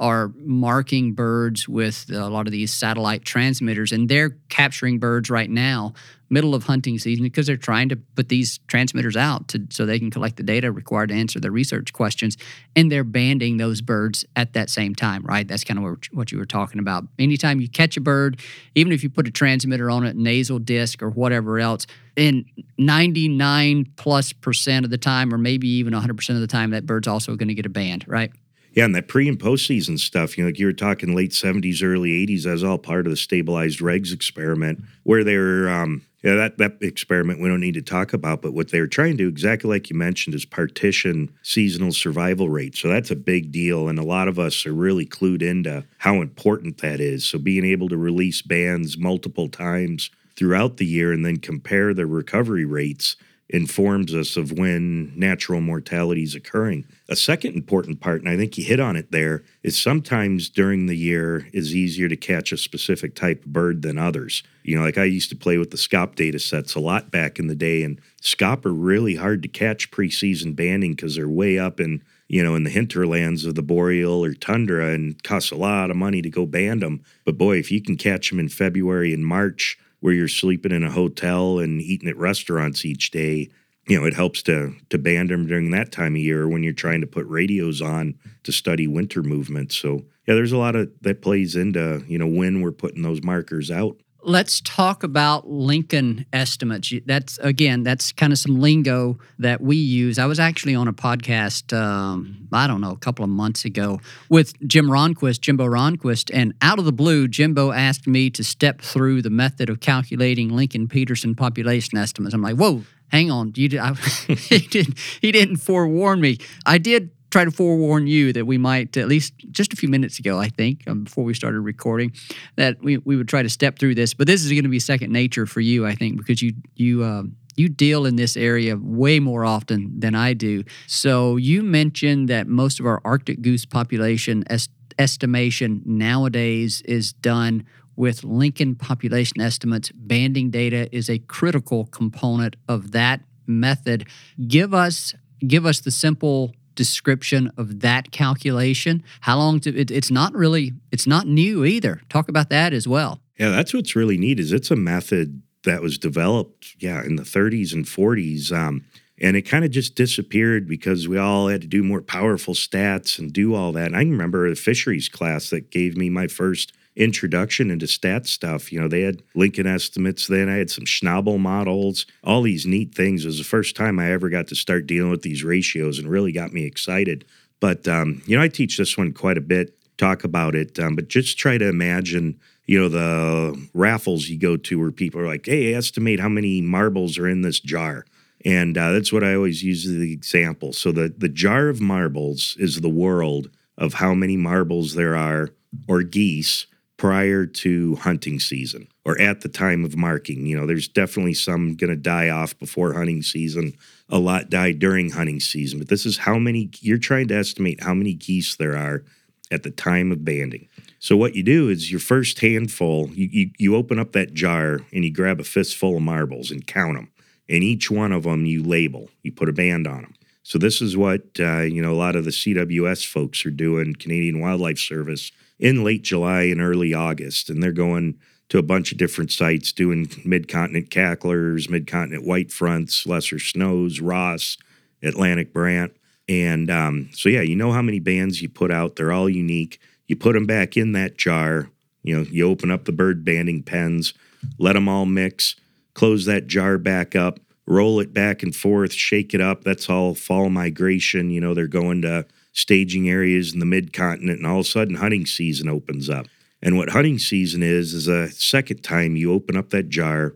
are 0.00 0.32
marking 0.36 1.12
birds 1.12 1.68
with 1.68 2.10
a 2.12 2.28
lot 2.28 2.46
of 2.46 2.52
these 2.52 2.72
satellite 2.72 3.24
transmitters, 3.24 3.92
and 3.92 4.08
they're 4.08 4.30
capturing 4.48 4.98
birds 4.98 5.28
right 5.28 5.50
now, 5.50 5.92
middle 6.30 6.54
of 6.54 6.64
hunting 6.64 6.98
season, 6.98 7.24
because 7.24 7.46
they're 7.46 7.56
trying 7.56 7.88
to 7.88 7.96
put 7.96 8.28
these 8.28 8.58
transmitters 8.68 9.16
out 9.16 9.48
to, 9.48 9.66
so 9.70 9.86
they 9.86 9.98
can 9.98 10.10
collect 10.10 10.36
the 10.36 10.42
data 10.42 10.70
required 10.70 11.08
to 11.08 11.14
answer 11.14 11.40
the 11.40 11.50
research 11.50 11.92
questions, 11.92 12.36
and 12.76 12.92
they're 12.92 13.02
banding 13.02 13.56
those 13.56 13.80
birds 13.80 14.24
at 14.36 14.52
that 14.52 14.70
same 14.70 14.94
time, 14.94 15.24
right? 15.24 15.48
That's 15.48 15.64
kind 15.64 15.78
of 15.78 15.98
what 16.12 16.30
you 16.30 16.38
were 16.38 16.44
talking 16.44 16.78
about. 16.78 17.04
Anytime 17.18 17.60
you 17.60 17.68
catch 17.68 17.96
a 17.96 18.00
bird, 18.00 18.40
even 18.74 18.92
if 18.92 19.02
you 19.02 19.10
put 19.10 19.26
a 19.26 19.30
transmitter 19.30 19.90
on 19.90 20.04
it, 20.04 20.16
nasal 20.16 20.58
disc 20.58 21.02
or 21.02 21.10
whatever 21.10 21.58
else, 21.58 21.86
in 22.14 22.44
99 22.76 23.86
plus 23.96 24.32
percent 24.32 24.84
of 24.84 24.90
the 24.90 24.98
time, 24.98 25.32
or 25.32 25.38
maybe 25.38 25.68
even 25.68 25.92
100% 25.92 26.30
of 26.30 26.40
the 26.40 26.46
time, 26.46 26.70
that 26.70 26.86
bird's 26.86 27.08
also 27.08 27.36
going 27.36 27.48
to 27.48 27.54
get 27.54 27.66
a 27.66 27.70
band, 27.70 28.04
right? 28.06 28.30
Yeah, 28.72 28.84
and 28.84 28.94
that 28.94 29.08
pre 29.08 29.28
and 29.28 29.38
postseason 29.38 29.98
stuff, 29.98 30.36
you 30.36 30.44
know, 30.44 30.48
like 30.48 30.58
you 30.58 30.66
were 30.66 30.72
talking 30.72 31.14
late 31.14 31.32
70s, 31.32 31.82
early 31.82 32.26
80s, 32.26 32.44
that 32.44 32.52
was 32.52 32.64
all 32.64 32.78
part 32.78 33.06
of 33.06 33.10
the 33.10 33.16
stabilized 33.16 33.80
regs 33.80 34.12
experiment 34.12 34.84
where 35.04 35.24
they 35.24 35.36
were, 35.36 35.68
um, 35.68 36.02
yeah, 36.22 36.34
that, 36.34 36.58
that 36.58 36.78
experiment 36.80 37.40
we 37.40 37.48
don't 37.48 37.60
need 37.60 37.74
to 37.74 37.82
talk 37.82 38.12
about, 38.12 38.42
but 38.42 38.52
what 38.52 38.70
they 38.70 38.80
were 38.80 38.86
trying 38.86 39.12
to 39.12 39.24
do, 39.24 39.28
exactly 39.28 39.70
like 39.70 39.88
you 39.88 39.96
mentioned, 39.96 40.34
is 40.34 40.44
partition 40.44 41.32
seasonal 41.42 41.92
survival 41.92 42.48
rate. 42.48 42.76
So 42.76 42.88
that's 42.88 43.10
a 43.10 43.16
big 43.16 43.52
deal. 43.52 43.88
And 43.88 43.98
a 43.98 44.04
lot 44.04 44.28
of 44.28 44.38
us 44.38 44.66
are 44.66 44.74
really 44.74 45.06
clued 45.06 45.42
into 45.42 45.84
how 45.98 46.20
important 46.20 46.78
that 46.78 47.00
is. 47.00 47.24
So 47.24 47.38
being 47.38 47.64
able 47.64 47.88
to 47.88 47.96
release 47.96 48.42
bands 48.42 48.98
multiple 48.98 49.48
times 49.48 50.10
throughout 50.36 50.76
the 50.76 50.86
year 50.86 51.12
and 51.12 51.24
then 51.24 51.38
compare 51.38 51.94
the 51.94 52.06
recovery 52.06 52.64
rates 52.64 53.16
informs 53.50 54.14
us 54.14 54.36
of 54.36 54.52
when 54.52 55.18
natural 55.18 55.60
mortality 55.60 56.22
is 56.22 56.34
occurring. 56.34 56.84
A 57.08 57.16
second 57.16 57.54
important 57.54 58.00
part, 58.00 58.20
and 58.20 58.28
I 58.28 58.36
think 58.36 58.58
you 58.58 58.64
hit 58.64 58.78
on 58.78 58.94
it 58.94 59.10
there, 59.10 59.42
is 59.62 59.80
sometimes 59.80 60.50
during 60.50 60.86
the 60.86 60.96
year 60.96 61.48
is 61.52 61.74
easier 61.74 62.08
to 62.08 62.16
catch 62.16 62.52
a 62.52 62.58
specific 62.58 63.14
type 63.14 63.46
of 63.46 63.52
bird 63.52 63.82
than 63.82 63.96
others. 63.96 64.42
You 64.62 64.76
know, 64.76 64.82
like 64.82 64.98
I 64.98 65.04
used 65.04 65.30
to 65.30 65.36
play 65.36 65.56
with 65.56 65.70
the 65.70 65.78
scaup 65.78 66.14
data 66.14 66.38
sets 66.38 66.74
a 66.74 66.80
lot 66.80 67.10
back 67.10 67.38
in 67.38 67.46
the 67.46 67.54
day, 67.54 67.82
and 67.82 68.00
scaup 68.20 68.66
are 68.66 68.72
really 68.72 69.14
hard 69.14 69.42
to 69.42 69.48
catch 69.48 69.90
preseason 69.90 70.54
banding 70.54 70.92
because 70.92 71.16
they're 71.16 71.28
way 71.28 71.58
up 71.58 71.80
in 71.80 72.02
you 72.28 72.44
know, 72.44 72.54
in 72.54 72.62
the 72.62 72.70
hinterlands 72.70 73.46
of 73.46 73.54
the 73.54 73.62
boreal 73.62 74.22
or 74.22 74.34
tundra 74.34 74.92
and 74.92 75.22
costs 75.22 75.50
a 75.50 75.56
lot 75.56 75.90
of 75.90 75.96
money 75.96 76.20
to 76.20 76.28
go 76.28 76.44
band 76.44 76.82
them. 76.82 77.02
But 77.24 77.38
boy, 77.38 77.56
if 77.56 77.72
you 77.72 77.80
can 77.80 77.96
catch 77.96 78.28
them 78.28 78.38
in 78.38 78.50
February 78.50 79.14
and 79.14 79.24
March 79.24 79.78
where 80.00 80.12
you're 80.12 80.28
sleeping 80.28 80.72
in 80.72 80.82
a 80.82 80.90
hotel 80.90 81.58
and 81.58 81.80
eating 81.80 82.08
at 82.08 82.16
restaurants 82.16 82.84
each 82.84 83.10
day, 83.10 83.48
you 83.86 83.98
know, 83.98 84.06
it 84.06 84.14
helps 84.14 84.42
to 84.44 84.74
to 84.90 84.98
band 84.98 85.30
them 85.30 85.46
during 85.46 85.70
that 85.70 85.92
time 85.92 86.14
of 86.14 86.20
year 86.20 86.48
when 86.48 86.62
you're 86.62 86.72
trying 86.72 87.00
to 87.00 87.06
put 87.06 87.26
radios 87.26 87.80
on 87.80 88.14
to 88.44 88.52
study 88.52 88.86
winter 88.86 89.22
movements. 89.22 89.76
So 89.76 90.04
yeah, 90.26 90.34
there's 90.34 90.52
a 90.52 90.58
lot 90.58 90.76
of 90.76 90.90
that 91.00 91.22
plays 91.22 91.56
into 91.56 92.04
you 92.06 92.18
know 92.18 92.26
when 92.26 92.60
we're 92.60 92.72
putting 92.72 93.02
those 93.02 93.22
markers 93.22 93.70
out. 93.70 93.96
Let's 94.22 94.60
talk 94.60 95.04
about 95.04 95.48
Lincoln 95.48 96.26
estimates. 96.32 96.92
That's 97.06 97.38
again, 97.38 97.84
that's 97.84 98.10
kind 98.10 98.32
of 98.32 98.38
some 98.38 98.60
lingo 98.60 99.18
that 99.38 99.60
we 99.60 99.76
use. 99.76 100.18
I 100.18 100.26
was 100.26 100.40
actually 100.40 100.74
on 100.74 100.88
a 100.88 100.92
podcast, 100.92 101.76
um, 101.76 102.48
I 102.52 102.66
don't 102.66 102.80
know, 102.80 102.90
a 102.90 102.96
couple 102.98 103.24
of 103.24 103.30
months 103.30 103.64
ago 103.64 104.00
with 104.28 104.54
Jim 104.66 104.88
Ronquist, 104.88 105.40
Jimbo 105.40 105.66
Ronquist, 105.66 106.30
and 106.34 106.52
out 106.62 106.80
of 106.80 106.84
the 106.84 106.92
blue, 106.92 107.28
Jimbo 107.28 107.70
asked 107.70 108.08
me 108.08 108.28
to 108.30 108.42
step 108.42 108.82
through 108.82 109.22
the 109.22 109.30
method 109.30 109.70
of 109.70 109.80
calculating 109.80 110.48
Lincoln 110.48 110.88
Petersen 110.88 111.36
population 111.36 111.96
estimates. 111.96 112.34
I'm 112.34 112.42
like, 112.42 112.56
whoa, 112.56 112.82
hang 113.12 113.30
on, 113.30 113.52
you 113.54 113.68
did, 113.68 113.78
I, 113.78 113.94
he 114.26 114.58
didn't 114.58 114.98
he 115.20 115.30
didn't 115.30 115.58
forewarn 115.58 116.20
me. 116.20 116.38
I 116.66 116.78
did 116.78 117.10
try 117.30 117.44
to 117.44 117.50
forewarn 117.50 118.06
you 118.06 118.32
that 118.32 118.46
we 118.46 118.58
might, 118.58 118.96
at 118.96 119.08
least 119.08 119.34
just 119.50 119.72
a 119.72 119.76
few 119.76 119.88
minutes 119.88 120.18
ago, 120.18 120.38
I 120.38 120.48
think, 120.48 120.88
um, 120.88 121.04
before 121.04 121.24
we 121.24 121.34
started 121.34 121.60
recording, 121.60 122.12
that 122.56 122.82
we, 122.82 122.98
we 122.98 123.16
would 123.16 123.28
try 123.28 123.42
to 123.42 123.48
step 123.48 123.78
through 123.78 123.94
this. 123.94 124.14
But 124.14 124.26
this 124.26 124.44
is 124.44 124.50
going 124.50 124.62
to 124.62 124.68
be 124.68 124.80
second 124.80 125.12
nature 125.12 125.46
for 125.46 125.60
you, 125.60 125.86
I 125.86 125.94
think, 125.94 126.16
because 126.16 126.42
you 126.42 126.54
you 126.76 127.02
uh, 127.02 127.24
you 127.56 127.68
deal 127.68 128.06
in 128.06 128.16
this 128.16 128.36
area 128.36 128.76
way 128.76 129.18
more 129.20 129.44
often 129.44 129.98
than 129.98 130.14
I 130.14 130.32
do. 130.32 130.64
So 130.86 131.36
you 131.36 131.62
mentioned 131.62 132.28
that 132.28 132.46
most 132.46 132.80
of 132.80 132.86
our 132.86 133.00
Arctic 133.04 133.42
goose 133.42 133.66
population 133.66 134.44
est- 134.48 134.70
estimation 134.98 135.82
nowadays 135.84 136.82
is 136.82 137.12
done 137.12 137.64
with 137.96 138.22
Lincoln 138.22 138.76
population 138.76 139.40
estimates. 139.40 139.90
Banding 139.92 140.50
data 140.50 140.88
is 140.96 141.10
a 141.10 141.18
critical 141.18 141.86
component 141.86 142.54
of 142.68 142.92
that 142.92 143.22
method. 143.46 144.06
Give 144.46 144.72
us 144.72 145.14
give 145.46 145.66
us 145.66 145.80
the 145.80 145.90
simple 145.90 146.54
description 146.78 147.50
of 147.58 147.80
that 147.80 148.12
calculation? 148.12 149.02
How 149.22 149.36
long 149.36 149.58
to, 149.60 149.76
it, 149.76 149.90
it's 149.90 150.12
not 150.12 150.32
really, 150.32 150.72
it's 150.92 151.08
not 151.08 151.26
new 151.26 151.64
either. 151.64 152.00
Talk 152.08 152.28
about 152.28 152.50
that 152.50 152.72
as 152.72 152.86
well. 152.86 153.20
Yeah, 153.36 153.50
that's 153.50 153.74
what's 153.74 153.96
really 153.96 154.16
neat 154.16 154.38
is 154.38 154.52
it's 154.52 154.70
a 154.70 154.76
method 154.76 155.42
that 155.64 155.82
was 155.82 155.98
developed, 155.98 156.76
yeah, 156.78 157.02
in 157.04 157.16
the 157.16 157.24
30s 157.24 157.72
and 157.72 157.84
40s. 157.84 158.52
Um, 158.52 158.84
and 159.20 159.36
it 159.36 159.42
kind 159.42 159.64
of 159.64 159.72
just 159.72 159.96
disappeared 159.96 160.68
because 160.68 161.08
we 161.08 161.18
all 161.18 161.48
had 161.48 161.62
to 161.62 161.66
do 161.66 161.82
more 161.82 162.00
powerful 162.00 162.54
stats 162.54 163.18
and 163.18 163.32
do 163.32 163.56
all 163.56 163.72
that. 163.72 163.86
And 163.86 163.96
I 163.96 164.00
remember 164.00 164.46
a 164.46 164.54
fisheries 164.54 165.08
class 165.08 165.50
that 165.50 165.72
gave 165.72 165.96
me 165.96 166.08
my 166.08 166.28
first 166.28 166.72
introduction 166.98 167.70
into 167.70 167.86
stat 167.86 168.26
stuff. 168.26 168.72
You 168.72 168.80
know, 168.80 168.88
they 168.88 169.02
had 169.02 169.22
Lincoln 169.34 169.66
estimates 169.66 170.26
then. 170.26 170.48
I 170.48 170.56
had 170.56 170.68
some 170.68 170.84
Schnabel 170.84 171.38
models, 171.38 172.04
all 172.24 172.42
these 172.42 172.66
neat 172.66 172.94
things. 172.94 173.24
It 173.24 173.28
was 173.28 173.38
the 173.38 173.44
first 173.44 173.76
time 173.76 173.98
I 173.98 174.10
ever 174.10 174.28
got 174.28 174.48
to 174.48 174.56
start 174.56 174.86
dealing 174.86 175.10
with 175.10 175.22
these 175.22 175.44
ratios 175.44 175.98
and 175.98 176.10
really 176.10 176.32
got 176.32 176.52
me 176.52 176.64
excited. 176.64 177.24
But, 177.60 177.86
um, 177.88 178.22
you 178.26 178.36
know, 178.36 178.42
I 178.42 178.48
teach 178.48 178.76
this 178.76 178.98
one 178.98 179.12
quite 179.12 179.38
a 179.38 179.42
bit, 179.42 179.78
talk 179.96 180.24
about 180.24 180.54
it, 180.54 180.78
um, 180.78 180.96
but 180.96 181.08
just 181.08 181.38
try 181.38 181.56
to 181.56 181.68
imagine, 181.68 182.38
you 182.66 182.80
know, 182.80 182.88
the 182.88 183.68
raffles 183.74 184.28
you 184.28 184.38
go 184.38 184.56
to 184.56 184.80
where 184.80 184.90
people 184.90 185.20
are 185.20 185.26
like, 185.26 185.46
hey, 185.46 185.74
estimate 185.74 186.20
how 186.20 186.28
many 186.28 186.60
marbles 186.60 187.16
are 187.16 187.28
in 187.28 187.42
this 187.42 187.60
jar. 187.60 188.04
And 188.44 188.76
uh, 188.76 188.92
that's 188.92 189.12
what 189.12 189.24
I 189.24 189.34
always 189.34 189.62
use 189.62 189.86
as 189.86 189.92
the 189.92 190.12
example. 190.12 190.72
So 190.72 190.92
the, 190.92 191.12
the 191.16 191.28
jar 191.28 191.68
of 191.68 191.80
marbles 191.80 192.56
is 192.58 192.80
the 192.80 192.88
world 192.88 193.50
of 193.76 193.94
how 193.94 194.14
many 194.14 194.36
marbles 194.36 194.94
there 194.94 195.16
are 195.16 195.50
or 195.88 196.02
geese 196.02 196.66
prior 196.98 197.46
to 197.46 197.94
hunting 197.96 198.40
season 198.40 198.88
or 199.04 199.18
at 199.20 199.40
the 199.40 199.48
time 199.48 199.84
of 199.84 199.96
marking. 199.96 200.44
You 200.44 200.58
know, 200.58 200.66
there's 200.66 200.88
definitely 200.88 201.34
some 201.34 201.76
going 201.76 201.90
to 201.90 201.96
die 201.96 202.28
off 202.28 202.58
before 202.58 202.92
hunting 202.92 203.22
season. 203.22 203.72
A 204.10 204.18
lot 204.18 204.50
die 204.50 204.72
during 204.72 205.10
hunting 205.10 205.40
season, 205.40 205.78
but 205.78 205.88
this 205.88 206.04
is 206.04 206.18
how 206.18 206.38
many 206.38 206.70
you're 206.80 206.98
trying 206.98 207.28
to 207.28 207.36
estimate 207.36 207.82
how 207.82 207.94
many 207.94 208.12
geese 208.12 208.56
there 208.56 208.76
are 208.76 209.04
at 209.50 209.62
the 209.62 209.70
time 209.70 210.12
of 210.12 210.24
banding. 210.24 210.68
So 210.98 211.16
what 211.16 211.36
you 211.36 211.44
do 211.44 211.68
is 211.68 211.90
your 211.90 212.00
first 212.00 212.40
handful, 212.40 213.08
you, 213.10 213.28
you, 213.30 213.50
you 213.58 213.76
open 213.76 213.98
up 213.98 214.12
that 214.12 214.34
jar 214.34 214.80
and 214.92 215.04
you 215.04 215.12
grab 215.12 215.40
a 215.40 215.44
fistful 215.44 215.96
of 215.96 216.02
marbles 216.02 216.50
and 216.50 216.66
count 216.66 216.96
them. 216.96 217.12
And 217.48 217.62
each 217.62 217.90
one 217.90 218.12
of 218.12 218.24
them 218.24 218.44
you 218.44 218.62
label, 218.62 219.08
you 219.22 219.30
put 219.30 219.48
a 219.48 219.52
band 219.52 219.86
on 219.86 220.02
them. 220.02 220.14
So 220.42 220.58
this 220.58 220.82
is 220.82 220.96
what 220.96 221.22
uh, 221.38 221.60
you 221.60 221.80
know 221.80 221.92
a 221.92 221.94
lot 221.94 222.16
of 222.16 222.24
the 222.24 222.30
CWS 222.30 223.06
folks 223.06 223.44
are 223.46 223.50
doing, 223.50 223.94
Canadian 223.94 224.40
Wildlife 224.40 224.78
Service 224.78 225.30
in 225.58 225.84
late 225.84 226.02
July 226.02 226.42
and 226.42 226.60
early 226.60 226.94
August. 226.94 227.50
And 227.50 227.62
they're 227.62 227.72
going 227.72 228.18
to 228.48 228.58
a 228.58 228.62
bunch 228.62 228.92
of 228.92 228.98
different 228.98 229.30
sites 229.30 229.72
doing 229.72 230.10
mid 230.24 230.48
continent 230.48 230.90
cacklers, 230.90 231.68
mid 231.68 231.86
continent 231.86 232.26
white 232.26 232.50
fronts, 232.50 233.06
lesser 233.06 233.38
snows, 233.38 234.00
Ross, 234.00 234.56
Atlantic 235.02 235.52
brant. 235.52 235.92
And 236.28 236.70
um, 236.70 237.08
so, 237.12 237.28
yeah, 237.28 237.40
you 237.40 237.56
know 237.56 237.72
how 237.72 237.82
many 237.82 238.00
bands 238.00 238.42
you 238.42 238.48
put 238.48 238.70
out. 238.70 238.96
They're 238.96 239.12
all 239.12 239.28
unique. 239.28 239.80
You 240.06 240.16
put 240.16 240.34
them 240.34 240.46
back 240.46 240.76
in 240.76 240.92
that 240.92 241.16
jar. 241.16 241.70
You 242.02 242.16
know, 242.16 242.22
you 242.22 242.48
open 242.48 242.70
up 242.70 242.84
the 242.84 242.92
bird 242.92 243.24
banding 243.24 243.62
pens, 243.62 244.14
let 244.58 244.74
them 244.74 244.88
all 244.88 245.04
mix, 245.04 245.56
close 245.94 246.24
that 246.26 246.46
jar 246.46 246.78
back 246.78 247.16
up, 247.16 247.40
roll 247.66 248.00
it 248.00 248.14
back 248.14 248.42
and 248.42 248.54
forth, 248.54 248.92
shake 248.92 249.34
it 249.34 249.40
up. 249.40 249.64
That's 249.64 249.90
all 249.90 250.14
fall 250.14 250.48
migration. 250.48 251.30
You 251.30 251.40
know, 251.40 251.54
they're 251.54 251.66
going 251.66 252.02
to 252.02 252.24
staging 252.52 253.08
areas 253.08 253.52
in 253.52 253.60
the 253.60 253.66
mid 253.66 253.92
continent, 253.92 254.38
and 254.38 254.46
all 254.46 254.60
of 254.60 254.66
a 254.66 254.68
sudden 254.68 254.96
hunting 254.96 255.26
season 255.26 255.68
opens 255.68 256.08
up. 256.08 256.26
And 256.60 256.76
what 256.76 256.90
hunting 256.90 257.18
season 257.18 257.62
is, 257.62 257.94
is 257.94 258.08
a 258.08 258.30
second 258.30 258.82
time 258.82 259.16
you 259.16 259.32
open 259.32 259.56
up 259.56 259.70
that 259.70 259.88
jar, 259.88 260.32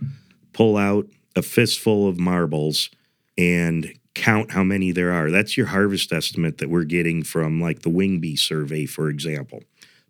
pull 0.53 0.77
out 0.77 1.07
a 1.35 1.43
fistful 1.43 2.09
of 2.09 2.19
marbles, 2.19 2.91
and 3.37 3.93
count 4.15 4.53
how 4.53 4.63
many 4.63 4.93
there 4.93 5.13
are. 5.13 5.31
That's 5.31 5.57
your 5.57 5.67
harvest 5.67 6.13
estimate 6.13 6.59
that 6.59 6.71
we're 6.71 6.85
getting 6.85 7.23
from 7.23 7.61
like 7.61 7.83
the 7.83 7.89
wing 7.91 8.21
bee 8.21 8.37
survey, 8.37 8.87
for 8.87 9.09
example. 9.09 9.63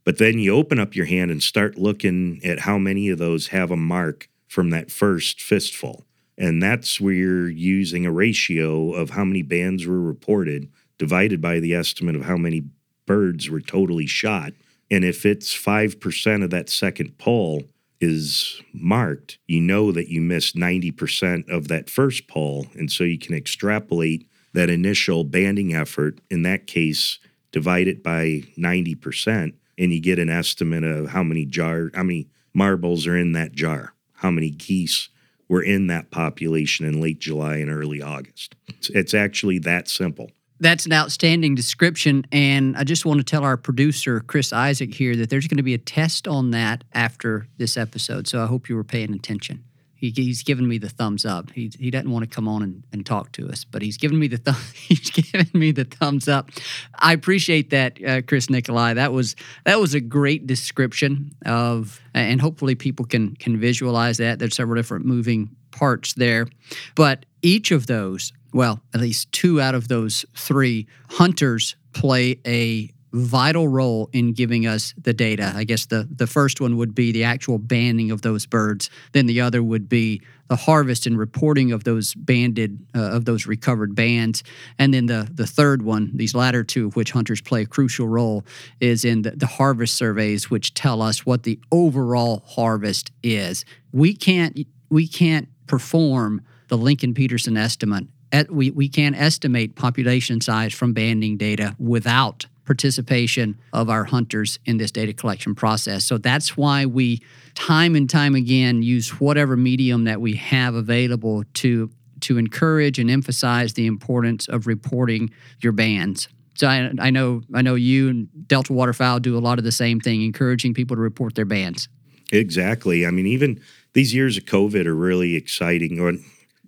But 0.04 0.18
then 0.18 0.38
you 0.38 0.54
open 0.54 0.80
up 0.80 0.96
your 0.96 1.06
hand 1.06 1.30
and 1.30 1.42
start 1.42 1.78
looking 1.78 2.40
at 2.44 2.60
how 2.60 2.76
many 2.78 3.08
of 3.08 3.18
those 3.18 3.48
have 3.48 3.70
a 3.70 3.76
mark 3.76 4.28
from 4.48 4.70
that 4.70 4.90
first 4.90 5.40
fistful. 5.40 6.04
And 6.36 6.62
that's 6.62 7.00
where 7.00 7.14
you're 7.14 7.48
using 7.48 8.04
a 8.04 8.12
ratio 8.12 8.92
of 8.92 9.10
how 9.10 9.24
many 9.24 9.42
bands 9.42 9.86
were 9.86 10.00
reported 10.00 10.68
divided 11.02 11.40
by 11.40 11.58
the 11.58 11.74
estimate 11.74 12.14
of 12.14 12.22
how 12.22 12.36
many 12.36 12.62
birds 13.06 13.50
were 13.50 13.60
totally 13.60 14.06
shot. 14.06 14.52
And 14.88 15.04
if 15.04 15.26
it's 15.26 15.52
5% 15.52 16.44
of 16.44 16.50
that 16.50 16.70
second 16.70 17.18
poll 17.18 17.64
is 18.00 18.62
marked, 18.72 19.38
you 19.48 19.60
know 19.60 19.90
that 19.90 20.10
you 20.10 20.20
missed 20.20 20.54
90% 20.54 21.50
of 21.50 21.66
that 21.66 21.90
first 21.90 22.28
poll. 22.28 22.68
And 22.74 22.88
so 22.88 23.02
you 23.02 23.18
can 23.18 23.34
extrapolate 23.34 24.28
that 24.52 24.70
initial 24.70 25.24
banding 25.24 25.74
effort, 25.74 26.20
in 26.30 26.42
that 26.42 26.68
case, 26.68 27.18
divide 27.50 27.88
it 27.88 28.04
by 28.04 28.44
90%, 28.56 29.54
and 29.76 29.92
you 29.92 30.00
get 30.00 30.20
an 30.20 30.30
estimate 30.30 30.84
of 30.84 31.08
how 31.08 31.24
many 31.24 31.44
jar, 31.44 31.90
how 31.94 32.04
many 32.04 32.28
marbles 32.54 33.08
are 33.08 33.16
in 33.16 33.32
that 33.32 33.50
jar, 33.50 33.92
how 34.12 34.30
many 34.30 34.50
geese 34.50 35.08
were 35.48 35.64
in 35.64 35.88
that 35.88 36.12
population 36.12 36.86
in 36.86 37.00
late 37.00 37.18
July 37.18 37.56
and 37.56 37.72
early 37.72 38.00
August. 38.00 38.54
It's, 38.68 38.88
it's 38.90 39.14
actually 39.14 39.58
that 39.58 39.88
simple. 39.88 40.30
That's 40.62 40.86
an 40.86 40.92
outstanding 40.92 41.56
description. 41.56 42.24
And 42.30 42.76
I 42.76 42.84
just 42.84 43.04
want 43.04 43.18
to 43.18 43.24
tell 43.24 43.42
our 43.42 43.56
producer, 43.56 44.20
Chris 44.20 44.52
Isaac, 44.52 44.94
here 44.94 45.16
that 45.16 45.28
there's 45.28 45.48
going 45.48 45.56
to 45.56 45.64
be 45.64 45.74
a 45.74 45.78
test 45.78 46.28
on 46.28 46.52
that 46.52 46.84
after 46.92 47.48
this 47.58 47.76
episode. 47.76 48.28
So 48.28 48.40
I 48.40 48.46
hope 48.46 48.68
you 48.68 48.76
were 48.76 48.84
paying 48.84 49.12
attention. 49.12 49.64
He, 50.02 50.10
he's 50.10 50.44
given 50.44 50.68
me 50.68 50.78
the 50.78 50.88
thumbs 50.88 51.24
up. 51.24 51.50
He, 51.50 51.72
he 51.78 51.90
doesn't 51.90 52.10
want 52.10 52.28
to 52.28 52.32
come 52.32 52.46
on 52.46 52.62
and, 52.62 52.84
and 52.92 53.04
talk 53.04 53.32
to 53.32 53.48
us, 53.48 53.64
but 53.64 53.82
he's 53.82 53.96
given 53.96 54.20
me 54.20 54.28
the 54.28 54.52
he's 54.74 55.10
me 55.52 55.72
the 55.72 55.84
thumbs 55.84 56.28
up. 56.28 56.50
I 56.96 57.12
appreciate 57.12 57.70
that, 57.70 58.04
uh, 58.04 58.22
Chris 58.22 58.48
Nicolai. 58.48 58.94
That 58.94 59.12
was 59.12 59.36
that 59.64 59.80
was 59.80 59.94
a 59.94 60.00
great 60.00 60.46
description 60.46 61.32
of, 61.44 62.00
and 62.14 62.40
hopefully 62.40 62.74
people 62.76 63.04
can 63.04 63.36
can 63.36 63.60
visualize 63.60 64.16
that. 64.18 64.40
There's 64.40 64.56
several 64.56 64.76
different 64.76 65.06
moving 65.06 65.54
parts 65.70 66.14
there, 66.14 66.48
but 66.96 67.24
each 67.42 67.70
of 67.70 67.86
those, 67.86 68.32
well, 68.52 68.80
at 68.94 69.00
least 69.00 69.32
two 69.32 69.60
out 69.60 69.74
of 69.74 69.88
those 69.88 70.24
three 70.34 70.86
hunters 71.10 71.76
play 71.92 72.38
a 72.46 72.90
vital 73.12 73.68
role 73.68 74.08
in 74.12 74.32
giving 74.32 74.66
us 74.66 74.94
the 74.96 75.12
data. 75.12 75.52
I 75.54 75.64
guess 75.64 75.86
the, 75.86 76.08
the 76.10 76.26
first 76.26 76.60
one 76.60 76.78
would 76.78 76.94
be 76.94 77.12
the 77.12 77.24
actual 77.24 77.58
banding 77.58 78.10
of 78.10 78.22
those 78.22 78.46
birds. 78.46 78.88
Then 79.12 79.26
the 79.26 79.40
other 79.42 79.62
would 79.62 79.88
be 79.88 80.22
the 80.48 80.56
harvest 80.56 81.06
and 81.06 81.18
reporting 81.18 81.72
of 81.72 81.84
those 81.84 82.14
banded 82.14 82.78
uh, 82.94 83.00
of 83.00 83.24
those 83.24 83.46
recovered 83.46 83.94
bands. 83.94 84.42
And 84.78 84.92
then 84.92 85.06
the 85.06 85.28
the 85.32 85.46
third 85.46 85.82
one, 85.82 86.10
these 86.14 86.34
latter 86.34 86.64
two, 86.64 86.86
of 86.86 86.96
which 86.96 87.12
hunters 87.12 87.40
play 87.40 87.62
a 87.62 87.66
crucial 87.66 88.08
role, 88.08 88.44
is 88.80 89.04
in 89.04 89.22
the, 89.22 89.32
the 89.32 89.46
harvest 89.46 89.94
surveys, 89.94 90.50
which 90.50 90.74
tell 90.74 91.02
us 91.02 91.24
what 91.26 91.42
the 91.42 91.58
overall 91.70 92.42
harvest 92.46 93.12
is. 93.22 93.64
We 93.92 94.14
can't 94.14 94.58
we 94.90 95.06
can't 95.06 95.48
perform 95.66 96.42
the 96.68 96.76
Lincoln 96.78 97.14
Petersen 97.14 97.56
estimate. 97.56 98.06
We, 98.50 98.70
we 98.70 98.88
can't 98.88 99.16
estimate 99.16 99.76
population 99.76 100.40
size 100.40 100.72
from 100.72 100.92
banding 100.92 101.36
data 101.36 101.76
without 101.78 102.46
participation 102.64 103.58
of 103.72 103.90
our 103.90 104.04
hunters 104.04 104.58
in 104.64 104.76
this 104.78 104.90
data 104.90 105.12
collection 105.12 105.54
process. 105.54 106.04
So 106.04 106.18
that's 106.18 106.56
why 106.56 106.86
we, 106.86 107.20
time 107.54 107.96
and 107.96 108.08
time 108.08 108.34
again, 108.34 108.82
use 108.82 109.20
whatever 109.20 109.56
medium 109.56 110.04
that 110.04 110.20
we 110.20 110.34
have 110.36 110.74
available 110.74 111.44
to 111.54 111.90
to 112.20 112.38
encourage 112.38 113.00
and 113.00 113.10
emphasize 113.10 113.72
the 113.72 113.86
importance 113.86 114.46
of 114.46 114.68
reporting 114.68 115.28
your 115.60 115.72
bands. 115.72 116.28
So 116.54 116.68
I, 116.68 116.92
I 117.00 117.10
know 117.10 117.42
I 117.52 117.62
know 117.62 117.74
you 117.74 118.08
and 118.08 118.28
Delta 118.46 118.72
Waterfowl 118.72 119.20
do 119.20 119.36
a 119.36 119.40
lot 119.40 119.58
of 119.58 119.64
the 119.64 119.72
same 119.72 120.00
thing, 120.00 120.22
encouraging 120.22 120.72
people 120.72 120.96
to 120.96 121.02
report 121.02 121.34
their 121.34 121.44
bands. 121.44 121.88
Exactly. 122.30 123.04
I 123.04 123.10
mean, 123.10 123.26
even 123.26 123.60
these 123.92 124.14
years 124.14 124.36
of 124.36 124.44
COVID 124.44 124.86
are 124.86 124.94
really 124.94 125.34
exciting 125.34 125.98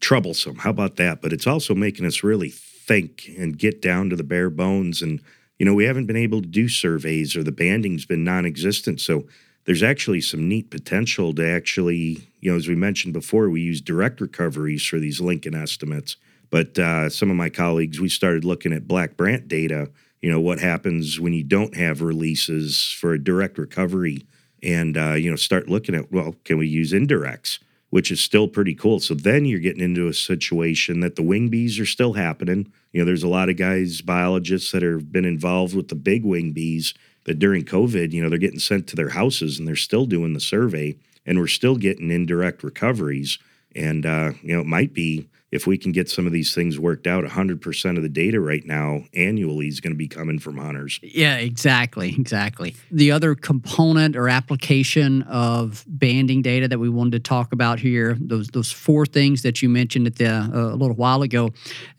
troublesome. 0.04 0.56
How 0.56 0.70
about 0.70 0.96
that? 0.96 1.22
But 1.22 1.32
it's 1.32 1.46
also 1.46 1.74
making 1.74 2.06
us 2.06 2.22
really 2.22 2.50
think 2.50 3.30
and 3.38 3.58
get 3.58 3.80
down 3.80 4.10
to 4.10 4.16
the 4.16 4.22
bare 4.22 4.50
bones 4.50 5.00
and 5.02 5.20
you 5.58 5.64
know, 5.64 5.74
we 5.74 5.84
haven't 5.84 6.06
been 6.06 6.16
able 6.16 6.42
to 6.42 6.48
do 6.48 6.68
surveys 6.68 7.36
or 7.36 7.42
the 7.42 7.52
banding's 7.52 8.04
been 8.04 8.24
non 8.24 8.44
existent. 8.44 9.00
So 9.00 9.24
there's 9.64 9.82
actually 9.82 10.20
some 10.20 10.48
neat 10.48 10.70
potential 10.70 11.32
to 11.34 11.48
actually, 11.48 12.28
you 12.40 12.50
know, 12.50 12.56
as 12.56 12.68
we 12.68 12.74
mentioned 12.74 13.14
before, 13.14 13.48
we 13.48 13.60
use 13.60 13.80
direct 13.80 14.20
recoveries 14.20 14.84
for 14.84 14.98
these 14.98 15.20
Lincoln 15.20 15.54
estimates. 15.54 16.16
But 16.50 16.78
uh, 16.78 17.08
some 17.08 17.30
of 17.30 17.36
my 17.36 17.48
colleagues, 17.50 18.00
we 18.00 18.08
started 18.08 18.44
looking 18.44 18.72
at 18.72 18.86
Black 18.86 19.16
Brant 19.16 19.48
data, 19.48 19.90
you 20.20 20.30
know, 20.30 20.40
what 20.40 20.58
happens 20.58 21.18
when 21.20 21.32
you 21.32 21.44
don't 21.44 21.76
have 21.76 22.02
releases 22.02 22.94
for 23.00 23.12
a 23.12 23.22
direct 23.22 23.58
recovery 23.58 24.26
and, 24.62 24.96
uh, 24.96 25.12
you 25.12 25.30
know, 25.30 25.36
start 25.36 25.68
looking 25.68 25.94
at, 25.94 26.10
well, 26.12 26.34
can 26.44 26.58
we 26.58 26.66
use 26.66 26.92
indirects? 26.92 27.58
Which 27.94 28.10
is 28.10 28.20
still 28.20 28.48
pretty 28.48 28.74
cool. 28.74 28.98
So 28.98 29.14
then 29.14 29.44
you're 29.44 29.60
getting 29.60 29.80
into 29.80 30.08
a 30.08 30.12
situation 30.12 30.98
that 30.98 31.14
the 31.14 31.22
wing 31.22 31.48
bees 31.48 31.78
are 31.78 31.86
still 31.86 32.14
happening. 32.14 32.72
You 32.90 33.00
know, 33.00 33.04
there's 33.04 33.22
a 33.22 33.28
lot 33.28 33.48
of 33.48 33.56
guys, 33.56 34.00
biologists 34.00 34.72
that 34.72 34.82
have 34.82 35.12
been 35.12 35.24
involved 35.24 35.76
with 35.76 35.86
the 35.86 35.94
big 35.94 36.24
wing 36.24 36.50
bees 36.50 36.92
that 37.22 37.38
during 37.38 37.62
COVID, 37.62 38.10
you 38.10 38.20
know, 38.20 38.28
they're 38.28 38.36
getting 38.36 38.58
sent 38.58 38.88
to 38.88 38.96
their 38.96 39.10
houses 39.10 39.60
and 39.60 39.68
they're 39.68 39.76
still 39.76 40.06
doing 40.06 40.32
the 40.32 40.40
survey 40.40 40.96
and 41.24 41.38
we're 41.38 41.46
still 41.46 41.76
getting 41.76 42.10
indirect 42.10 42.64
recoveries. 42.64 43.38
And, 43.76 44.04
uh, 44.04 44.32
you 44.42 44.56
know, 44.56 44.62
it 44.62 44.66
might 44.66 44.92
be 44.92 45.28
if 45.54 45.68
we 45.68 45.78
can 45.78 45.92
get 45.92 46.10
some 46.10 46.26
of 46.26 46.32
these 46.32 46.52
things 46.52 46.80
worked 46.80 47.06
out, 47.06 47.22
100% 47.22 47.96
of 47.96 48.02
the 48.02 48.08
data 48.08 48.40
right 48.40 48.66
now 48.66 49.04
annually 49.14 49.68
is 49.68 49.78
going 49.78 49.92
to 49.92 49.96
be 49.96 50.08
coming 50.08 50.40
from 50.40 50.56
hunters. 50.58 50.98
Yeah, 51.00 51.36
exactly. 51.36 52.12
Exactly. 52.18 52.74
The 52.90 53.12
other 53.12 53.36
component 53.36 54.16
or 54.16 54.28
application 54.28 55.22
of 55.22 55.84
banding 55.86 56.42
data 56.42 56.66
that 56.66 56.80
we 56.80 56.88
wanted 56.88 57.12
to 57.12 57.20
talk 57.20 57.52
about 57.52 57.78
here, 57.78 58.16
those 58.20 58.48
those 58.48 58.72
four 58.72 59.06
things 59.06 59.42
that 59.42 59.62
you 59.62 59.68
mentioned 59.68 60.08
at 60.08 60.16
the, 60.16 60.26
uh, 60.26 60.74
a 60.74 60.74
little 60.74 60.96
while 60.96 61.22
ago, 61.22 61.50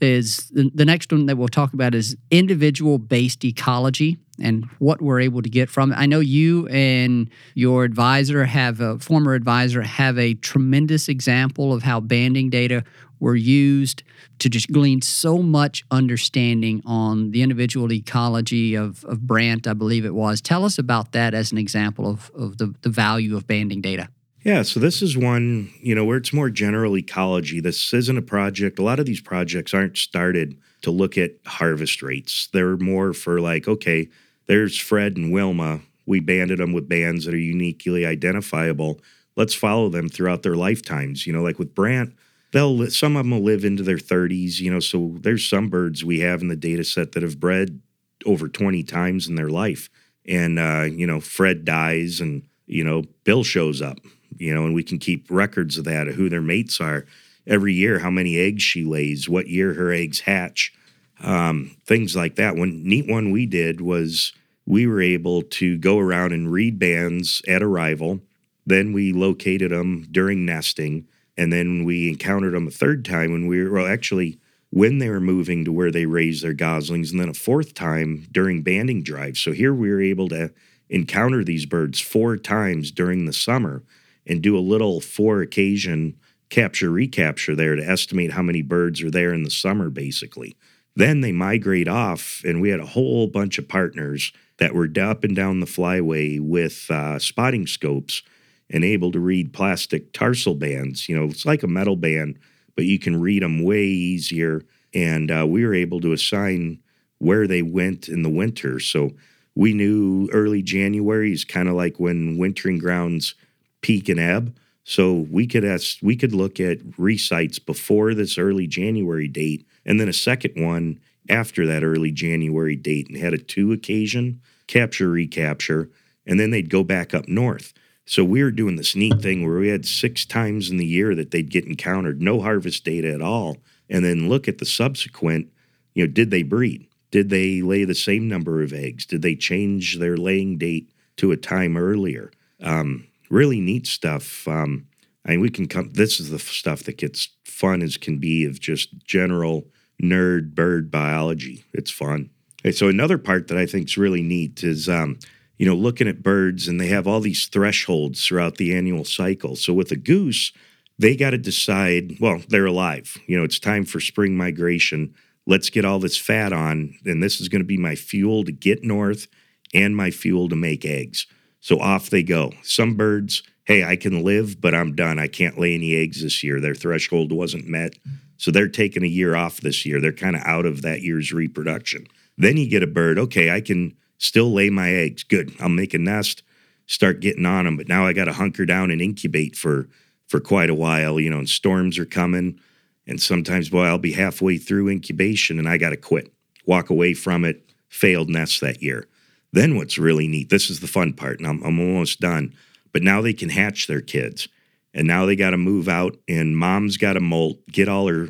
is 0.02 0.50
the, 0.50 0.70
the 0.76 0.84
next 0.84 1.14
one 1.14 1.26
that 1.28 1.38
we'll 1.38 1.48
talk 1.48 1.72
about 1.72 1.96
is 1.96 2.18
individual 2.32 2.98
based 2.98 3.46
ecology 3.46 4.18
and 4.40 4.66
what 4.80 5.02
we're 5.02 5.20
able 5.20 5.42
to 5.42 5.50
get 5.50 5.70
from 5.70 5.92
it. 5.92 5.96
I 5.96 6.06
know 6.06 6.20
you 6.20 6.68
and 6.68 7.30
your 7.54 7.84
advisor 7.84 8.44
have 8.46 8.82
a 8.82 9.00
former 9.00 9.34
advisor 9.34 9.82
have 9.82 10.18
a 10.18 10.34
tremendous 10.36 11.08
example 11.08 11.74
of 11.74 11.84
how 11.84 12.00
banding 12.00 12.50
data 12.50 12.84
were 13.26 13.36
used 13.36 14.04
to 14.38 14.48
just 14.48 14.72
glean 14.72 15.02
so 15.02 15.40
much 15.40 15.84
understanding 15.90 16.80
on 16.86 17.32
the 17.32 17.42
individual 17.42 17.92
ecology 17.92 18.76
of, 18.76 19.04
of 19.06 19.26
Brant, 19.26 19.66
I 19.66 19.74
believe 19.74 20.06
it 20.06 20.14
was. 20.14 20.42
Tell 20.42 20.64
us 20.64 20.78
about 20.78 21.12
that 21.14 21.34
as 21.34 21.52
an 21.52 21.58
example 21.58 22.08
of, 22.08 22.30
of 22.36 22.60
the, 22.60 22.76
the 22.82 22.90
value 22.90 23.36
of 23.36 23.48
banding 23.48 23.82
data. 23.82 24.10
Yeah, 24.44 24.62
so 24.62 24.80
this 24.80 25.02
is 25.02 25.18
one, 25.18 25.72
you 25.82 25.96
know, 25.96 26.06
where 26.06 26.18
it's 26.18 26.34
more 26.34 26.52
general 26.52 26.96
ecology. 26.96 27.60
This 27.60 27.96
isn't 27.96 28.16
a 28.16 28.22
project. 28.22 28.78
A 28.78 28.84
lot 28.84 29.00
of 29.00 29.08
these 29.08 29.22
projects 29.22 29.74
aren't 29.74 29.98
started 29.98 30.56
to 30.84 30.92
look 30.92 31.18
at 31.18 31.32
harvest 31.48 32.04
rates. 32.04 32.48
They're 32.54 32.78
more 32.78 33.12
for 33.12 33.42
like, 33.42 33.68
okay, 33.68 34.08
there's 34.46 34.80
Fred 34.80 35.18
and 35.18 35.34
Wilma. 35.34 35.82
We 36.06 36.20
banded 36.20 36.60
them 36.60 36.74
with 36.74 36.88
bands 36.88 37.26
that 37.26 37.34
are 37.34 37.38
uniquely 37.38 38.06
identifiable. 38.06 39.02
Let's 39.36 39.56
follow 39.56 39.90
them 39.90 40.10
throughout 40.10 40.44
their 40.44 40.56
lifetimes. 40.56 41.26
You 41.26 41.34
know, 41.34 41.42
like 41.42 41.58
with 41.58 41.74
Brant, 41.74 42.14
they'll 42.56 42.90
some 42.90 43.18
of 43.18 43.26
them 43.26 43.32
will 43.32 43.44
live 43.44 43.66
into 43.66 43.84
their 43.84 43.98
30s 43.98 44.60
you 44.60 44.72
know 44.72 44.80
so 44.80 45.16
there's 45.20 45.48
some 45.48 45.70
birds 45.70 46.06
we 46.06 46.22
have 46.22 46.42
in 46.42 46.48
the 46.48 46.56
data 46.56 46.84
set 46.84 47.12
that 47.12 47.22
have 47.22 47.40
bred 47.40 47.82
over 48.26 48.48
20 48.48 48.84
times 48.84 49.28
in 49.28 49.36
their 49.36 49.50
life. 49.50 49.90
And 50.28 50.58
uh, 50.58 50.88
you 50.92 51.06
know 51.06 51.20
fred 51.20 51.66
dies 51.66 52.20
and 52.20 52.44
you 52.66 52.84
know 52.84 53.04
bill 53.24 53.44
shows 53.44 53.82
up 53.82 54.00
you 54.38 54.54
know 54.54 54.66
and 54.66 54.74
we 54.74 54.84
can 54.84 54.98
keep 54.98 55.28
records 55.30 55.78
of 55.78 55.86
that 55.86 56.08
of 56.08 56.16
who 56.16 56.30
their 56.30 56.42
mates 56.42 56.82
are. 56.82 57.06
Every 57.46 57.74
year 57.74 58.00
how 58.00 58.10
many 58.10 58.38
eggs 58.38 58.64
she 58.64 58.84
lays 58.84 59.30
what 59.30 59.48
year 59.48 59.74
her 59.76 59.92
eggs 59.92 60.22
hatch 60.22 60.74
um, 61.22 61.78
things 61.86 62.16
like 62.16 62.36
that. 62.36 62.56
One 62.56 62.84
neat 62.84 63.08
one 63.08 63.32
we 63.32 63.46
did 63.46 63.82
was 63.82 64.34
we 64.66 64.88
were 64.88 65.02
able 65.02 65.44
to 65.44 65.78
go 65.78 66.00
around 66.00 66.34
and 66.34 66.52
read 66.52 66.80
bands 66.80 67.42
at 67.48 67.62
arrival. 67.62 68.20
Then 68.66 68.94
we 68.94 69.14
located 69.14 69.72
them 69.72 70.08
during 70.12 70.44
nesting 70.44 71.08
and 71.38 71.52
then 71.52 71.84
we 71.84 72.10
encountered 72.10 72.54
them 72.54 72.68
a 72.68 72.72
third 72.72 73.04
time 73.06 73.32
when 73.32 73.48
we 73.48 73.64
were, 73.64 73.72
well, 73.72 73.88
actually, 73.88 74.40
when 74.70 74.98
they 74.98 75.10
were 75.10 75.22
moving 75.22 75.64
to 75.66 75.72
where 75.72 75.92
they 75.92 76.06
raised 76.06 76.44
their 76.44 76.54
goslings, 76.54 77.12
and 77.12 77.20
then 77.20 77.30
a 77.30 77.34
fourth 77.34 77.74
time 77.74 78.28
during 78.32 78.62
banding 78.62 79.04
drives. 79.04 79.40
So 79.40 79.52
here 79.52 79.74
we 79.74 79.90
were 79.90 80.02
able 80.02 80.28
to 80.30 80.52
encounter 80.90 81.44
these 81.44 81.66
birds 81.66 82.00
four 82.00 82.38
times 82.38 82.92
during 82.92 83.26
the 83.26 83.34
summer 83.34 83.84
and 84.28 84.42
do 84.42 84.58
a 84.58 84.60
little 84.60 85.02
four 85.02 85.42
occasion 85.42 86.18
capture 86.50 86.90
recapture 86.90 87.56
there 87.56 87.76
to 87.76 87.88
estimate 87.88 88.32
how 88.32 88.42
many 88.42 88.62
birds 88.62 89.02
are 89.02 89.12
there 89.12 89.34
in 89.34 89.44
the 89.44 89.50
summer, 89.50 89.90
basically. 89.90 90.56
Then 90.96 91.22
they 91.22 91.32
migrate 91.32 91.88
off, 91.88 92.42
and 92.46 92.62
we 92.62 92.70
had 92.70 92.80
a 92.80 92.86
whole 92.86 93.28
bunch 93.28 93.58
of 93.58 93.68
partners 93.68 94.32
that 94.58 94.74
were 94.74 94.90
up 95.00 95.24
and 95.24 95.36
down 95.36 95.60
the 95.60 95.66
flyway 95.66 96.40
with 96.40 96.90
uh, 96.90 97.20
spotting 97.20 97.68
scopes 97.68 98.22
and 98.70 98.84
able 98.84 99.12
to 99.12 99.20
read 99.20 99.54
plastic 99.54 100.12
tarsal 100.14 100.56
bands. 100.56 101.08
You 101.08 101.18
know, 101.18 101.26
it's 101.26 101.46
like 101.46 101.64
a 101.64 101.68
metal 101.68 101.96
band, 101.96 102.40
but 102.76 102.86
you 102.86 103.00
can 103.00 103.20
read 103.22 103.44
them 103.44 103.64
way 103.64 103.84
easier. 103.84 104.64
And 104.94 105.32
uh, 105.32 105.46
we 105.48 105.66
were 105.66 105.74
able 105.74 106.02
to 106.02 106.14
assign 106.14 106.80
where 107.20 107.48
they 107.48 107.62
went 107.62 108.08
in 108.08 108.24
the 108.24 108.30
winter. 108.30 108.80
So 108.80 109.12
we 109.56 109.74
knew 109.74 110.30
early 110.32 110.62
January 110.62 111.32
is 111.32 111.46
kind 111.46 111.70
of 111.70 111.76
like 111.76 112.00
when 112.00 112.38
wintering 112.38 112.78
grounds 112.78 113.36
peak 113.82 114.10
and 114.10 114.20
ebb. 114.20 114.56
So 114.84 115.26
we 115.32 115.48
could 115.48 115.66
ask, 115.66 115.98
we 116.02 116.16
could 116.16 116.34
look 116.34 116.60
at 116.60 116.80
resites 116.92 117.64
before 117.64 118.14
this 118.14 118.38
early 118.38 118.68
January 118.68 119.28
date, 119.28 119.66
and 119.84 120.00
then 120.00 120.08
a 120.08 120.14
second 120.14 120.64
one 120.64 121.00
after 121.28 121.66
that 121.66 121.84
early 121.84 122.12
January 122.12 122.76
date, 122.76 123.08
and 123.10 123.18
had 123.18 123.34
a 123.34 123.38
two 123.40 123.72
occasion 123.72 124.42
capture 124.68 125.10
recapture, 125.10 125.90
and 126.26 126.40
then 126.40 126.52
they'd 126.52 126.70
go 126.70 126.84
back 126.84 127.14
up 127.16 127.28
north. 127.28 127.74
So 128.06 128.24
we 128.24 128.44
were 128.44 128.52
doing 128.52 128.76
this 128.76 128.96
neat 128.96 129.20
thing 129.22 129.46
where 129.46 129.58
we 129.58 129.70
had 129.70 129.86
six 129.86 130.26
times 130.26 130.70
in 130.70 130.78
the 130.78 130.86
year 130.86 131.16
that 131.16 131.32
they'd 131.32 131.50
get 131.50 131.66
encountered, 131.66 132.22
no 132.22 132.42
harvest 132.42 132.84
data 132.84 133.12
at 133.12 133.22
all, 133.22 133.58
and 133.90 134.06
then 134.06 134.30
look 134.30 134.48
at 134.48 134.60
the 134.60 134.66
subsequent, 134.66 135.48
you 135.94 136.06
know, 136.06 136.12
did 136.12 136.30
they 136.30 136.44
breed? 136.44 136.88
Did 137.12 137.30
they 137.30 137.62
lay 137.62 137.84
the 137.84 137.96
same 137.96 138.28
number 138.28 138.62
of 138.62 138.74
eggs? 138.74 139.06
Did 139.06 139.22
they 139.22 139.36
change 139.36 139.98
their 139.98 140.18
laying 140.18 140.58
date 140.58 140.92
to 141.18 141.32
a 141.32 141.38
time 141.38 141.78
earlier? 141.78 142.32
Um, 142.62 143.08
really 143.30 143.60
neat 143.60 143.88
stuff. 143.88 144.48
Um, 144.48 144.88
I 145.26 145.32
mean, 145.32 145.42
we 145.42 145.50
can 145.50 145.68
come. 145.68 145.92
This 145.94 146.20
is 146.20 146.30
the 146.30 146.40
stuff 146.40 146.84
that 146.84 146.98
gets 146.98 147.30
fun 147.46 147.82
as 147.82 147.98
can 147.98 148.20
be 148.20 148.46
of 148.46 148.60
just 148.60 148.90
general 149.06 149.66
nerd 150.02 150.54
bird 150.54 150.92
biology. 150.92 151.64
It's 151.74 151.90
fun. 151.90 152.30
Okay, 152.62 152.72
so 152.72 152.88
another 152.88 153.18
part 153.18 153.48
that 153.48 153.58
I 153.58 153.66
think 153.66 153.88
is 153.88 153.98
really 153.98 154.22
neat 154.22 154.64
is 154.64 154.90
um, 154.90 155.20
you 155.58 155.66
know, 155.66 155.76
looking 155.76 156.08
at 156.08 156.24
birds 156.24 156.68
and 156.68 156.80
they 156.80 156.88
have 156.88 157.08
all 157.08 157.20
these 157.20 157.48
thresholds 157.48 158.26
throughout 158.26 158.58
the 158.58 158.76
annual 158.76 159.06
cycle. 159.06 159.56
So 159.56 159.74
with 159.74 159.92
a 159.92 159.96
goose, 159.96 160.52
they 160.98 161.16
got 161.16 161.32
to 161.32 161.38
decide, 161.38 162.18
well, 162.20 162.42
they're 162.48 162.66
alive. 162.66 163.18
You 163.28 163.38
know, 163.38 163.44
it's 163.44 163.60
time 163.60 163.86
for 163.86 164.00
spring 164.00 164.36
migration. 164.36 165.14
Let's 165.46 165.70
get 165.70 165.86
all 165.86 166.00
this 166.00 166.18
fat 166.18 166.54
on, 166.54 166.96
and 167.06 167.22
this 167.22 167.40
is 167.40 167.50
going 167.50 167.62
to 167.62 167.68
be 167.68 167.78
my 167.78 167.96
fuel 167.96 168.44
to 168.46 168.52
get 168.52 168.84
north 168.84 169.28
and 169.74 169.96
my 169.96 170.12
fuel 170.12 170.50
to 170.50 170.56
make 170.56 170.86
eggs. 170.86 171.28
So 171.60 171.80
off 171.80 172.10
they 172.10 172.24
go. 172.24 172.52
Some 172.64 172.96
birds, 172.96 173.44
hey, 173.66 173.84
I 173.84 173.96
can 173.96 174.24
live, 174.24 174.62
but 174.62 174.74
I'm 174.74 174.96
done. 174.96 175.20
I 175.20 175.28
can't 175.28 175.60
lay 175.60 175.74
any 175.74 175.96
eggs 175.96 176.22
this 176.24 176.44
year. 176.44 176.60
Their 176.60 176.76
threshold 176.76 177.32
wasn't 177.32 177.68
met. 177.68 177.96
So 178.38 178.52
they're 178.52 178.68
taking 178.68 179.04
a 179.04 179.08
year 179.08 179.36
off 179.36 179.62
this 179.62 179.86
year. 179.86 180.02
They're 180.02 180.12
kind 180.12 180.36
of 180.36 180.42
out 180.44 180.66
of 180.66 180.82
that 180.82 181.02
year's 181.02 181.32
reproduction. 181.32 182.08
Then 182.38 182.58
you 182.58 182.70
get 182.70 182.84
a 182.84 182.88
bird, 182.88 183.18
okay, 183.18 183.52
I 183.52 183.62
can 183.62 183.96
still 184.18 184.52
lay 184.52 184.70
my 184.70 184.92
eggs. 184.92 185.24
Good. 185.24 185.54
I'll 185.60 185.70
make 185.70 185.94
a 185.94 185.98
nest, 185.98 186.44
start 186.88 187.20
getting 187.20 187.46
on 187.46 187.66
them, 187.66 187.78
but 187.78 187.88
now 187.88 188.06
I 188.06 188.14
got 188.14 188.26
to 188.26 188.34
hunker 188.34 188.66
down 188.66 188.92
and 188.92 189.02
incubate 189.02 189.56
for 189.56 189.88
for 190.28 190.40
quite 190.40 190.72
a 190.72 190.76
while, 190.76 191.20
you 191.20 191.30
know, 191.30 191.38
and 191.38 191.50
storms 191.50 192.00
are 192.00 192.06
coming. 192.06 192.60
And 193.06 193.22
sometimes, 193.22 193.70
boy, 193.70 193.84
I'll 193.84 194.00
be 194.00 194.14
halfway 194.14 194.58
through 194.58 194.90
incubation 194.90 195.60
and 195.60 195.70
I 195.70 195.78
got 195.78 195.92
to 195.92 195.98
quit, 195.98 196.34
walk 196.66 196.90
away 196.90 197.14
from 197.14 197.46
it, 197.46 197.70
failed 197.90 198.30
nest 198.30 198.62
that 198.62 198.82
year. 198.82 199.08
Then 199.52 199.76
what's 199.76 199.98
really 199.98 200.28
neat, 200.28 200.50
this 200.50 200.70
is 200.70 200.80
the 200.80 200.88
fun 200.88 201.14
part, 201.14 201.40
and 201.40 201.48
I'm, 201.48 201.64
I'm 201.64 201.80
almost 201.80 202.20
done, 202.20 202.54
but 202.92 203.04
now 203.04 203.22
they 203.22 203.34
can 203.34 203.50
hatch 203.50 203.88
their 203.88 204.02
kids. 204.02 204.48
And 204.94 205.08
now 205.08 205.26
they 205.26 205.36
got 205.36 205.52
to 205.52 205.58
move 205.58 205.88
out, 205.88 206.18
and 206.28 206.58
mom's 206.58 206.98
got 206.98 207.14
to 207.14 207.20
molt, 207.20 207.66
get 207.68 207.88
all 207.88 208.08
her 208.08 208.30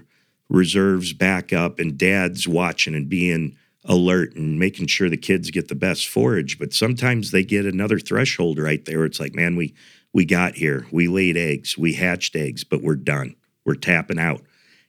reserves 0.50 1.14
back 1.14 1.54
up, 1.54 1.80
and 1.80 1.98
dad's 1.98 2.48
watching 2.48 2.94
and 2.94 3.10
being 3.10 3.56
alert 3.88 4.36
and 4.36 4.60
making 4.60 4.88
sure 4.88 5.10
the 5.10 5.18
kids 5.18 5.52
get 5.52 5.68
the 5.68 5.76
best 5.76 6.08
forage. 6.08 6.58
But 6.58 6.74
sometimes 6.74 7.32
they 7.32 7.44
get 7.44 7.66
another 7.66 8.00
threshold 8.00 8.60
right 8.60 8.84
there. 8.86 9.06
It's 9.06 9.20
like, 9.20 9.36
man, 9.36 9.56
we 9.56 9.74
we 10.14 10.26
got 10.26 10.56
here. 10.56 10.88
We 10.92 11.08
laid 11.08 11.36
eggs, 11.36 11.78
we 11.78 11.94
hatched 11.94 12.36
eggs, 12.36 12.64
but 12.64 12.82
we're 12.82 12.96
done. 12.96 13.36
We're 13.66 13.76
tapping 13.76 14.20
out. 14.20 14.42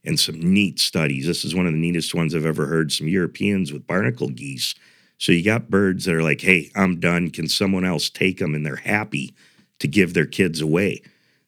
And 0.04 0.20
some 0.20 0.38
neat 0.38 0.78
studies. 0.78 1.26
This 1.26 1.44
is 1.44 1.52
one 1.52 1.66
of 1.66 1.72
the 1.72 1.80
neatest 1.80 2.14
ones 2.14 2.32
I've 2.32 2.46
ever 2.46 2.66
heard. 2.66 2.92
Some 2.92 3.08
Europeans 3.08 3.72
with 3.72 3.88
barnacle 3.88 4.28
geese. 4.28 4.76
So 5.18 5.32
you 5.32 5.42
got 5.42 5.68
birds 5.68 6.04
that 6.04 6.14
are 6.14 6.22
like, 6.22 6.42
hey, 6.42 6.70
I'm 6.76 7.00
done. 7.00 7.30
Can 7.30 7.48
someone 7.48 7.84
else 7.84 8.08
take 8.08 8.38
them? 8.38 8.54
And 8.54 8.64
they're 8.64 8.76
happy 8.76 9.34
to 9.80 9.88
give 9.88 10.14
their 10.14 10.26
kids 10.26 10.60
away. 10.60 11.02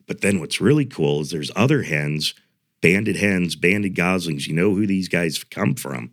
But 0.09 0.22
then 0.22 0.40
what's 0.40 0.61
really 0.61 0.86
cool 0.86 1.20
is 1.20 1.30
there's 1.30 1.53
other 1.55 1.82
hens, 1.82 2.34
banded 2.80 3.16
hens, 3.16 3.55
banded 3.55 3.94
goslings. 3.94 4.49
You 4.49 4.55
know 4.55 4.74
who 4.74 4.88
these 4.88 5.09
guys 5.09 5.44
come 5.44 5.76
from. 5.76 6.12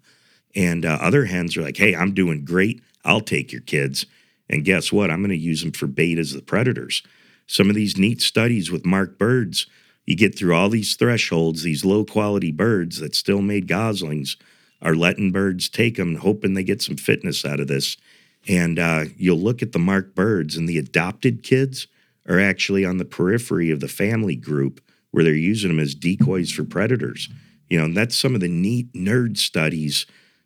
And 0.55 0.85
uh, 0.85 0.97
other 1.01 1.25
hens 1.25 1.57
are 1.57 1.61
like, 1.61 1.77
hey, 1.77 1.95
I'm 1.95 2.13
doing 2.13 2.45
great. 2.45 2.81
I'll 3.03 3.21
take 3.21 3.51
your 3.51 3.61
kids. 3.61 4.05
And 4.49 4.63
guess 4.63 4.91
what? 4.91 5.11
I'm 5.11 5.19
going 5.19 5.29
to 5.29 5.37
use 5.37 5.61
them 5.61 5.71
for 5.71 5.87
bait 5.87 6.17
as 6.17 6.33
the 6.33 6.41
predators 6.41 7.01
some 7.47 7.69
of 7.69 7.75
these 7.75 7.97
neat 7.97 8.21
studies 8.21 8.71
with 8.71 8.85
marked 8.85 9.17
birds. 9.17 9.67
You 10.05 10.15
get 10.15 10.37
through 10.37 10.55
all 10.55 10.69
these 10.69 10.95
thresholds, 10.95 11.63
these 11.63 11.85
low 11.85 12.05
quality 12.05 12.51
birds 12.51 12.99
that 12.99 13.15
still 13.15 13.41
made 13.41 13.67
goslings 13.67 14.37
are 14.81 14.95
letting 14.95 15.31
birds 15.31 15.69
take 15.69 15.95
them, 15.95 16.15
hoping 16.15 16.53
they 16.53 16.63
get 16.63 16.81
some 16.81 16.97
fitness 16.97 17.45
out 17.45 17.59
of 17.59 17.67
this. 17.67 17.97
And 18.47 18.77
uh, 18.77 19.05
you'll 19.17 19.39
look 19.39 19.63
at 19.63 19.71
the 19.71 19.79
marked 19.79 20.13
birds, 20.13 20.55
and 20.55 20.69
the 20.69 20.77
adopted 20.77 21.41
kids 21.41 21.87
are 22.27 22.39
actually 22.39 22.85
on 22.85 22.97
the 22.97 23.05
periphery 23.05 23.71
of 23.71 23.79
the 23.79 23.87
family 23.87 24.35
group 24.35 24.81
where 25.11 25.23
they're 25.23 25.33
using 25.33 25.69
them 25.69 25.79
as 25.79 25.95
decoys 25.95 26.51
for 26.51 26.63
predators. 26.63 27.29
You 27.69 27.79
know, 27.79 27.85
and 27.85 27.97
that's 27.97 28.17
some 28.17 28.35
of 28.35 28.41
the 28.41 28.47
neat 28.47 28.93
nerd 28.93 29.37
studies, 29.37 30.05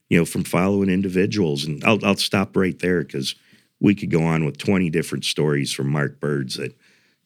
you 0.10 0.18
know, 0.18 0.26
from 0.26 0.43
following 0.43 0.89
individuals. 0.89 1.66
And 1.66 1.84
I'll, 1.84 2.03
I'll 2.03 2.16
stop 2.16 2.57
right 2.57 2.78
there 2.80 3.03
because 3.03 3.36
we 3.80 3.95
could 3.95 4.12
go 4.12 4.24
on 4.24 4.45
with 4.45 4.57
20 4.57 4.89
different 4.89 5.24
stories 5.24 5.72
from 5.72 5.89
Mark 5.89 6.20
birds 6.20 6.55
that 6.55 6.76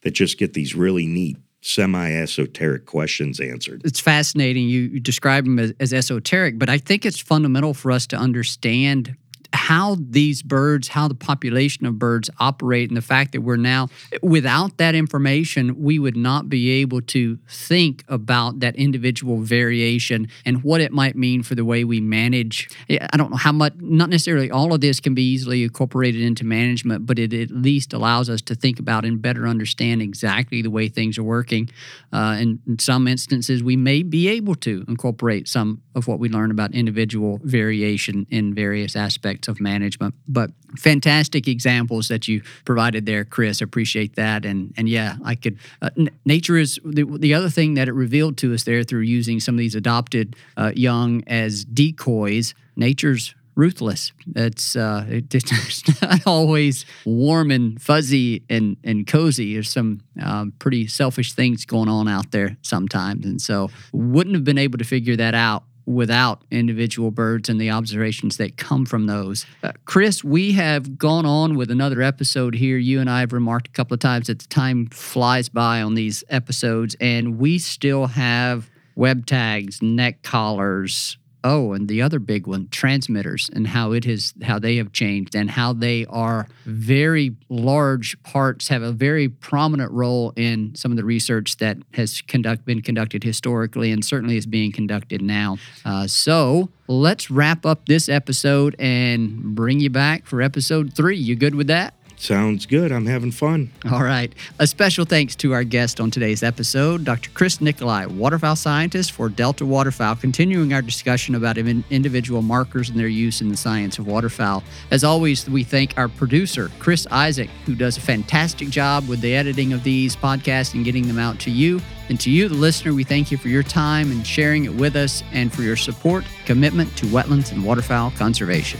that 0.04 0.12
just 0.12 0.38
get 0.38 0.54
these 0.54 0.76
really 0.76 1.08
neat 1.08 1.38
semi 1.62 2.12
esoteric 2.12 2.86
questions 2.86 3.40
answered. 3.40 3.82
It's 3.86 4.00
fascinating. 4.00 4.68
You, 4.68 5.00
describe 5.00 5.46
them 5.46 5.60
as, 5.60 5.74
as, 5.80 5.94
esoteric, 5.94 6.60
but 6.60 6.70
I 6.70 6.78
think 6.78 7.06
it's 7.06 7.20
fundamental 7.20 7.74
for 7.74 7.92
us 7.92 8.06
to 8.08 8.18
understand 8.18 9.16
how 9.54 9.96
these 10.00 10.42
birds, 10.42 10.90
how 10.90 11.08
the 11.08 11.16
population 11.16 11.86
of 11.86 12.00
birds 12.00 12.30
operate, 12.40 12.90
and 12.90 12.98
the 12.98 13.02
fact 13.02 13.32
that 13.32 13.42
we're 13.42 13.56
now, 13.56 13.88
without 14.22 14.78
that 14.78 14.96
information, 14.96 15.82
we 15.82 16.00
would 16.00 16.18
not 16.18 16.50
be 16.50 16.70
able 16.82 17.02
to 17.02 17.38
think 17.48 18.04
about 18.08 18.60
that 18.60 18.76
individual 18.76 19.38
variation 19.38 20.28
and 20.46 20.64
what 20.64 20.82
it 20.82 20.92
might 20.92 21.16
mean 21.16 21.44
for 21.44 21.56
the 21.56 21.64
way 21.64 21.84
we 21.84 22.02
manage. 22.02 22.70
I 22.90 23.16
don't 23.16 23.32
know 23.32 23.38
how 23.38 23.52
much, 23.52 23.74
not 23.78 24.10
necessarily 24.10 24.50
all 24.50 24.74
of 24.74 24.82
this 24.82 25.00
can 25.00 25.14
be 25.14 25.24
easily 25.24 25.64
incorporated 25.64 26.22
into 26.22 26.44
management, 26.44 27.06
but 27.06 27.20
it 27.20 27.34
at 27.34 27.52
least 27.52 27.94
allows 27.94 28.30
us 28.30 28.42
to 28.42 28.56
think 28.56 28.80
about 28.80 29.06
and 29.06 29.22
better 29.22 29.48
understand 29.48 30.02
exactly 30.02 30.62
the 30.62 30.72
way 30.72 30.90
things 30.90 31.18
are 31.18 31.24
working. 31.24 31.70
Uh, 32.12 32.38
and 32.40 32.60
in 32.68 32.80
some 32.80 33.08
instances, 33.08 33.64
we 33.64 33.76
may 33.76 34.04
be 34.04 34.28
able 34.28 34.56
to 34.56 34.84
incorporate 34.88 35.48
some 35.48 35.82
of 35.96 36.08
what 36.08 36.20
we 36.20 36.28
learn 36.28 36.52
about 36.52 36.74
individual 36.74 37.40
variation 37.44 38.26
in 38.30 38.54
various 38.54 38.96
aspects 38.96 39.43
of 39.48 39.60
management. 39.60 40.16
But 40.28 40.52
fantastic 40.78 41.48
examples 41.48 42.08
that 42.08 42.28
you 42.28 42.42
provided 42.66 43.06
there, 43.06 43.26
Chris. 43.26 43.62
Appreciate 43.62 44.16
that. 44.16 44.46
And 44.46 44.74
and 44.78 44.90
yeah, 44.90 45.18
I 45.24 45.36
could. 45.36 45.58
Uh, 45.82 45.90
n- 45.98 46.12
nature 46.26 46.58
is 46.58 46.80
the, 46.84 47.04
the 47.04 47.34
other 47.34 47.50
thing 47.50 47.76
that 47.76 47.88
it 47.88 47.94
revealed 47.94 48.38
to 48.38 48.54
us 48.54 48.64
there 48.64 48.84
through 48.84 49.02
using 49.02 49.40
some 49.40 49.56
of 49.56 49.60
these 49.60 49.76
adopted 49.76 50.36
uh, 50.58 50.72
young 50.76 51.24
as 51.28 51.66
decoys. 51.66 52.54
Nature's 52.76 53.36
ruthless. 53.56 54.12
It's 54.36 54.76
uh, 54.76 55.06
it, 55.08 55.26
it's 55.36 56.02
not 56.02 56.26
always 56.26 56.86
warm 57.06 57.52
and 57.52 57.82
fuzzy 57.82 58.44
and 58.50 58.78
and 58.84 59.06
cozy. 59.06 59.54
There's 59.54 59.70
some 59.70 60.02
um, 60.22 60.54
pretty 60.60 60.88
selfish 60.88 61.34
things 61.34 61.66
going 61.66 61.90
on 61.90 62.08
out 62.08 62.32
there 62.32 62.58
sometimes, 62.62 63.26
and 63.26 63.42
so 63.42 63.70
wouldn't 63.92 64.36
have 64.36 64.44
been 64.44 64.58
able 64.58 64.78
to 64.78 64.86
figure 64.86 65.16
that 65.16 65.36
out 65.36 65.64
without 65.86 66.44
individual 66.52 67.12
birds 67.12 67.50
and 67.50 67.60
the 67.60 67.70
observations 67.70 68.38
that 68.38 68.58
come 68.58 68.86
from 68.86 69.08
those. 69.08 69.46
Uh, 69.62 69.72
Chris, 69.86 70.24
we 70.24 70.54
have 70.54 70.98
gone 70.98 71.26
on 71.26 71.56
with 71.56 71.70
another 71.70 72.02
episode 72.02 72.56
here. 72.56 72.78
You 72.78 73.00
and 73.00 73.10
I 73.10 73.22
have 73.22 73.34
remarked 73.34 73.68
a 73.68 73.72
couple 73.72 73.94
of 73.94 74.00
times 74.00 74.28
that 74.28 74.40
the 74.40 74.48
time 74.48 74.88
flies 74.88 75.50
by 75.50 75.82
on 75.82 75.96
these 75.96 76.24
episodes, 76.30 76.96
and 77.00 77.38
we 77.38 77.60
still 77.60 78.08
have 78.08 78.70
web 78.96 79.26
tags, 79.26 79.82
neck 79.82 80.22
collars, 80.22 81.18
Oh, 81.44 81.74
and 81.74 81.88
the 81.90 82.02
other 82.02 82.20
big 82.20 82.48
one, 82.48 82.70
transmitters, 82.70 83.50
and 83.54 83.68
how 83.68 83.92
it 83.92 84.06
has 84.06 84.34
how 84.44 84.60
they 84.60 84.78
have 84.78 84.94
changed, 84.94 85.36
and 85.36 85.52
how 85.52 85.74
they 85.74 86.06
are 86.06 86.48
very 86.66 87.36
large 87.50 88.22
parts, 88.24 88.70
have 88.70 88.82
a 88.82 88.92
very 88.94 89.28
prominent 89.28 89.92
role 89.92 90.32
in 90.36 90.74
some 90.76 90.92
of 90.92 90.98
the 90.98 91.04
research 91.04 91.58
that 91.58 91.78
has 91.96 92.22
conduct 92.22 92.66
been 92.66 92.82
conducted 92.82 93.24
historically, 93.24 93.92
and 93.92 94.06
certainly 94.06 94.38
is 94.38 94.46
being 94.46 94.72
conducted 94.72 95.22
now. 95.22 95.58
Uh, 95.84 96.08
so 96.08 96.70
let's 96.88 97.30
wrap 97.30 97.66
up 97.66 97.88
this 97.88 98.08
episode 98.08 98.76
and 98.80 99.56
bring 99.56 99.80
you 99.80 99.90
back 99.90 100.26
for 100.26 100.42
episode 100.42 100.94
three. 100.94 101.18
You 101.18 101.36
good 101.36 101.56
with 101.56 101.68
that? 101.68 101.94
Sounds 102.24 102.66
good. 102.66 102.94
I'm 102.94 103.06
having 103.06 103.32
fun. 103.32 103.70
All 103.92 104.02
right. 104.02 104.34
A 104.58 104.66
special 104.66 105.04
thanks 105.04 105.36
to 105.36 105.52
our 105.52 105.66
guest 105.66 106.00
on 106.00 106.10
today's 106.10 106.42
episode, 106.42 107.04
Dr. 107.04 107.30
Chris 107.32 107.60
Nicolai, 107.60 108.06
waterfowl 108.06 108.56
scientist 108.56 109.12
for 109.12 109.28
Delta 109.28 109.66
Waterfowl, 109.66 110.16
continuing 110.16 110.72
our 110.72 110.82
discussion 110.82 111.36
about 111.36 111.58
individual 111.58 112.42
markers 112.42 112.90
and 112.90 112.98
their 112.98 113.10
use 113.10 113.42
in 113.42 113.50
the 113.50 113.58
science 113.58 114.00
of 114.00 114.08
waterfowl. 114.08 114.64
As 114.90 115.04
always, 115.04 115.50
we 115.50 115.66
thank 115.66 115.98
our 115.98 116.08
producer, 116.08 116.72
Chris 116.80 117.06
Isaac, 117.12 117.50
who 117.66 117.76
does 117.76 117.98
a 117.98 118.02
fantastic 118.02 118.70
job 118.70 119.10
with 119.10 119.20
the 119.20 119.36
editing 119.36 119.74
of 119.74 119.84
these 119.84 120.16
podcasts 120.16 120.76
and 120.76 120.86
getting 120.86 121.10
them 121.10 121.20
out 121.20 121.40
to 121.42 121.52
you. 121.52 121.82
And 122.08 122.18
to 122.22 122.32
you, 122.32 122.48
the 122.48 122.56
listener, 122.56 122.94
we 122.94 123.04
thank 123.04 123.32
you 123.32 123.38
for 123.38 123.50
your 123.50 123.64
time 123.64 124.12
and 124.12 124.26
sharing 124.26 124.64
it 124.64 124.74
with 124.74 124.96
us 124.96 125.24
and 125.34 125.54
for 125.54 125.64
your 125.64 125.76
support, 125.76 126.24
commitment 126.46 126.96
to 126.96 127.06
wetlands 127.08 127.52
and 127.52 127.66
waterfowl 127.66 128.12
conservation. 128.12 128.80